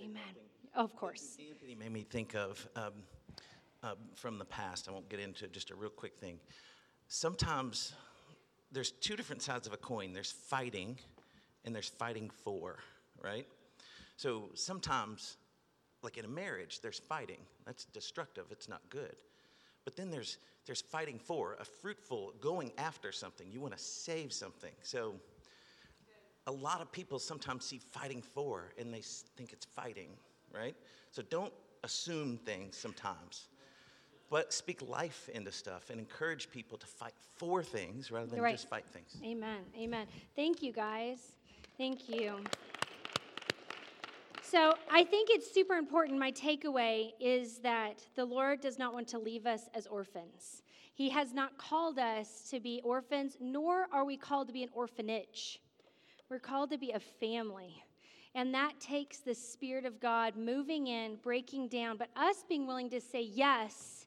Amen. 0.00 0.22
Of 0.74 0.96
course. 0.96 1.36
Anthony 1.48 1.76
made 1.76 1.92
me 1.92 2.02
think 2.02 2.34
of 2.34 2.68
um, 2.74 2.92
uh, 3.84 3.94
from 4.16 4.38
the 4.38 4.44
past. 4.44 4.88
I 4.88 4.92
won't 4.92 5.08
get 5.08 5.20
into 5.20 5.46
just 5.46 5.70
a 5.70 5.76
real 5.76 5.90
quick 5.90 6.16
thing. 6.16 6.40
Sometimes 7.06 7.92
there's 8.72 8.90
two 8.90 9.14
different 9.14 9.40
sides 9.40 9.68
of 9.68 9.72
a 9.72 9.76
coin 9.76 10.12
there's 10.12 10.32
fighting 10.32 10.98
and 11.64 11.72
there's 11.72 11.88
fighting 11.88 12.28
for, 12.28 12.78
right? 13.22 13.46
So 14.16 14.50
sometimes, 14.54 15.36
like 16.02 16.18
in 16.18 16.24
a 16.24 16.28
marriage, 16.28 16.80
there's 16.80 16.98
fighting. 16.98 17.38
That's 17.66 17.84
destructive, 17.84 18.46
it's 18.50 18.68
not 18.68 18.82
good. 18.90 19.14
But 19.84 19.94
then 19.94 20.10
there's, 20.10 20.38
there's 20.66 20.80
fighting 20.80 21.20
for, 21.20 21.56
a 21.60 21.64
fruitful 21.64 22.32
going 22.40 22.72
after 22.78 23.12
something. 23.12 23.46
You 23.48 23.60
want 23.60 23.76
to 23.76 23.82
save 23.82 24.32
something. 24.32 24.72
So 24.82 25.14
a 26.48 26.52
lot 26.52 26.80
of 26.80 26.90
people 26.90 27.20
sometimes 27.20 27.64
see 27.64 27.78
fighting 27.92 28.22
for 28.22 28.72
and 28.76 28.92
they 28.92 29.02
think 29.36 29.52
it's 29.52 29.66
fighting 29.66 30.08
right? 30.54 30.76
So 31.10 31.22
don't 31.22 31.52
assume 31.82 32.38
things 32.38 32.76
sometimes, 32.76 33.48
but 34.30 34.52
speak 34.52 34.82
life 34.82 35.28
into 35.32 35.52
stuff 35.52 35.90
and 35.90 36.00
encourage 36.00 36.50
people 36.50 36.78
to 36.78 36.86
fight 36.86 37.14
for 37.36 37.62
things 37.62 38.10
rather 38.10 38.26
than 38.26 38.40
right. 38.40 38.52
just 38.52 38.68
fight 38.68 38.84
things. 38.92 39.16
Amen. 39.24 39.60
Amen. 39.78 40.06
Thank 40.34 40.62
you, 40.62 40.72
guys. 40.72 41.18
Thank 41.76 42.08
you. 42.08 42.38
So, 44.42 44.74
I 44.90 45.02
think 45.02 45.30
it's 45.30 45.52
super 45.52 45.74
important. 45.74 46.18
My 46.18 46.30
takeaway 46.30 47.10
is 47.18 47.58
that 47.58 48.04
the 48.14 48.24
Lord 48.24 48.60
does 48.60 48.78
not 48.78 48.94
want 48.94 49.08
to 49.08 49.18
leave 49.18 49.46
us 49.46 49.68
as 49.74 49.86
orphans. 49.86 50.62
He 50.94 51.10
has 51.10 51.32
not 51.32 51.58
called 51.58 51.98
us 51.98 52.48
to 52.50 52.60
be 52.60 52.80
orphans, 52.84 53.36
nor 53.40 53.88
are 53.92 54.04
we 54.04 54.16
called 54.16 54.46
to 54.46 54.52
be 54.52 54.62
an 54.62 54.68
orphanage. 54.72 55.60
We're 56.28 56.38
called 56.38 56.70
to 56.70 56.78
be 56.78 56.92
a 56.92 57.00
family. 57.00 57.82
And 58.34 58.52
that 58.54 58.80
takes 58.80 59.18
the 59.18 59.34
Spirit 59.34 59.84
of 59.84 60.00
God 60.00 60.36
moving 60.36 60.88
in, 60.88 61.16
breaking 61.22 61.68
down, 61.68 61.96
but 61.96 62.08
us 62.16 62.44
being 62.48 62.66
willing 62.66 62.90
to 62.90 63.00
say 63.00 63.22
yes 63.22 64.06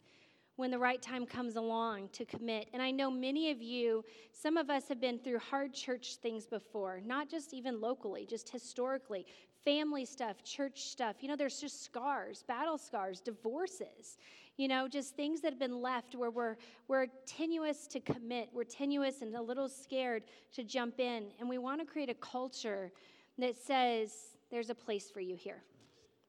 when 0.57 0.71
the 0.71 0.79
right 0.79 1.01
time 1.01 1.25
comes 1.25 1.55
along 1.55 2.09
to 2.09 2.25
commit. 2.25 2.67
And 2.73 2.81
I 2.81 2.91
know 2.91 3.09
many 3.09 3.51
of 3.51 3.61
you, 3.61 4.03
some 4.33 4.57
of 4.57 4.69
us 4.69 4.89
have 4.89 4.99
been 4.99 5.19
through 5.19 5.39
hard 5.39 5.73
church 5.73 6.15
things 6.15 6.45
before, 6.45 6.99
not 7.05 7.29
just 7.29 7.53
even 7.53 7.79
locally, 7.79 8.25
just 8.25 8.49
historically. 8.49 9.25
Family 9.63 10.03
stuff, 10.03 10.43
church 10.43 10.81
stuff. 10.81 11.17
You 11.21 11.29
know, 11.29 11.35
there's 11.35 11.61
just 11.61 11.85
scars, 11.85 12.43
battle 12.47 12.77
scars, 12.77 13.21
divorces, 13.21 14.17
you 14.57 14.67
know, 14.67 14.87
just 14.87 15.15
things 15.15 15.41
that 15.41 15.51
have 15.51 15.59
been 15.59 15.81
left 15.81 16.15
where 16.15 16.31
we're, 16.31 16.57
we're 16.87 17.05
tenuous 17.27 17.85
to 17.87 17.99
commit. 17.99 18.49
We're 18.51 18.63
tenuous 18.63 19.21
and 19.21 19.35
a 19.35 19.41
little 19.41 19.69
scared 19.69 20.23
to 20.53 20.63
jump 20.63 20.99
in. 20.99 21.27
And 21.39 21.47
we 21.47 21.59
want 21.59 21.79
to 21.81 21.85
create 21.85 22.09
a 22.09 22.15
culture 22.15 22.91
that 23.37 23.57
says 23.57 24.11
there's 24.49 24.69
a 24.69 24.75
place 24.75 25.09
for 25.09 25.19
you 25.19 25.35
here. 25.35 25.61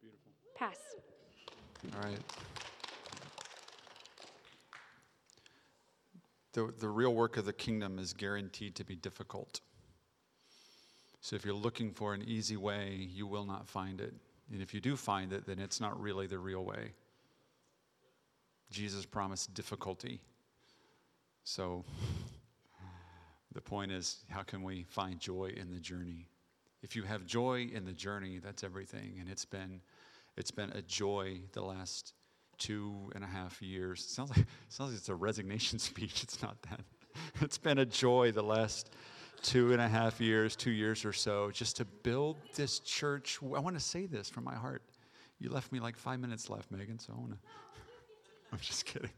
Beautiful. 0.01 0.33
Pass. 0.55 0.77
All 1.95 2.09
right. 2.09 2.19
The, 6.53 6.73
the 6.79 6.89
real 6.89 7.15
work 7.15 7.37
of 7.37 7.45
the 7.45 7.53
kingdom 7.53 7.99
is 7.99 8.13
guaranteed 8.13 8.75
to 8.77 8.85
be 8.85 8.97
difficult. 8.97 9.61
So 11.21 11.37
if 11.37 11.45
you're 11.45 11.55
looking 11.55 11.93
for 11.93 12.15
an 12.15 12.23
easy 12.23 12.57
way, 12.57 13.09
you 13.13 13.27
will 13.27 13.45
not 13.45 13.69
find 13.69 14.01
it. 14.01 14.15
And 14.51 14.63
if 14.63 14.73
you 14.73 14.81
do 14.81 14.97
find 14.97 15.33
it, 15.33 15.47
then 15.47 15.59
it's 15.59 15.81
not 15.81 16.01
really 16.01 16.27
the 16.27 16.39
real 16.39 16.65
way. 16.65 16.93
Jesus 18.71 19.05
promised 19.05 19.55
difficulty. 19.55 20.21
So 21.45 21.85
the 23.53 23.61
point 23.61 23.93
is, 23.93 24.25
how 24.29 24.43
can 24.43 24.63
we 24.63 24.85
find 24.85 25.21
joy 25.21 25.53
in 25.57 25.71
the 25.71 25.81
journey? 25.81 26.29
If 26.83 26.95
you 26.95 27.03
have 27.03 27.27
joy 27.27 27.69
in 27.73 27.85
the 27.85 27.93
journey, 27.93 28.39
that's 28.39 28.63
everything. 28.63 29.17
And 29.21 29.29
it's 29.29 29.45
been, 29.45 29.81
it's 30.37 30.51
been 30.51 30.71
a 30.71 30.83
joy 30.83 31.41
the 31.53 31.63
last 31.63 32.15
two 32.59 33.11
and 33.15 33.25
a 33.25 33.27
half 33.27 33.61
years. 33.63 34.01
It 34.01 34.11
sounds 34.11 34.31
like, 34.31 34.47
sounds 34.69 34.91
like 34.91 34.99
it's 34.99 35.09
a 35.09 35.15
resignation 35.15 35.79
speech. 35.91 36.23
It's 36.23 36.43
not 36.43 36.61
that. 36.71 36.81
It's 37.41 37.59
been 37.59 37.79
a 37.79 37.87
joy 37.87 38.33
the 38.33 38.43
last 38.43 38.91
two 39.43 39.73
and 39.73 39.81
a 39.81 39.89
half 39.89 40.21
years, 40.21 40.57
two 40.57 40.71
years 40.71 41.05
or 41.05 41.13
so, 41.13 41.51
just 41.51 41.77
to 41.77 41.85
build 41.85 42.37
this 42.55 42.81
church. 42.81 43.39
I 43.43 43.61
want 43.61 43.77
to 43.77 43.83
say 43.83 44.07
this 44.07 44.29
from 44.29 44.45
my 44.45 44.55
heart. 44.55 44.83
You 45.39 45.51
left 45.51 45.73
me 45.73 45.81
like 45.81 45.97
five 45.97 46.21
minutes 46.21 46.51
left, 46.51 46.71
Megan, 46.71 46.99
so 46.99 47.13
I 47.17 47.21
want 47.21 47.33
to. 47.33 47.39
I'm 48.53 48.59
just 48.59 48.85
kidding. 48.85 49.11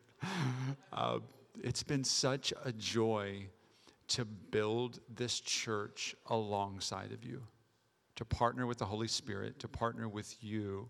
Uh, 0.93 1.19
it's 1.63 1.83
been 1.83 2.05
such 2.05 2.53
a 2.65 2.73
joy 2.73 3.47
to 4.11 4.25
build 4.25 4.99
this 5.15 5.41
church 5.41 6.15
alongside 6.27 7.13
of 7.13 7.25
you, 7.25 7.43
to 8.17 8.25
partner 8.25 8.67
with 8.67 8.79
the 8.79 8.85
Holy 8.85 9.09
Spirit, 9.09 9.59
to 9.61 9.69
partner 9.69 10.09
with 10.09 10.43
you 10.43 10.89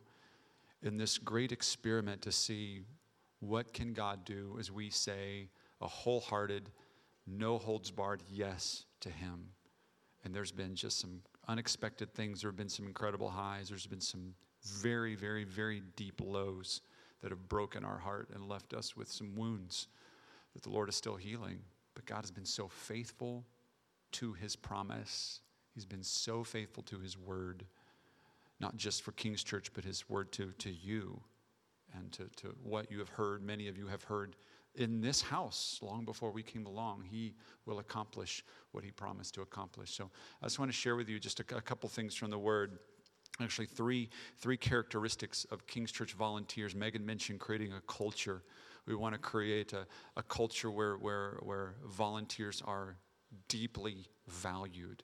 in 0.82 0.96
this 0.96 1.18
great 1.18 1.52
experiment 1.52 2.22
to 2.22 2.32
see 2.32 2.80
what 3.40 3.72
can 3.74 3.92
God 3.92 4.24
do 4.24 4.56
as 4.58 4.72
we 4.72 4.90
say 4.90 5.48
a 5.82 5.86
wholehearted, 5.86 6.70
no 7.26 7.58
holds 7.58 7.90
barred 7.90 8.22
yes 8.30 8.84
to 9.00 9.10
him. 9.10 9.48
And 10.24 10.34
there's 10.34 10.52
been 10.52 10.74
just 10.74 10.98
some 10.98 11.20
unexpected 11.48 12.14
things. 12.14 12.40
There 12.40 12.50
have 12.50 12.56
been 12.56 12.68
some 12.68 12.86
incredible 12.86 13.30
highs. 13.30 13.68
There's 13.68 13.86
been 13.86 14.00
some 14.00 14.34
very, 14.62 15.14
very, 15.14 15.44
very 15.44 15.82
deep 15.96 16.20
lows 16.22 16.80
that 17.22 17.30
have 17.30 17.48
broken 17.48 17.84
our 17.84 17.98
heart 17.98 18.28
and 18.34 18.48
left 18.48 18.72
us 18.72 18.96
with 18.96 19.08
some 19.10 19.34
wounds 19.34 19.88
that 20.54 20.62
the 20.62 20.70
Lord 20.70 20.88
is 20.88 20.96
still 20.96 21.16
healing. 21.16 21.60
God 22.10 22.22
has 22.22 22.32
been 22.32 22.44
so 22.44 22.66
faithful 22.66 23.44
to 24.12 24.32
his 24.32 24.56
promise, 24.56 25.40
He's 25.72 25.86
been 25.86 26.02
so 26.02 26.42
faithful 26.42 26.82
to 26.82 26.98
his 26.98 27.16
word 27.16 27.64
not 28.58 28.76
just 28.76 29.02
for 29.02 29.12
King's 29.12 29.42
Church, 29.42 29.72
but 29.72 29.84
his 29.84 30.10
word 30.10 30.32
to, 30.32 30.52
to 30.58 30.70
you 30.70 31.22
and 31.96 32.12
to, 32.12 32.24
to 32.36 32.54
what 32.62 32.90
you 32.90 32.98
have 32.98 33.08
heard. 33.08 33.42
Many 33.42 33.68
of 33.68 33.78
you 33.78 33.86
have 33.86 34.02
heard 34.02 34.36
in 34.74 35.00
this 35.00 35.22
house 35.22 35.78
long 35.80 36.04
before 36.04 36.30
we 36.32 36.42
came 36.42 36.66
along. 36.66 37.04
He 37.10 37.34
will 37.64 37.78
accomplish 37.78 38.44
what 38.72 38.84
he 38.84 38.90
promised 38.90 39.34
to 39.34 39.42
accomplish. 39.42 39.92
So 39.92 40.10
I 40.42 40.46
just 40.46 40.58
want 40.58 40.70
to 40.70 40.76
share 40.76 40.96
with 40.96 41.08
you 41.08 41.18
just 41.18 41.40
a, 41.40 41.56
a 41.56 41.60
couple 41.62 41.88
things 41.88 42.14
from 42.14 42.30
the 42.30 42.38
word 42.38 42.78
actually 43.40 43.66
three 43.66 44.10
three 44.38 44.56
characteristics 44.56 45.46
of 45.50 45.66
king's 45.66 45.90
church 45.90 46.12
volunteers 46.12 46.74
megan 46.74 47.06
mentioned 47.06 47.40
creating 47.40 47.72
a 47.72 47.80
culture 47.82 48.42
we 48.86 48.94
want 48.94 49.14
to 49.14 49.20
create 49.20 49.72
a, 49.72 49.86
a 50.16 50.22
culture 50.22 50.70
where, 50.70 50.96
where, 50.96 51.38
where 51.42 51.74
volunteers 51.86 52.62
are 52.66 52.96
deeply 53.48 54.06
valued 54.28 55.02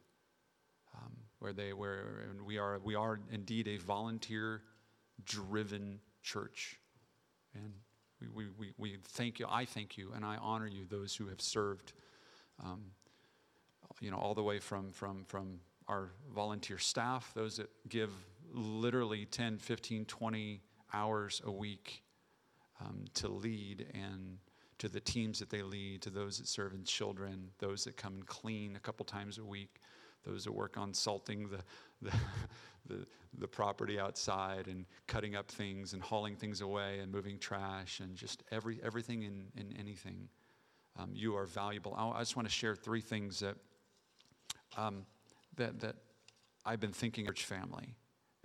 um, 0.96 1.12
where 1.38 1.52
they 1.52 1.72
where 1.72 2.24
and 2.28 2.40
we 2.40 2.58
are 2.58 2.80
we 2.82 2.96
are 2.96 3.20
indeed 3.30 3.68
a 3.68 3.76
volunteer 3.76 4.62
driven 5.24 6.00
church. 6.22 6.80
And 7.54 7.72
we, 8.20 8.28
we, 8.28 8.50
we, 8.58 8.72
we 8.78 8.98
thank 9.04 9.38
you 9.38 9.46
i 9.48 9.64
thank 9.64 9.96
you 9.98 10.12
and 10.14 10.24
i 10.24 10.36
honor 10.38 10.66
you 10.66 10.86
those 10.86 11.14
who 11.14 11.28
have 11.28 11.40
served 11.40 11.92
um, 12.64 12.80
you 14.00 14.10
know 14.10 14.16
all 14.16 14.34
the 14.34 14.42
way 14.42 14.58
from 14.58 14.90
from 14.90 15.24
from 15.26 15.60
our 15.88 16.10
volunteer 16.34 16.78
staff, 16.78 17.30
those 17.34 17.56
that 17.56 17.70
give 17.88 18.10
literally 18.52 19.24
10, 19.26 19.58
15, 19.58 20.04
20 20.04 20.60
hours 20.92 21.42
a 21.44 21.50
week 21.50 22.02
um, 22.80 23.04
to 23.14 23.28
lead 23.28 23.86
and 23.94 24.38
to 24.78 24.88
the 24.88 25.00
teams 25.00 25.38
that 25.38 25.48
they 25.48 25.62
lead, 25.62 26.02
to 26.02 26.10
those 26.10 26.38
that 26.38 26.46
serve 26.46 26.74
in 26.74 26.84
children, 26.84 27.48
those 27.58 27.84
that 27.84 27.96
come 27.96 28.14
and 28.14 28.26
clean 28.26 28.76
a 28.76 28.78
couple 28.78 29.04
times 29.06 29.38
a 29.38 29.44
week, 29.44 29.80
those 30.24 30.44
that 30.44 30.52
work 30.52 30.76
on 30.76 30.92
salting 30.92 31.48
the, 31.48 31.58
the, 32.02 32.16
the, 32.86 33.06
the 33.38 33.48
property 33.48 33.98
outside 33.98 34.66
and 34.66 34.84
cutting 35.06 35.34
up 35.34 35.50
things 35.50 35.92
and 35.94 36.02
hauling 36.02 36.36
things 36.36 36.60
away 36.60 36.98
and 36.98 37.10
moving 37.10 37.38
trash 37.38 38.00
and 38.00 38.16
just 38.16 38.42
every, 38.50 38.78
everything 38.82 39.24
and, 39.24 39.46
and 39.56 39.74
anything. 39.78 40.28
Um, 40.98 41.10
you 41.14 41.36
are 41.36 41.46
valuable. 41.46 41.94
I, 41.96 42.08
I 42.08 42.18
just 42.20 42.36
want 42.36 42.48
to 42.48 42.52
share 42.54 42.74
three 42.74 43.00
things 43.00 43.40
that 43.40 43.56
um, 44.76 45.06
that, 45.56 45.80
that 45.80 45.96
I've 46.64 46.80
been 46.80 46.92
thinking 46.92 47.26
church 47.26 47.44
family 47.44 47.94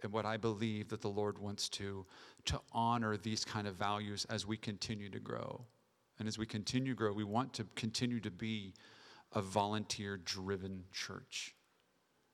and 0.04 0.14
what 0.14 0.26
I 0.26 0.38
believe 0.38 0.90
that 0.90 1.02
the 1.02 1.10
Lord 1.10 1.38
wants 1.38 1.70
to, 1.70 2.06
to 2.46 2.60
honor 2.72 3.18
these 3.18 3.46
kind 3.46 3.68
of 3.68 3.76
values 3.76 4.26
as 4.30 4.46
we 4.46 4.58
continue 4.58 5.10
to 5.10 5.20
grow. 5.20 5.66
And 6.20 6.28
as 6.28 6.38
we 6.38 6.46
continue 6.46 6.94
to 6.94 6.98
grow, 6.98 7.14
we 7.14 7.24
want 7.24 7.54
to 7.54 7.66
continue 7.76 8.20
to 8.20 8.32
be 8.32 8.74
a 9.34 9.42
volunteer 9.42 10.18
driven 10.18 10.84
church. 10.92 11.56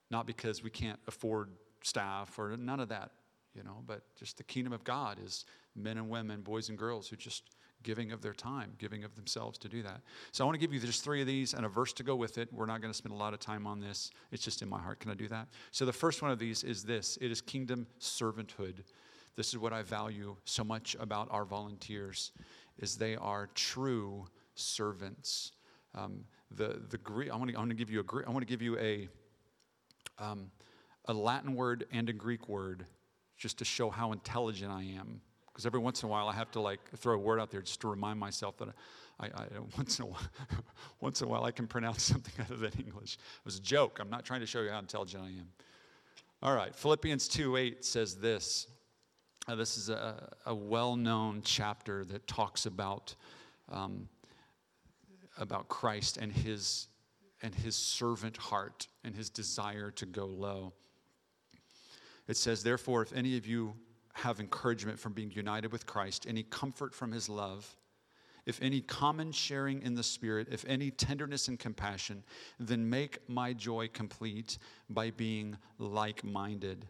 Not 0.10 0.26
because 0.26 0.64
we 0.64 0.70
can't 0.70 1.00
afford 1.08 1.50
staff 1.84 2.38
or 2.40 2.56
none 2.58 2.80
of 2.80 2.90
that, 2.90 3.12
you 3.54 3.64
know, 3.64 3.84
but 3.86 4.02
just 4.16 4.38
the 4.38 4.44
kingdom 4.44 4.74
of 4.74 4.84
God 4.84 5.18
is 5.24 5.46
men 5.76 5.98
and 5.98 6.10
women, 6.10 6.42
boys 6.42 6.70
and 6.70 6.78
girls 6.78 7.08
who 7.08 7.16
just 7.16 7.44
giving 7.88 8.12
of 8.12 8.22
their 8.22 8.34
time, 8.34 8.74
giving 8.80 9.06
of 9.06 9.16
themselves 9.16 9.58
to 9.58 9.70
do 9.70 9.82
that. 9.82 10.02
So 10.34 10.44
I 10.44 10.46
want 10.46 10.56
to 10.56 10.60
give 10.60 10.74
you 10.74 10.80
just 10.82 11.06
three 11.06 11.22
of 11.22 11.28
these 11.28 11.54
and 11.54 11.66
a 11.66 11.70
verse 11.70 11.94
to 11.94 12.04
go 12.04 12.18
with 12.18 12.38
it. 12.38 12.52
We're 12.52 12.66
not 12.66 12.82
going 12.82 12.92
to 12.92 12.98
spend 12.98 13.14
a 13.14 13.18
lot 13.18 13.34
of 13.34 13.40
time 13.40 13.66
on 13.66 13.80
this. 13.80 14.12
It's 14.30 14.44
just 14.44 14.62
in 14.62 14.68
my 14.68 14.78
heart. 14.78 15.00
Can 15.00 15.10
I 15.10 15.14
do 15.14 15.30
that? 15.30 15.48
So 15.72 15.86
the 15.86 15.94
first 15.94 16.22
one 16.22 16.30
of 16.30 16.38
these 16.38 16.66
is 16.66 16.84
this 16.84 17.18
it 17.22 17.32
is 17.32 17.40
kingdom 17.40 17.88
servanthood. 17.98 18.84
This 19.38 19.54
is 19.54 19.58
what 19.58 19.72
I 19.72 19.84
value 19.84 20.36
so 20.44 20.66
much 20.66 20.98
about 21.00 21.30
our 21.32 21.46
volunteers 21.46 22.34
is 22.78 22.98
they 22.98 23.16
are 23.16 23.48
true 23.56 24.28
servants. 24.56 25.54
Um, 25.96 26.26
the 26.52 26.82
the 26.90 26.98
Greek. 26.98 27.32
I 27.32 27.38
want 27.38 27.70
to 27.70 27.74
give 27.74 27.90
you 27.90 28.02
a 28.02 28.28
I 28.28 28.32
want 28.32 28.42
to 28.42 28.52
give 28.54 28.62
you 28.62 28.78
a 28.80 29.08
um, 30.20 30.52
a 31.06 31.14
Latin 31.14 31.56
word 31.56 31.86
and 31.94 32.10
a 32.10 32.14
Greek 32.14 32.50
word 32.50 32.86
just 33.38 33.60
to 33.60 33.66
show 33.66 33.90
how 33.90 34.12
intelligent 34.12 34.74
I 34.74 34.84
am 34.84 35.22
because 35.58 35.66
every 35.66 35.80
once 35.80 36.04
in 36.04 36.08
a 36.08 36.12
while 36.12 36.30
I 36.30 36.34
have 36.34 36.52
to 36.52 36.60
like 36.60 36.80
throw 36.98 37.16
a 37.16 37.18
word 37.18 37.40
out 37.40 37.50
there 37.50 37.64
just 37.64 37.82
to 37.82 37.88
remind 37.88 38.20
myself 38.20 38.60
that 38.60 38.70
I, 39.20 39.26
I 39.26 39.48
once 39.78 39.98
in 39.98 40.06
a 40.06 40.08
while, 40.08 40.22
once 41.02 41.20
in 41.20 41.28
a 41.28 41.32
while 41.32 41.46
I 41.46 41.52
can 41.52 41.66
pronounce 41.66 42.04
something 42.14 42.34
other 42.46 42.58
than 42.58 42.74
English. 42.80 43.16
It 43.16 43.44
was 43.44 43.58
a 43.58 43.62
joke. 43.62 43.98
I'm 44.00 44.12
not 44.12 44.24
trying 44.24 44.42
to 44.42 44.46
show 44.46 44.62
you 44.62 44.70
how 44.70 44.78
intelligent 44.78 45.24
I 45.24 45.30
am. 45.30 45.48
All 46.44 46.54
right, 46.54 46.76
Philippians 46.76 47.28
2 47.28 47.58
8 47.58 47.84
says 47.84 48.18
this. 48.18 48.68
Uh, 49.48 49.56
this 49.56 49.78
is 49.78 49.90
a, 49.90 50.30
a 50.46 50.54
well 50.54 50.96
known 50.96 51.42
chapter 51.44 52.06
that 52.06 52.28
talks 52.28 52.68
about, 52.68 53.16
um, 53.72 54.08
about 55.40 55.70
Christ 55.70 56.18
and 56.18 56.32
his, 56.32 56.88
and 57.42 57.56
his 57.56 57.76
servant 57.76 58.38
heart 58.38 58.88
and 59.04 59.16
his 59.16 59.32
desire 59.32 59.90
to 59.90 60.06
go 60.06 60.28
low. 60.28 60.74
It 62.28 62.38
says, 62.38 62.62
Therefore, 62.62 63.02
if 63.02 63.12
any 63.12 63.38
of 63.38 63.48
you 63.48 63.74
have 64.18 64.40
encouragement 64.40 65.00
from 65.00 65.14
being 65.14 65.32
united 65.32 65.72
with 65.72 65.86
Christ, 65.86 66.26
any 66.28 66.42
comfort 66.42 66.96
from 66.96 67.12
his 67.12 67.30
love, 67.30 67.78
if 68.48 68.60
any 68.62 68.82
common 68.82 69.32
sharing 69.32 69.82
in 69.84 69.94
the 69.94 70.02
Spirit, 70.02 70.48
if 70.50 70.66
any 70.68 70.90
tenderness 70.90 71.50
and 71.50 71.60
compassion, 71.60 72.24
then 72.60 72.90
make 72.90 73.20
my 73.30 73.54
joy 73.54 73.90
complete 73.90 74.58
by 74.90 75.12
being 75.12 75.56
like 75.78 76.24
minded, 76.24 76.86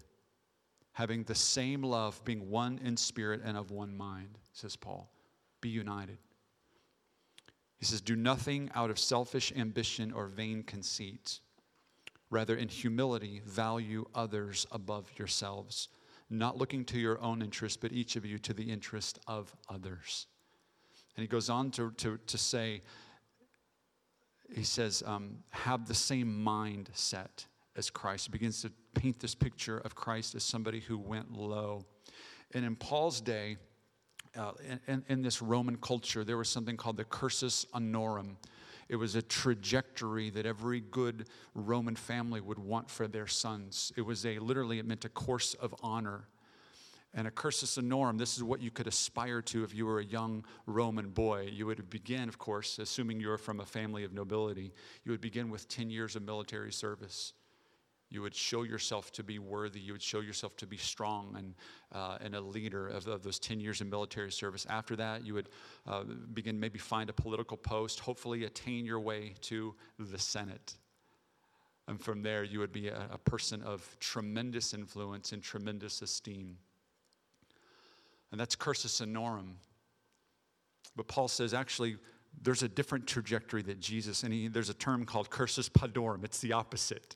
having 0.93 1.23
the 1.23 1.35
same 1.35 1.83
love, 1.83 2.23
being 2.23 2.49
one 2.49 2.79
in 2.83 2.95
spirit 2.95 3.41
and 3.43 3.57
of 3.57 3.71
one 3.71 3.97
mind, 3.97 4.37
says 4.53 4.75
Paul. 4.75 5.11
Be 5.59 5.69
united. 5.69 6.19
He 7.77 7.85
says, 7.85 8.01
Do 8.01 8.15
nothing 8.15 8.69
out 8.73 8.89
of 8.89 8.97
selfish 8.97 9.51
ambition 9.55 10.13
or 10.13 10.27
vain 10.27 10.63
conceit. 10.63 11.39
Rather, 12.29 12.55
in 12.55 12.69
humility, 12.69 13.41
value 13.45 14.05
others 14.13 14.65
above 14.71 15.09
yourselves 15.17 15.89
not 16.29 16.57
looking 16.57 16.83
to 16.85 16.99
your 16.99 17.21
own 17.21 17.41
interest, 17.41 17.81
but 17.81 17.91
each 17.91 18.15
of 18.15 18.25
you 18.25 18.37
to 18.39 18.53
the 18.53 18.69
interest 18.69 19.19
of 19.27 19.55
others. 19.69 20.27
And 21.15 21.21
he 21.21 21.27
goes 21.27 21.49
on 21.49 21.71
to, 21.71 21.91
to, 21.91 22.19
to 22.27 22.37
say, 22.37 22.81
he 24.53 24.63
says, 24.63 25.03
um, 25.05 25.37
have 25.49 25.87
the 25.87 25.95
same 25.95 26.27
mindset 26.27 27.45
as 27.75 27.89
Christ. 27.89 28.27
He 28.27 28.31
begins 28.31 28.61
to 28.61 28.71
paint 28.93 29.19
this 29.19 29.35
picture 29.35 29.79
of 29.79 29.95
Christ 29.95 30.35
as 30.35 30.43
somebody 30.43 30.79
who 30.79 30.97
went 30.97 31.31
low. 31.31 31.85
And 32.53 32.65
in 32.65 32.75
Paul's 32.75 33.21
day, 33.21 33.57
uh, 34.37 34.51
in, 34.87 35.03
in, 35.07 35.21
this 35.21 35.41
Roman 35.41 35.77
culture, 35.77 36.23
there 36.23 36.37
was 36.37 36.49
something 36.49 36.77
called 36.77 36.97
the 36.97 37.03
cursus 37.03 37.65
honorum. 37.73 38.35
It 38.89 38.95
was 38.95 39.15
a 39.15 39.21
trajectory 39.21 40.29
that 40.31 40.45
every 40.45 40.79
good 40.79 41.27
Roman 41.53 41.95
family 41.95 42.41
would 42.41 42.59
want 42.59 42.89
for 42.89 43.07
their 43.07 43.27
sons. 43.27 43.91
It 43.97 44.01
was 44.01 44.25
a 44.25 44.39
literally, 44.39 44.79
it 44.79 44.85
meant 44.85 45.05
a 45.05 45.09
course 45.09 45.53
of 45.55 45.75
honor. 45.83 46.27
And 47.13 47.27
a 47.27 47.31
cursus 47.31 47.77
honorum, 47.77 48.17
this 48.17 48.37
is 48.37 48.43
what 48.43 48.61
you 48.61 48.69
could 48.69 48.87
aspire 48.87 49.41
to 49.43 49.63
if 49.63 49.73
you 49.73 49.85
were 49.85 49.99
a 49.99 50.05
young 50.05 50.45
Roman 50.65 51.09
boy. 51.09 51.49
You 51.51 51.65
would 51.65 51.89
begin, 51.89 52.29
of 52.29 52.37
course, 52.37 52.79
assuming 52.79 53.19
you're 53.19 53.37
from 53.37 53.59
a 53.59 53.65
family 53.65 54.03
of 54.03 54.13
nobility, 54.13 54.73
you 55.03 55.11
would 55.11 55.21
begin 55.21 55.49
with 55.49 55.67
10 55.67 55.89
years 55.89 56.15
of 56.15 56.21
military 56.21 56.71
service 56.71 57.33
you 58.09 58.21
would 58.21 58.33
show 58.33 58.63
yourself 58.63 59.11
to 59.13 59.23
be 59.23 59.37
worthy. 59.37 59.79
You 59.79 59.93
would 59.93 60.01
show 60.01 60.21
yourself 60.21 60.55
to 60.57 60.67
be 60.67 60.77
strong 60.77 61.35
and, 61.37 61.53
uh, 61.91 62.17
and 62.21 62.35
a 62.35 62.41
leader 62.41 62.87
of, 62.87 63.05
of, 63.07 63.21
those 63.21 63.37
10 63.37 63.59
years 63.59 63.81
of 63.81 63.87
military 63.87 64.31
service. 64.31 64.65
After 64.69 64.95
that, 64.95 65.25
you 65.25 65.33
would 65.33 65.49
uh, 65.85 66.03
begin 66.33 66.59
maybe 66.59 66.79
find 66.79 67.09
a 67.09 67.13
political 67.13 67.57
post, 67.57 67.99
hopefully 67.99 68.45
attain 68.45 68.85
your 68.85 68.99
way 68.99 69.33
to 69.41 69.75
the 69.99 70.17
Senate. 70.17 70.75
And 71.89 72.01
from 72.01 72.21
there, 72.21 72.43
you 72.43 72.59
would 72.59 72.71
be 72.71 72.87
a, 72.87 73.07
a 73.11 73.17
person 73.17 73.61
of 73.63 73.97
tremendous 73.99 74.73
influence 74.73 75.33
and 75.33 75.43
tremendous 75.43 76.01
esteem. 76.01 76.57
And 78.31 78.39
that's 78.39 78.55
cursus 78.55 79.01
honorum. 79.01 79.55
But 80.95 81.07
Paul 81.07 81.27
says 81.27 81.53
actually, 81.53 81.97
there's 82.41 82.63
a 82.63 82.67
different 82.69 83.07
trajectory 83.07 83.63
that 83.63 83.79
Jesus, 83.79 84.23
and 84.23 84.33
he, 84.33 84.47
there's 84.47 84.69
a 84.69 84.73
term 84.73 85.05
called 85.05 85.29
cursus 85.29 85.69
pudorum. 85.69 86.23
It's 86.23 86.39
the 86.39 86.53
opposite. 86.53 87.15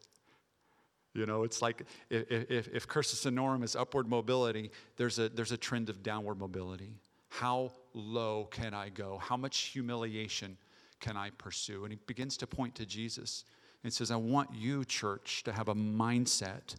You 1.14 1.26
know, 1.26 1.44
it's 1.44 1.62
like 1.62 1.84
if, 2.10 2.32
if, 2.32 2.68
if 2.70 2.88
cursus 2.88 3.26
honorum 3.26 3.64
is 3.64 3.76
upward 3.76 4.08
mobility, 4.08 4.72
there's 4.96 5.20
a, 5.20 5.30
there's 5.30 5.52
a 5.52 5.58
trend 5.58 5.90
of 5.90 6.04
downward 6.04 6.40
mobility. 6.40 6.96
How 7.28 7.72
low 7.94 8.48
can 8.52 8.74
I 8.74 8.90
go? 8.90 9.18
How 9.18 9.38
much 9.38 9.58
humiliation 9.58 10.58
can 11.00 11.18
I 11.18 11.32
pursue? 11.32 11.84
And 11.84 11.92
he 11.92 12.00
begins 12.06 12.38
to 12.38 12.48
point 12.48 12.76
to 12.76 12.86
Jesus 12.86 13.44
and 13.84 13.92
says, 13.92 14.12
I 14.12 14.16
want 14.16 14.50
you, 14.54 14.86
church, 14.86 15.44
to 15.44 15.52
have 15.52 15.68
a 15.68 15.76
mindset 15.76 16.76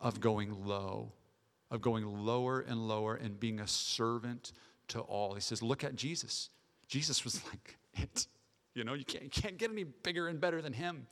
of 0.00 0.20
going 0.20 0.66
low, 0.66 1.12
of 1.70 1.80
going 1.80 2.04
lower 2.04 2.60
and 2.60 2.86
lower 2.86 3.14
and 3.14 3.38
being 3.38 3.60
a 3.60 3.66
servant 3.66 4.52
to 4.88 5.00
all. 5.00 5.34
He 5.34 5.40
says, 5.40 5.62
Look 5.62 5.82
at 5.82 5.96
Jesus. 5.96 6.50
Jesus 6.86 7.24
was 7.24 7.42
like 7.50 7.76
it. 7.94 8.26
You 8.74 8.84
know, 8.84 8.92
you 8.92 9.04
can't, 9.04 9.24
you 9.24 9.30
can't 9.30 9.56
get 9.56 9.70
any 9.70 9.84
bigger 9.84 10.28
and 10.28 10.38
better 10.38 10.60
than 10.60 10.74
him. 10.74 11.06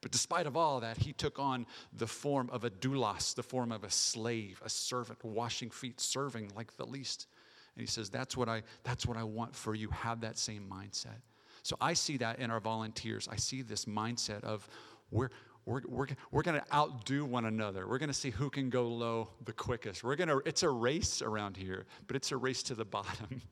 But 0.00 0.12
despite 0.12 0.46
of 0.46 0.56
all 0.56 0.80
that, 0.80 0.96
he 0.98 1.12
took 1.12 1.38
on 1.38 1.66
the 1.92 2.06
form 2.06 2.48
of 2.52 2.64
a 2.64 2.70
doulos, 2.70 3.34
the 3.34 3.42
form 3.42 3.72
of 3.72 3.82
a 3.82 3.90
slave, 3.90 4.62
a 4.64 4.68
servant, 4.68 5.22
washing 5.24 5.70
feet, 5.70 6.00
serving 6.00 6.52
like 6.54 6.76
the 6.76 6.86
least. 6.86 7.26
And 7.74 7.80
he 7.80 7.86
says, 7.90 8.08
that's 8.08 8.36
what 8.36 8.48
I, 8.48 8.62
that's 8.84 9.06
what 9.06 9.16
I 9.16 9.24
want 9.24 9.54
for 9.54 9.74
you. 9.74 9.88
Have 9.90 10.20
that 10.20 10.38
same 10.38 10.64
mindset. 10.70 11.20
So 11.62 11.76
I 11.80 11.94
see 11.94 12.16
that 12.18 12.38
in 12.38 12.50
our 12.50 12.60
volunteers. 12.60 13.28
I 13.30 13.36
see 13.36 13.62
this 13.62 13.84
mindset 13.84 14.44
of 14.44 14.68
we're, 15.10 15.30
we're, 15.66 15.82
we're, 15.86 16.06
we're 16.30 16.42
going 16.42 16.60
to 16.60 16.74
outdo 16.74 17.24
one 17.24 17.44
another. 17.44 17.86
We're 17.86 17.98
going 17.98 18.08
to 18.08 18.14
see 18.14 18.30
who 18.30 18.50
can 18.50 18.70
go 18.70 18.88
low 18.88 19.30
the 19.44 19.52
quickest. 19.52 20.02
We're 20.02 20.16
going 20.16 20.28
to, 20.28 20.40
it's 20.46 20.62
a 20.62 20.70
race 20.70 21.20
around 21.20 21.56
here, 21.56 21.86
but 22.06 22.16
it's 22.16 22.32
a 22.32 22.36
race 22.36 22.62
to 22.64 22.74
the 22.74 22.84
bottom, 22.86 23.42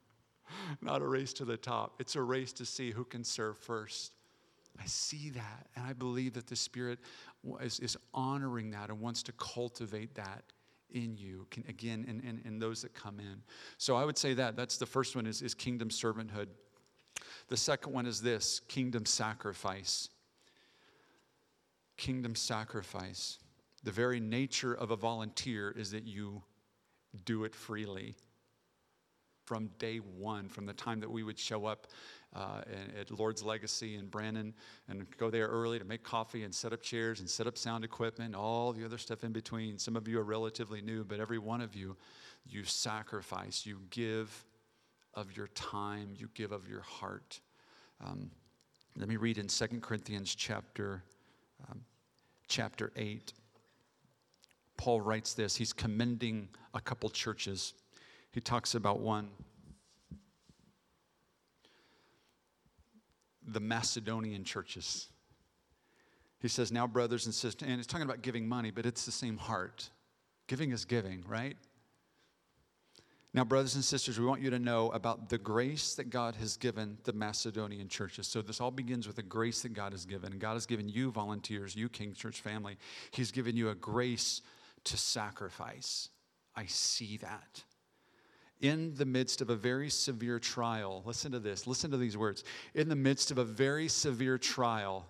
not 0.80 1.02
a 1.02 1.06
race 1.06 1.32
to 1.34 1.44
the 1.44 1.56
top. 1.56 1.94
It's 1.98 2.16
a 2.16 2.22
race 2.22 2.52
to 2.54 2.64
see 2.64 2.90
who 2.90 3.04
can 3.04 3.22
serve 3.24 3.58
first. 3.58 4.12
I 4.80 4.86
see 4.86 5.30
that, 5.30 5.66
and 5.74 5.86
I 5.86 5.92
believe 5.92 6.34
that 6.34 6.46
the 6.46 6.56
Spirit 6.56 6.98
is, 7.60 7.80
is 7.80 7.96
honoring 8.12 8.70
that 8.70 8.90
and 8.90 9.00
wants 9.00 9.22
to 9.24 9.32
cultivate 9.32 10.14
that 10.14 10.44
in 10.90 11.16
you, 11.16 11.46
can, 11.50 11.64
again, 11.68 12.04
in, 12.08 12.20
in, 12.20 12.40
in 12.44 12.58
those 12.58 12.82
that 12.82 12.94
come 12.94 13.18
in. 13.18 13.42
So 13.78 13.96
I 13.96 14.04
would 14.04 14.16
say 14.16 14.34
that. 14.34 14.56
That's 14.56 14.76
the 14.76 14.86
first 14.86 15.16
one 15.16 15.26
is, 15.26 15.42
is 15.42 15.54
kingdom 15.54 15.88
servanthood. 15.88 16.48
The 17.48 17.56
second 17.56 17.92
one 17.92 18.06
is 18.06 18.20
this 18.20 18.60
kingdom 18.68 19.06
sacrifice. 19.06 20.08
Kingdom 21.96 22.34
sacrifice. 22.34 23.38
The 23.82 23.90
very 23.90 24.20
nature 24.20 24.74
of 24.74 24.90
a 24.90 24.96
volunteer 24.96 25.70
is 25.70 25.90
that 25.92 26.04
you 26.04 26.42
do 27.24 27.44
it 27.44 27.54
freely. 27.54 28.14
From 29.44 29.70
day 29.78 29.98
one, 29.98 30.48
from 30.48 30.66
the 30.66 30.72
time 30.72 31.00
that 31.00 31.10
we 31.10 31.22
would 31.22 31.38
show 31.38 31.66
up 31.66 31.86
uh, 32.34 32.60
at 33.00 33.10
Lord's 33.16 33.42
Legacy 33.42 33.96
in 33.96 34.06
Brandon 34.06 34.52
and 34.88 35.06
go 35.16 35.30
there 35.30 35.46
early 35.46 35.78
to 35.78 35.84
make 35.84 36.02
coffee 36.02 36.44
and 36.44 36.54
set 36.54 36.72
up 36.72 36.82
chairs 36.82 37.20
and 37.20 37.28
set 37.28 37.46
up 37.46 37.56
sound 37.56 37.84
equipment, 37.84 38.34
all 38.34 38.72
the 38.72 38.84
other 38.84 38.98
stuff 38.98 39.24
in 39.24 39.32
between. 39.32 39.78
Some 39.78 39.96
of 39.96 40.06
you 40.08 40.18
are 40.18 40.24
relatively 40.24 40.82
new, 40.82 41.04
but 41.04 41.20
every 41.20 41.38
one 41.38 41.60
of 41.60 41.74
you, 41.74 41.96
you 42.46 42.64
sacrifice, 42.64 43.64
you 43.64 43.78
give 43.90 44.44
of 45.14 45.36
your 45.36 45.46
time, 45.48 46.10
you 46.16 46.28
give 46.34 46.52
of 46.52 46.68
your 46.68 46.82
heart. 46.82 47.40
Um, 48.04 48.30
let 48.98 49.08
me 49.08 49.16
read 49.16 49.38
in 49.38 49.46
2 49.46 49.66
Corinthians 49.80 50.34
chapter, 50.34 51.02
um, 51.70 51.80
chapter 52.48 52.92
8. 52.96 53.32
Paul 54.76 55.00
writes 55.00 55.32
this. 55.32 55.56
He's 55.56 55.72
commending 55.72 56.48
a 56.74 56.80
couple 56.80 57.08
churches. 57.08 57.74
He 58.32 58.40
talks 58.40 58.74
about 58.74 59.00
one. 59.00 59.28
The 63.46 63.60
Macedonian 63.60 64.44
churches. 64.44 65.08
He 66.40 66.48
says, 66.48 66.70
Now, 66.70 66.86
brothers 66.86 67.26
and 67.26 67.34
sisters, 67.34 67.68
and 67.68 67.78
he's 67.78 67.86
talking 67.86 68.06
about 68.06 68.22
giving 68.22 68.48
money, 68.48 68.70
but 68.70 68.86
it's 68.86 69.04
the 69.04 69.12
same 69.12 69.36
heart. 69.36 69.90
Giving 70.46 70.72
is 70.72 70.84
giving, 70.84 71.24
right? 71.26 71.56
Now, 73.34 73.44
brothers 73.44 73.74
and 73.74 73.84
sisters, 73.84 74.18
we 74.18 74.24
want 74.24 74.40
you 74.40 74.48
to 74.50 74.58
know 74.58 74.90
about 74.92 75.28
the 75.28 75.36
grace 75.36 75.94
that 75.96 76.08
God 76.08 76.36
has 76.36 76.56
given 76.56 76.96
the 77.04 77.12
Macedonian 77.12 77.88
churches. 77.88 78.26
So, 78.26 78.40
this 78.40 78.60
all 78.60 78.70
begins 78.70 79.06
with 79.06 79.18
a 79.18 79.22
grace 79.22 79.62
that 79.62 79.74
God 79.74 79.92
has 79.92 80.06
given. 80.06 80.32
And 80.32 80.40
God 80.40 80.54
has 80.54 80.64
given 80.64 80.88
you 80.88 81.10
volunteers, 81.10 81.76
you 81.76 81.88
King 81.88 82.14
Church 82.14 82.40
family. 82.40 82.78
He's 83.10 83.30
given 83.30 83.56
you 83.56 83.68
a 83.68 83.74
grace 83.74 84.40
to 84.84 84.96
sacrifice. 84.96 86.08
I 86.54 86.64
see 86.66 87.18
that. 87.18 87.62
In 88.60 88.94
the 88.94 89.04
midst 89.04 89.42
of 89.42 89.50
a 89.50 89.56
very 89.56 89.90
severe 89.90 90.38
trial, 90.38 91.02
listen 91.04 91.32
to 91.32 91.38
this, 91.38 91.66
listen 91.66 91.90
to 91.90 91.96
these 91.96 92.16
words. 92.16 92.42
In 92.74 92.88
the 92.88 92.96
midst 92.96 93.30
of 93.30 93.38
a 93.38 93.44
very 93.44 93.88
severe 93.88 94.38
trial, 94.38 95.04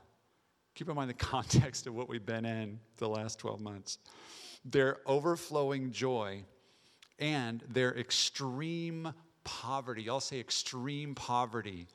keep 0.75 0.89
in 0.89 0.97
mind 0.97 1.11
the 1.11 1.15
context 1.33 1.87
of 1.87 1.95
what 1.95 2.09
we've 2.09 2.27
been 2.27 2.45
in 2.45 2.81
the 2.97 3.09
last 3.09 3.39
12 3.39 3.61
months, 3.61 3.99
their 4.65 4.99
overflowing 5.07 5.93
joy 5.93 6.43
and 7.19 7.63
their 7.69 7.97
extreme 7.97 9.13
poverty. 9.45 10.03
Y'all 10.03 10.21
say 10.21 10.41
extreme 10.41 11.15
poverty. 11.15 11.87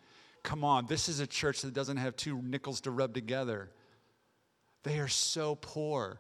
Come 0.44 0.64
on, 0.64 0.88
this 0.88 1.10
is 1.10 1.20
a 1.20 1.28
church 1.28 1.62
that 1.62 1.74
doesn't 1.74 1.98
have 1.98 2.16
two 2.16 2.42
nickels 2.42 2.82
to 2.82 2.92
rub 2.92 3.14
together. 3.14 3.70
They 4.84 5.00
are 5.00 5.08
so 5.08 5.56
poor, 5.56 6.18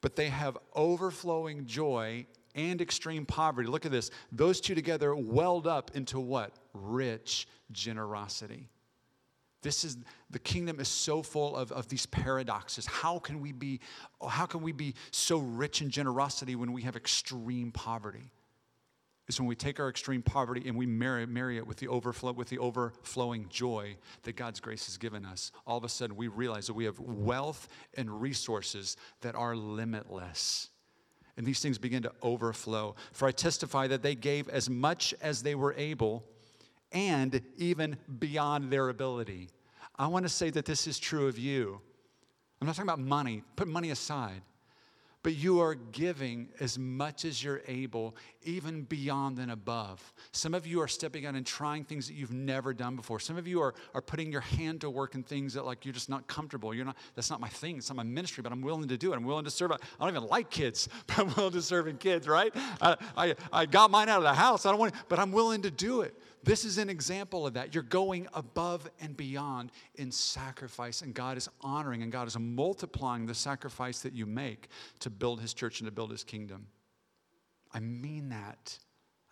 but 0.00 0.16
they 0.16 0.28
have 0.28 0.56
overflowing 0.74 1.66
joy 1.66 2.26
and 2.54 2.80
extreme 2.80 3.26
poverty. 3.26 3.68
Look 3.68 3.86
at 3.86 3.92
this. 3.92 4.10
Those 4.32 4.60
two 4.60 4.74
together 4.74 5.14
welled 5.14 5.66
up 5.66 5.90
into 5.94 6.20
what? 6.20 6.52
Rich 6.72 7.48
generosity. 7.72 8.68
This 9.62 9.82
is 9.82 9.96
the 10.28 10.38
kingdom 10.38 10.78
is 10.78 10.88
so 10.88 11.22
full 11.22 11.56
of, 11.56 11.72
of 11.72 11.88
these 11.88 12.04
paradoxes. 12.04 12.84
How 12.84 13.18
can 13.18 13.40
we 13.40 13.50
be 13.50 13.80
how 14.28 14.44
can 14.44 14.60
we 14.60 14.72
be 14.72 14.94
so 15.10 15.38
rich 15.38 15.80
in 15.80 15.88
generosity 15.88 16.54
when 16.54 16.72
we 16.72 16.82
have 16.82 16.96
extreme 16.96 17.72
poverty? 17.72 18.30
It's 19.26 19.40
when 19.40 19.48
we 19.48 19.56
take 19.56 19.80
our 19.80 19.88
extreme 19.88 20.20
poverty 20.20 20.68
and 20.68 20.76
we 20.76 20.84
marry, 20.84 21.24
marry 21.24 21.56
it 21.56 21.66
with 21.66 21.78
the 21.78 21.88
overflow 21.88 22.32
with 22.32 22.48
the 22.48 22.58
overflowing 22.58 23.46
joy 23.48 23.96
that 24.24 24.36
God's 24.36 24.60
grace 24.60 24.84
has 24.84 24.98
given 24.98 25.24
us. 25.24 25.50
All 25.66 25.78
of 25.78 25.84
a 25.84 25.88
sudden 25.88 26.14
we 26.14 26.28
realize 26.28 26.66
that 26.66 26.74
we 26.74 26.84
have 26.84 27.00
wealth 27.00 27.68
and 27.96 28.20
resources 28.20 28.98
that 29.22 29.34
are 29.34 29.56
limitless. 29.56 30.68
And 31.36 31.46
these 31.46 31.60
things 31.60 31.78
begin 31.78 32.02
to 32.04 32.12
overflow. 32.22 32.94
For 33.12 33.26
I 33.26 33.32
testify 33.32 33.88
that 33.88 34.02
they 34.02 34.14
gave 34.14 34.48
as 34.48 34.70
much 34.70 35.14
as 35.20 35.42
they 35.42 35.54
were 35.54 35.74
able 35.76 36.24
and 36.92 37.42
even 37.56 37.96
beyond 38.18 38.70
their 38.70 38.88
ability. 38.88 39.50
I 39.96 40.06
want 40.06 40.24
to 40.24 40.28
say 40.28 40.50
that 40.50 40.64
this 40.64 40.86
is 40.86 40.98
true 40.98 41.26
of 41.26 41.38
you. 41.38 41.80
I'm 42.60 42.66
not 42.66 42.76
talking 42.76 42.88
about 42.88 43.00
money, 43.00 43.42
put 43.56 43.68
money 43.68 43.90
aside. 43.90 44.42
But 45.24 45.36
you 45.36 45.60
are 45.60 45.74
giving 45.74 46.50
as 46.60 46.78
much 46.78 47.24
as 47.24 47.42
you're 47.42 47.62
able, 47.66 48.14
even 48.42 48.82
beyond 48.82 49.38
and 49.38 49.50
above. 49.50 50.12
Some 50.32 50.52
of 50.52 50.66
you 50.66 50.82
are 50.82 50.86
stepping 50.86 51.24
out 51.24 51.34
and 51.34 51.46
trying 51.46 51.84
things 51.84 52.06
that 52.08 52.14
you've 52.14 52.30
never 52.30 52.74
done 52.74 52.94
before. 52.94 53.18
Some 53.18 53.38
of 53.38 53.48
you 53.48 53.62
are, 53.62 53.74
are 53.94 54.02
putting 54.02 54.30
your 54.30 54.42
hand 54.42 54.82
to 54.82 54.90
work 54.90 55.14
in 55.14 55.22
things 55.22 55.54
that 55.54 55.64
like 55.64 55.86
you're 55.86 55.94
just 55.94 56.10
not 56.10 56.26
comfortable. 56.26 56.74
You're 56.74 56.84
not, 56.84 56.98
that's 57.14 57.30
not 57.30 57.40
my 57.40 57.48
thing. 57.48 57.78
It's 57.78 57.88
not 57.88 57.96
my 57.96 58.02
ministry, 58.02 58.42
but 58.42 58.52
I'm 58.52 58.60
willing 58.60 58.86
to 58.86 58.98
do 58.98 59.14
it. 59.14 59.16
I'm 59.16 59.24
willing 59.24 59.46
to 59.46 59.50
serve. 59.50 59.72
I 59.72 59.78
don't 59.98 60.10
even 60.10 60.28
like 60.28 60.50
kids, 60.50 60.90
but 61.06 61.18
I'm 61.18 61.34
willing 61.34 61.54
to 61.54 61.62
serve 61.62 61.88
in 61.88 61.96
kids, 61.96 62.28
right? 62.28 62.54
I, 62.82 62.96
I, 63.16 63.34
I 63.50 63.64
got 63.64 63.90
mine 63.90 64.10
out 64.10 64.18
of 64.18 64.24
the 64.24 64.34
house. 64.34 64.66
I 64.66 64.70
don't 64.70 64.78
want 64.78 64.94
but 65.08 65.18
I'm 65.18 65.32
willing 65.32 65.62
to 65.62 65.70
do 65.70 66.02
it. 66.02 66.14
This 66.44 66.66
is 66.66 66.76
an 66.76 66.90
example 66.90 67.46
of 67.46 67.54
that. 67.54 67.72
You're 67.72 67.82
going 67.82 68.28
above 68.34 68.88
and 69.00 69.16
beyond 69.16 69.72
in 69.94 70.12
sacrifice, 70.12 71.00
and 71.00 71.14
God 71.14 71.38
is 71.38 71.48
honoring 71.62 72.02
and 72.02 72.12
God 72.12 72.28
is 72.28 72.38
multiplying 72.38 73.24
the 73.24 73.34
sacrifice 73.34 74.00
that 74.00 74.12
you 74.12 74.26
make 74.26 74.68
to 75.00 75.08
build 75.08 75.40
His 75.40 75.54
church 75.54 75.80
and 75.80 75.86
to 75.86 75.92
build 75.92 76.10
His 76.10 76.22
kingdom. 76.22 76.66
I 77.72 77.80
mean 77.80 78.28
that. 78.28 78.78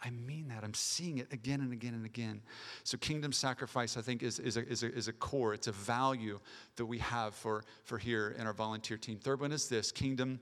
I 0.03 0.11
mean 0.11 0.49
that. 0.49 0.65
I'm 0.65 0.75
seeing 0.75 1.19
it 1.19 1.31
again 1.33 1.61
and 1.61 1.73
again 1.73 1.93
and 1.93 2.07
again. 2.07 2.41
So, 2.83 2.97
kingdom 2.97 3.31
sacrifice, 3.31 3.97
I 3.97 4.01
think, 4.01 4.23
is, 4.23 4.39
is, 4.39 4.57
a, 4.57 4.67
is, 4.67 4.83
a, 4.83 4.93
is 4.93 5.07
a 5.07 5.13
core, 5.13 5.53
it's 5.55 5.69
a 5.69 5.73
value 5.73 6.41
that 6.77 6.87
we 6.87 6.99
have 6.99 7.35
for, 7.35 7.63
for 7.85 7.99
here 7.99 8.35
in 8.39 8.47
our 8.47 8.55
volunteer 8.55 8.97
team. 8.97 9.19
Third 9.19 9.41
one 9.41 9.53
is 9.53 9.69
this 9.69 9.93
kingdom, 9.93 10.41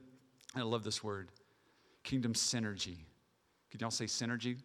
and 0.55 0.63
I 0.63 0.65
love 0.65 0.83
this 0.83 1.03
word, 1.03 1.29
kingdom 2.03 2.33
synergy. 2.33 2.97
Can 3.69 3.81
y'all 3.81 3.91
say 3.91 4.05
synergy? 4.05 4.57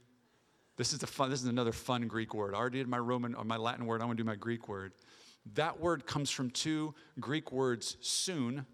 This 0.77 0.93
is, 0.93 0.99
the 0.99 1.07
fun, 1.07 1.31
this 1.31 1.43
is 1.43 1.49
another 1.49 1.73
fun 1.73 2.07
Greek 2.07 2.35
word. 2.35 2.55
I 2.55 2.59
already 2.59 2.79
did 2.79 2.89
my 2.89 2.99
Roman 2.99 3.35
or 3.35 3.45
my 3.45 3.57
Latin 3.57 3.87
word. 3.87 4.03
I 4.03 4.05
want 4.05 4.19
to 4.19 4.23
do 4.23 4.27
my 4.27 4.37
Greek 4.37 4.69
word. 4.69 4.93
That 5.55 5.81
word 5.81 6.07
comes 6.07 6.31
from 6.31 6.51
two 6.51 6.95
Greek 7.19 7.53
words, 7.53 7.97
soon, 8.01 8.67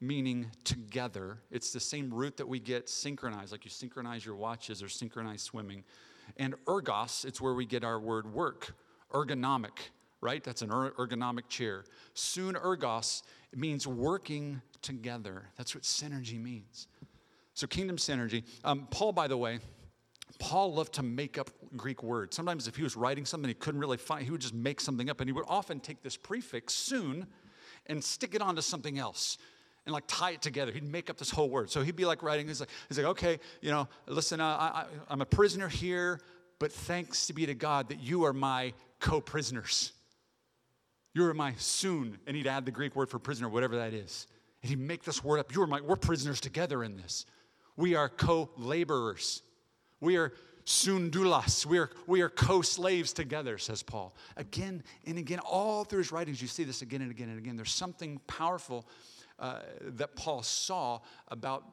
meaning 0.00 0.50
together. 0.64 1.38
It's 1.50 1.72
the 1.72 1.80
same 1.80 2.12
root 2.12 2.36
that 2.38 2.48
we 2.48 2.58
get 2.58 2.88
synchronized, 2.88 3.52
like 3.52 3.64
you 3.64 3.70
synchronize 3.70 4.24
your 4.24 4.34
watches 4.34 4.82
or 4.82 4.88
synchronize 4.88 5.42
swimming. 5.42 5.84
And 6.36 6.54
ergos, 6.66 7.24
it's 7.24 7.40
where 7.40 7.54
we 7.54 7.64
get 7.64 7.84
our 7.84 8.00
word 8.00 8.32
work, 8.32 8.74
ergonomic, 9.12 9.78
right? 10.20 10.42
That's 10.42 10.62
an 10.62 10.70
er, 10.70 10.92
ergonomic 10.98 11.48
chair. 11.48 11.84
Soon 12.14 12.54
ergos 12.54 13.22
means 13.54 13.86
working 13.86 14.60
together. 14.82 15.44
That's 15.56 15.74
what 15.74 15.84
synergy 15.84 16.40
means. 16.40 16.86
So, 17.54 17.66
kingdom 17.66 17.96
synergy. 17.96 18.44
Um, 18.64 18.86
Paul, 18.90 19.12
by 19.12 19.26
the 19.26 19.36
way, 19.36 19.58
Paul 20.40 20.74
loved 20.74 20.94
to 20.94 21.02
make 21.02 21.38
up 21.38 21.50
Greek 21.76 22.02
words. 22.02 22.34
Sometimes, 22.34 22.66
if 22.66 22.74
he 22.74 22.82
was 22.82 22.96
writing 22.96 23.24
something 23.24 23.48
he 23.48 23.54
couldn't 23.54 23.80
really 23.80 23.98
find, 23.98 24.24
he 24.24 24.30
would 24.30 24.40
just 24.40 24.54
make 24.54 24.80
something 24.80 25.08
up. 25.08 25.20
And 25.20 25.28
he 25.28 25.32
would 25.32 25.44
often 25.46 25.78
take 25.78 26.02
this 26.02 26.16
prefix, 26.16 26.74
soon, 26.74 27.26
and 27.86 28.02
stick 28.02 28.34
it 28.34 28.42
onto 28.42 28.62
something 28.62 28.98
else 28.98 29.38
and 29.86 29.92
like 29.92 30.04
tie 30.06 30.32
it 30.32 30.42
together. 30.42 30.72
He'd 30.72 30.90
make 30.90 31.10
up 31.10 31.16
this 31.16 31.30
whole 31.30 31.48
word. 31.48 31.70
So 31.70 31.82
he'd 31.82 31.96
be 31.96 32.04
like 32.04 32.22
writing, 32.22 32.48
he's 32.48 32.60
like, 32.60 32.68
he's 32.88 32.98
like 32.98 33.06
okay, 33.06 33.38
you 33.60 33.70
know, 33.70 33.88
listen, 34.06 34.40
uh, 34.40 34.44
I, 34.46 34.84
I'm 35.08 35.20
a 35.20 35.26
prisoner 35.26 35.68
here, 35.68 36.20
but 36.58 36.72
thanks 36.72 37.26
to 37.26 37.32
be 37.32 37.46
to 37.46 37.54
God 37.54 37.88
that 37.88 38.00
you 38.00 38.24
are 38.24 38.32
my 38.32 38.72
co 38.98 39.20
prisoners. 39.20 39.92
You 41.12 41.24
are 41.24 41.34
my 41.34 41.54
soon. 41.56 42.18
And 42.26 42.36
he'd 42.36 42.46
add 42.46 42.64
the 42.64 42.70
Greek 42.70 42.94
word 42.94 43.08
for 43.08 43.18
prisoner, 43.18 43.48
whatever 43.48 43.76
that 43.76 43.92
is. 43.92 44.26
And 44.62 44.70
he'd 44.70 44.78
make 44.78 45.02
this 45.04 45.24
word 45.24 45.38
up. 45.38 45.54
You 45.54 45.62
are 45.62 45.66
my, 45.66 45.80
we're 45.80 45.96
prisoners 45.96 46.40
together 46.40 46.84
in 46.84 46.96
this. 46.96 47.26
We 47.76 47.94
are 47.94 48.08
co 48.08 48.50
laborers. 48.56 49.42
We 50.00 50.16
are 50.16 50.32
sundoulos. 50.64 51.66
We 51.66 51.78
are, 51.78 51.90
we 52.06 52.20
are 52.22 52.28
co 52.28 52.62
slaves 52.62 53.12
together, 53.12 53.58
says 53.58 53.82
Paul. 53.82 54.14
Again 54.36 54.82
and 55.06 55.18
again, 55.18 55.40
all 55.40 55.84
through 55.84 55.98
his 55.98 56.12
writings, 56.12 56.40
you 56.40 56.48
see 56.48 56.64
this 56.64 56.82
again 56.82 57.02
and 57.02 57.10
again 57.10 57.28
and 57.28 57.38
again. 57.38 57.56
There's 57.56 57.72
something 57.72 58.20
powerful 58.26 58.86
uh, 59.38 59.60
that 59.82 60.16
Paul 60.16 60.42
saw 60.42 61.00
about, 61.28 61.64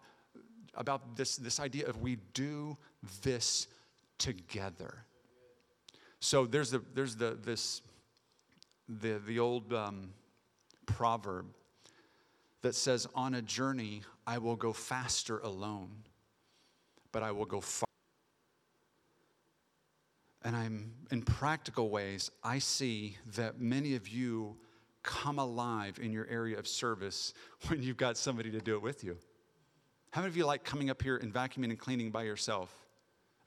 about 0.76 1.16
this, 1.16 1.36
this 1.38 1.60
idea 1.60 1.88
of 1.88 2.02
we 2.02 2.18
do 2.34 2.78
this 3.22 3.68
together. 4.18 5.04
So 6.20 6.46
there's, 6.46 6.72
the, 6.72 6.82
there's 6.94 7.16
the, 7.16 7.38
this, 7.42 7.82
the, 8.88 9.22
the 9.26 9.40
old 9.40 9.74
um, 9.74 10.12
proverb 10.86 11.46
that 12.62 12.74
says, 12.74 13.08
On 13.14 13.36
a 13.36 13.42
journey, 13.42 14.02
I 14.26 14.40
will 14.40 14.56
go 14.56 14.74
faster 14.74 15.40
alone, 15.40 15.90
but 17.12 17.22
I 17.22 17.32
will 17.32 17.46
go 17.46 17.62
far. 17.62 17.87
And 20.44 20.56
I'm 20.56 20.94
in 21.12 21.22
practical 21.24 21.90
ways, 21.90 22.32
I 22.44 22.60
see 22.60 23.18
that 23.36 23.60
many 23.60 23.96
of 23.96 24.08
you 24.08 24.58
come 25.04 25.40
alive 25.40 26.00
in 26.02 26.12
your 26.12 26.28
area 26.28 26.60
of 26.60 26.68
service 26.68 27.34
when 27.68 27.82
you've 27.82 27.98
got 27.98 28.18
somebody 28.18 28.52
to 28.52 28.60
do 28.60 28.76
it 28.76 28.82
with 28.82 29.04
you. 29.04 29.18
How 30.12 30.22
many 30.22 30.32
of 30.32 30.38
you 30.38 30.46
like 30.46 30.64
coming 30.64 30.90
up 30.90 31.02
here 31.02 31.18
and 31.18 31.34
vacuuming 31.34 31.66
and 31.66 31.80
cleaning 31.80 32.12
by 32.12 32.24
yourself? 32.24 32.74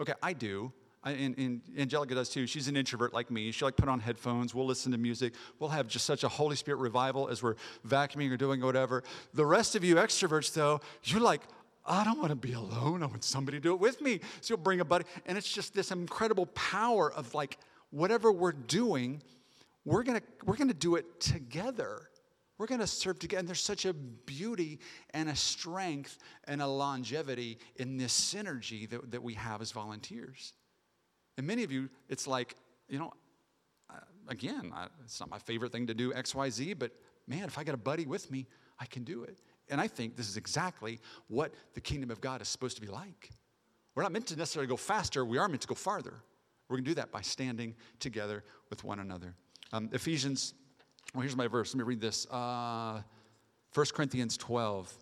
Okay, 0.01 0.15
I 0.23 0.33
do. 0.33 0.73
I, 1.03 1.13
and, 1.13 1.37
and 1.39 1.61
Angelica 1.79 2.15
does 2.15 2.29
too. 2.29 2.47
She's 2.47 2.69
an 2.69 2.77
introvert 2.77 3.15
like 3.15 3.31
me. 3.31 3.51
She'll 3.53 3.69
like 3.69 3.77
put 3.77 3.89
on 3.89 4.01
headphones. 4.01 4.55
We'll 4.55 4.67
listen 4.67 4.93
to 4.93 4.99
music. 4.99 5.33
We'll 5.59 5.71
have 5.71 5.89
just 5.89 6.05
such 6.05 6.25
a 6.25 6.29
Holy 6.29 6.57
Spirit 6.57 6.79
revival 6.79 7.29
as 7.29 7.43
we're 7.43 7.55
vacuuming 7.89 8.31
or 8.31 8.37
doing 8.37 8.61
whatever. 8.61 9.03
The 9.33 9.47
rest 9.47 9.75
of 9.75 9.85
you 9.85 9.97
extroverts, 9.97 10.53
though, 10.53 10.81
you're 11.05 11.21
like, 11.21 11.41
I 11.85 12.05
don't 12.05 12.19
want 12.19 12.31
to 12.31 12.37
be 12.37 12.53
alone. 12.53 13.03
I 13.03 13.07
want 13.07 13.25
somebody 13.25 13.59
to 13.59 13.63
do 13.63 13.73
it 13.73 13.81
with 13.81 14.01
me. 14.01 14.21
So 14.41 14.53
you'll 14.55 14.63
bring 14.63 14.81
a 14.81 14.85
buddy. 14.85 15.05
And 15.27 15.39
it's 15.39 15.51
just 15.51 15.75
this 15.75 15.91
incredible 15.91 16.47
power 16.47 17.13
of 17.13 17.35
like, 17.35 17.59
whatever 17.91 18.31
we're 18.31 18.53
doing, 18.53 19.23
we're 19.85 20.03
going 20.03 20.21
to 20.21 20.27
we're 20.45 20.57
going 20.57 20.69
to 20.69 20.75
do 20.75 20.97
it 20.97 21.21
together. 21.21 22.03
We're 22.59 22.67
going 22.67 22.81
to 22.81 22.87
serve 22.87 23.19
together. 23.19 23.41
And 23.41 23.49
there's 23.49 23.63
such 23.63 23.87
a 23.87 23.95
beauty 23.95 24.81
and 25.15 25.31
a 25.31 25.37
strength 25.37 26.19
and 26.47 26.61
a 26.61 26.67
longevity 26.67 27.59
in 27.77 27.97
this 27.97 28.13
synergy 28.13 28.89
that, 28.91 29.11
that 29.11 29.23
we 29.23 29.35
have 29.35 29.63
as 29.63 29.73
volunteers. 29.73 30.53
And 31.39 31.47
many 31.47 31.65
of 31.65 31.73
you, 31.73 31.89
it's 32.11 32.27
like, 32.27 32.55
you 32.89 32.99
know, 32.99 33.13
again, 34.29 34.73
I, 34.75 34.89
it's 35.05 35.19
not 35.21 35.31
my 35.31 35.39
favorite 35.39 35.73
thing 35.73 35.87
to 35.87 35.95
do 35.95 36.13
X, 36.15 36.35
Y, 36.35 36.51
Z, 36.51 36.75
but 36.75 36.93
man, 37.27 37.45
if 37.45 37.59
I 37.59 37.65
got 37.65 37.75
a 37.75 37.79
buddy 37.79 38.07
with 38.07 38.31
me, 38.31 38.47
I 38.79 38.87
can 38.87 39.05
do 39.05 39.25
it. 39.25 39.39
And 39.71 39.81
I 39.81 39.87
think 39.87 40.17
this 40.17 40.29
is 40.29 40.37
exactly 40.37 41.01
what 41.29 41.53
the 41.75 41.81
kingdom 41.81 42.11
of 42.11 42.21
God 42.21 42.43
is 42.43 42.49
supposed 42.49 42.77
to 42.77 42.83
be 42.83 42.89
like. 42.89 43.31
We're 43.95 44.03
not 44.03 44.13
meant 44.13 44.27
to 44.29 44.37
necessarily 44.37 44.69
go 44.69 44.77
faster, 44.77 45.25
we 45.25 45.39
are 45.39 45.49
meant 45.49 45.63
to 45.63 45.69
go 45.69 45.75
farther. 45.75 46.15
We're 46.69 46.77
going 46.77 46.85
to 46.85 46.91
do 46.91 46.95
that 46.95 47.11
by 47.11 47.21
standing 47.23 47.75
together 47.99 48.45
with 48.71 48.85
one 48.85 49.01
another. 49.01 49.35
Um, 49.73 49.91
Ephesians, 49.93 50.55
well, 51.15 51.23
here's 51.23 51.37
my 51.37 51.49
verse. 51.49 51.75
Let 51.75 51.79
me 51.79 51.85
read 51.85 52.01
this. 52.01 52.27
Uh, 52.31 53.03
1 53.75 53.87
Corinthians 53.93 54.37
12, 54.37 54.93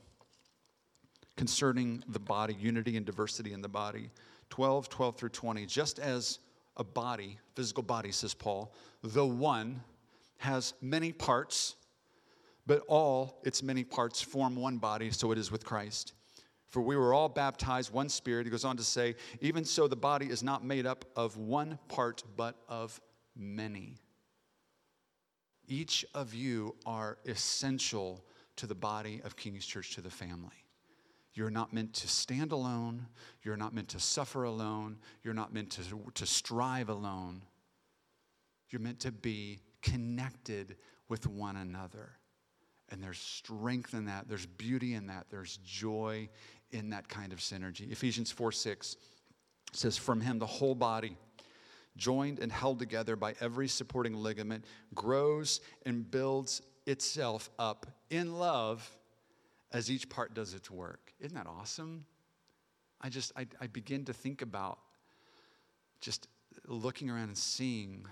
concerning 1.37 2.03
the 2.09 2.19
body, 2.19 2.57
unity 2.59 2.97
and 2.97 3.05
diversity 3.05 3.53
in 3.53 3.61
the 3.61 3.69
body. 3.69 4.11
12, 4.51 4.89
12 4.89 5.17
through 5.17 5.29
20. 5.29 5.67
Just 5.67 5.99
as 5.99 6.39
a 6.79 6.85
body, 6.85 7.39
physical 7.55 7.83
body, 7.83 8.13
says 8.13 8.33
Paul, 8.33 8.73
the 9.03 9.27
one 9.27 9.83
has 10.39 10.75
many 10.81 11.13
parts, 11.13 11.77
but 12.69 12.85
all 12.87 13.41
its 13.45 13.63
many 13.63 13.83
parts 13.83 14.21
form 14.21 14.55
one 14.55 14.77
body, 14.77 15.11
so 15.11 15.33
it 15.33 15.39
is 15.39 15.51
with 15.51 15.65
Christ. 15.65 16.13
For 16.69 16.83
we 16.83 16.97
were 16.97 17.15
all 17.15 17.31
baptized 17.31 17.91
one 17.91 18.11
spirit. 18.11 18.45
He 18.45 18.51
goes 18.51 18.67
on 18.67 18.77
to 18.77 18.85
say, 18.85 19.17
even 19.41 19.65
so, 19.65 19.89
the 19.89 19.97
body 19.97 20.27
is 20.27 20.43
not 20.43 20.63
made 20.63 20.85
up 20.85 21.07
of 21.17 21.39
one 21.39 21.79
part, 21.89 22.23
but 22.37 22.57
of 22.69 23.01
many. 23.35 23.97
Each 25.67 26.05
of 26.13 26.35
you 26.35 26.77
are 26.85 27.17
essential 27.25 28.23
to 28.57 28.67
the 28.67 28.75
body 28.75 29.23
of 29.25 29.35
King's 29.35 29.65
Church, 29.65 29.95
to 29.95 30.03
the 30.03 30.11
family. 30.11 30.67
You're 31.33 31.51
not 31.51 31.73
meant 31.73 31.95
to 31.95 32.09
stand 32.09 32.53
alone. 32.53 33.07
You're 33.43 33.57
not 33.57 33.75
meant 33.75 33.89
to 33.91 34.01
suffer 34.01 34.45
alone. 34.45 34.99
You're 35.23 35.33
not 35.33 35.55
meant 35.55 35.71
to, 35.71 35.83
to 36.15 36.27
strive 36.27 36.91
alone. 36.91 37.45
You're 38.69 38.83
meant 38.83 39.01
to 39.01 39.13
be 39.13 39.61
connected 39.81 40.77
with 41.09 41.27
one 41.27 41.57
another. 41.57 42.18
And 42.91 43.03
there's 43.03 43.19
strength 43.19 43.93
in 43.95 44.07
that, 44.07 44.29
there's 44.29 44.47
beauty 44.47 44.95
in 44.95 45.07
that, 45.09 45.27
there's 45.31 45.59
joy 45.59 46.29
in 46.71 46.91
that 46.91 47.09
kind 47.09 47.33
of 47.33 47.39
synergy. 47.39 47.91
Ephesians 47.91 48.31
4 48.31 48.53
6 48.53 48.97
says, 49.73 49.97
From 49.97 50.21
him, 50.21 50.39
the 50.39 50.47
whole 50.47 50.75
body, 50.75 51.17
joined 51.97 52.39
and 52.39 52.51
held 52.51 52.79
together 52.79 53.17
by 53.17 53.35
every 53.41 53.69
supporting 53.69 54.15
ligament, 54.15 54.65
grows 54.95 55.61
and 55.85 56.11
builds 56.11 56.63
itself 56.87 57.51
up 57.59 57.87
in 58.09 58.39
love 58.39 58.89
as 59.73 59.91
each 59.91 60.09
part 60.09 60.33
does 60.33 60.55
its 60.55 60.71
work. 60.71 61.13
Isn't 61.21 61.37
that 61.37 61.47
awesome? 61.47 62.07
I 63.01 63.11
just, 63.11 63.33
I, 63.37 63.47
I 63.61 63.67
begin 63.67 64.05
to 64.07 64.13
think 64.13 64.43
about 64.43 64.79
just 66.01 66.29
looking 66.67 67.11
around 67.11 67.29
and 67.29 67.39
seeing 67.39 68.07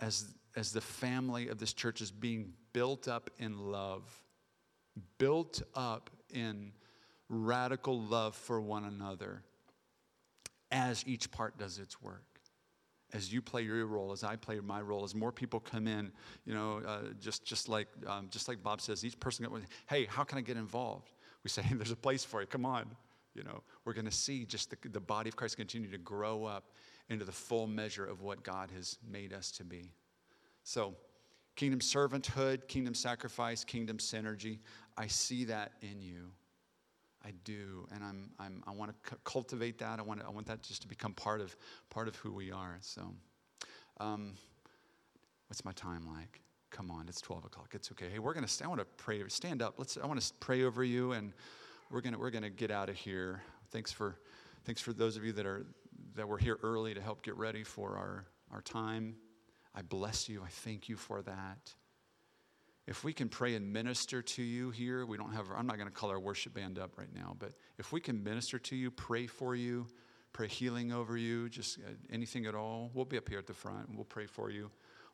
as, 0.00 0.34
as 0.56 0.72
the 0.72 0.80
family 0.80 1.48
of 1.48 1.58
this 1.58 1.72
church 1.72 2.00
is 2.00 2.10
being 2.10 2.52
built 2.72 3.08
up 3.08 3.30
in 3.38 3.58
love, 3.70 4.02
built 5.18 5.62
up 5.74 6.10
in 6.32 6.72
radical 7.28 8.00
love 8.00 8.34
for 8.34 8.60
one 8.60 8.84
another 8.84 9.42
as 10.70 11.04
each 11.06 11.30
part 11.30 11.56
does 11.58 11.78
its 11.78 12.02
work 12.02 12.34
as 13.14 13.32
you 13.32 13.40
play 13.40 13.62
your 13.62 13.86
role, 13.86 14.12
as 14.12 14.24
I 14.24 14.34
play 14.36 14.58
my 14.58 14.80
role, 14.80 15.04
as 15.04 15.14
more 15.14 15.30
people 15.30 15.60
come 15.60 15.86
in, 15.86 16.10
you 16.44 16.52
know, 16.52 16.82
uh, 16.84 17.12
just 17.20 17.44
just 17.44 17.68
like 17.68 17.86
um, 18.06 18.26
just 18.28 18.48
like 18.48 18.62
Bob 18.62 18.80
says, 18.80 19.04
each 19.04 19.18
person, 19.20 19.46
hey, 19.88 20.06
how 20.06 20.24
can 20.24 20.36
I 20.36 20.40
get 20.40 20.56
involved? 20.56 21.12
We 21.44 21.48
say, 21.48 21.62
there's 21.72 21.92
a 21.92 21.96
place 21.96 22.24
for 22.24 22.40
you. 22.40 22.46
Come 22.46 22.66
on, 22.66 22.90
you 23.34 23.44
know. 23.44 23.62
We're 23.84 23.92
going 23.92 24.06
to 24.06 24.10
see 24.10 24.44
just 24.44 24.70
the, 24.70 24.88
the 24.88 25.00
body 25.00 25.28
of 25.28 25.36
Christ 25.36 25.56
continue 25.56 25.90
to 25.90 25.98
grow 25.98 26.44
up 26.44 26.64
into 27.08 27.24
the 27.24 27.32
full 27.32 27.66
measure 27.66 28.04
of 28.04 28.22
what 28.22 28.42
God 28.42 28.70
has 28.74 28.98
made 29.06 29.32
us 29.32 29.50
to 29.52 29.64
be. 29.64 29.92
So, 30.62 30.94
kingdom 31.56 31.80
servanthood, 31.80 32.68
kingdom 32.68 32.94
sacrifice, 32.94 33.64
kingdom 33.64 33.98
synergy. 33.98 34.58
I 34.96 35.06
see 35.06 35.44
that 35.44 35.72
in 35.82 36.00
you. 36.00 36.30
I 37.24 37.32
do, 37.44 37.86
and 37.94 38.04
I'm, 38.04 38.30
I'm, 38.38 38.62
I 38.66 38.72
want 38.72 38.90
to 38.90 39.10
c- 39.10 39.16
cultivate 39.24 39.78
that. 39.78 39.98
I 39.98 40.02
want, 40.02 40.20
to, 40.20 40.26
I 40.26 40.30
want 40.30 40.46
that 40.46 40.62
just 40.62 40.82
to 40.82 40.88
become 40.88 41.14
part 41.14 41.40
of, 41.40 41.56
part 41.88 42.06
of 42.06 42.16
who 42.16 42.32
we 42.32 42.50
are. 42.50 42.76
So, 42.80 43.14
um, 43.98 44.34
what's 45.48 45.64
my 45.64 45.72
time 45.72 46.06
like? 46.06 46.40
Come 46.70 46.90
on, 46.90 47.08
it's 47.08 47.20
12 47.20 47.46
o'clock. 47.46 47.70
It's 47.72 47.90
okay. 47.92 48.10
Hey, 48.10 48.18
we're 48.18 48.34
gonna. 48.34 48.48
I 48.62 48.66
want 48.66 48.80
to 48.80 48.86
pray. 48.96 49.22
Stand 49.28 49.62
up. 49.62 49.74
Let's. 49.78 49.96
I 49.96 50.06
want 50.06 50.20
to 50.20 50.34
pray 50.40 50.64
over 50.64 50.82
you, 50.82 51.12
and 51.12 51.32
we're 51.90 52.00
gonna. 52.00 52.18
We're 52.18 52.30
gonna 52.30 52.50
get 52.50 52.70
out 52.70 52.88
of 52.88 52.96
here. 52.96 53.42
Thanks 53.70 53.92
for, 53.92 54.16
thanks 54.64 54.80
for 54.82 54.92
those 54.92 55.16
of 55.16 55.24
you 55.24 55.32
that 55.32 55.46
are 55.46 55.66
that 56.14 56.28
were 56.28 56.38
here 56.38 56.58
early 56.62 56.94
to 56.94 57.00
help 57.00 57.22
get 57.22 57.36
ready 57.36 57.64
for 57.64 57.96
our 57.96 58.26
our 58.52 58.60
time. 58.60 59.16
I 59.74 59.82
bless 59.82 60.28
you. 60.28 60.42
I 60.44 60.48
thank 60.48 60.88
you 60.88 60.96
for 60.96 61.22
that 61.22 61.74
if 62.86 63.02
we 63.02 63.12
can 63.12 63.28
pray 63.28 63.54
and 63.54 63.72
minister 63.72 64.20
to 64.20 64.42
you 64.42 64.70
here, 64.70 65.06
we 65.06 65.16
don't 65.16 65.32
have, 65.32 65.46
I'm 65.56 65.66
not 65.66 65.76
going 65.76 65.88
to 65.88 65.94
call 65.94 66.10
our 66.10 66.20
worship 66.20 66.54
band 66.54 66.78
up 66.78 66.98
right 66.98 67.12
now, 67.14 67.34
but 67.38 67.52
if 67.78 67.92
we 67.92 68.00
can 68.00 68.22
minister 68.22 68.58
to 68.58 68.76
you, 68.76 68.90
pray 68.90 69.26
for 69.26 69.54
you, 69.54 69.86
pray 70.32 70.48
healing 70.48 70.92
over 70.92 71.16
you, 71.16 71.48
just 71.48 71.78
uh, 71.78 71.92
anything 72.10 72.44
at 72.44 72.54
all, 72.54 72.90
we'll 72.92 73.06
be 73.06 73.16
up 73.16 73.28
here 73.28 73.38
at 73.38 73.46
the 73.46 73.54
front 73.54 73.88
and 73.88 73.96
we'll 73.96 74.04
pray 74.04 74.26
for 74.26 74.50
you 74.50 74.70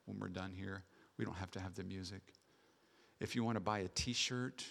when 0.06 0.18
we're 0.18 0.28
done 0.28 0.52
here. 0.52 0.82
We 1.16 1.24
don't 1.24 1.36
have 1.36 1.50
to 1.52 1.60
have 1.60 1.74
the 1.74 1.84
music. 1.84 2.22
If 3.20 3.36
you 3.36 3.44
want 3.44 3.56
to 3.56 3.60
buy 3.60 3.80
a 3.80 3.88
t 3.88 4.14
shirt, 4.14 4.64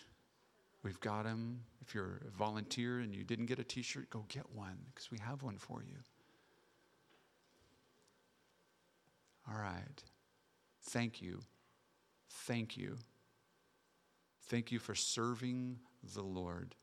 we've 0.84 1.00
got 1.00 1.24
them. 1.24 1.62
If 1.82 1.96
you're 1.96 2.22
a 2.28 2.38
volunteer 2.38 3.00
and 3.00 3.16
you 3.16 3.24
didn't 3.24 3.46
get 3.46 3.60
a 3.60 3.64
t 3.64 3.82
shirt, 3.82 4.10
go 4.10 4.26
get 4.28 4.44
one 4.54 4.78
because 4.94 5.10
we 5.12 5.20
have 5.20 5.44
one 5.44 5.58
for 5.58 5.84
you. 5.84 5.98
All 9.50 9.60
right. 9.60 10.04
Thank 10.84 11.22
you. 11.22 11.42
Thank 12.30 12.78
you. 12.78 12.98
Thank 14.48 14.72
you 14.72 14.80
for 14.80 14.96
serving 14.96 15.80
the 16.16 16.22
Lord 16.22 16.76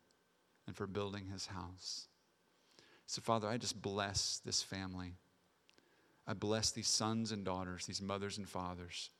and 0.67 0.77
for 0.77 0.87
building 0.87 1.27
his 1.27 1.47
house. 1.47 2.09
So, 3.07 3.21
Father, 3.21 3.49
I 3.49 3.57
just 3.57 3.81
bless 3.81 4.41
this 4.45 4.63
family. 4.63 5.15
I 6.27 6.35
bless 6.35 6.73
these 6.73 6.89
sons 6.89 7.31
and 7.31 7.45
daughters, 7.45 7.87
these 7.87 8.03
mothers 8.03 8.39
and 8.39 8.49
fathers. 8.49 9.11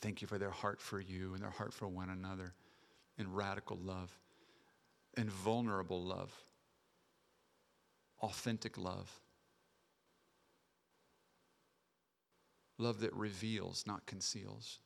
Thank 0.00 0.22
you 0.22 0.26
for 0.28 0.38
their 0.38 0.50
heart 0.50 0.80
for 0.80 1.00
you 1.00 1.34
and 1.34 1.42
their 1.42 1.50
heart 1.50 1.72
for 1.72 1.86
one 1.86 2.08
another 2.08 2.54
in 3.18 3.32
radical 3.32 3.78
love, 3.78 4.10
in 5.16 5.28
vulnerable 5.28 6.02
love, 6.02 6.32
authentic 8.20 8.78
love. 8.78 9.20
Love 12.78 13.00
that 13.00 13.12
reveals, 13.14 13.84
not 13.86 14.06
conceals 14.06 14.80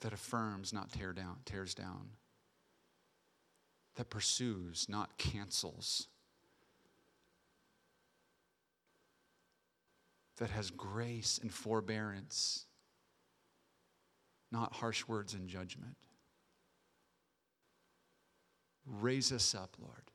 that 0.00 0.12
affirms, 0.12 0.72
not 0.72 0.92
tear 0.92 1.12
down, 1.12 1.36
tears 1.44 1.74
down, 1.74 2.10
that 3.96 4.10
pursues, 4.10 4.86
not 4.88 5.16
cancels, 5.18 6.08
that 10.38 10.50
has 10.50 10.70
grace 10.70 11.38
and 11.42 11.52
forbearance, 11.52 12.64
not 14.50 14.74
harsh 14.74 15.06
words 15.06 15.34
and 15.34 15.48
judgment. 15.48 15.96
Raise 18.86 19.32
us 19.32 19.54
up, 19.54 19.76
Lord, 19.78 20.10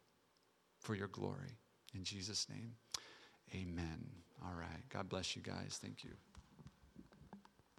for 0.79 0.95
your 0.95 1.07
glory. 1.07 1.59
In 1.93 2.03
Jesus' 2.03 2.47
name, 2.49 2.73
amen. 3.53 4.24
All 4.45 4.53
right. 4.53 4.87
God 4.89 5.09
bless 5.09 5.35
you 5.35 5.41
guys. 5.41 5.79
Thank 5.81 6.03
you. 6.03 6.11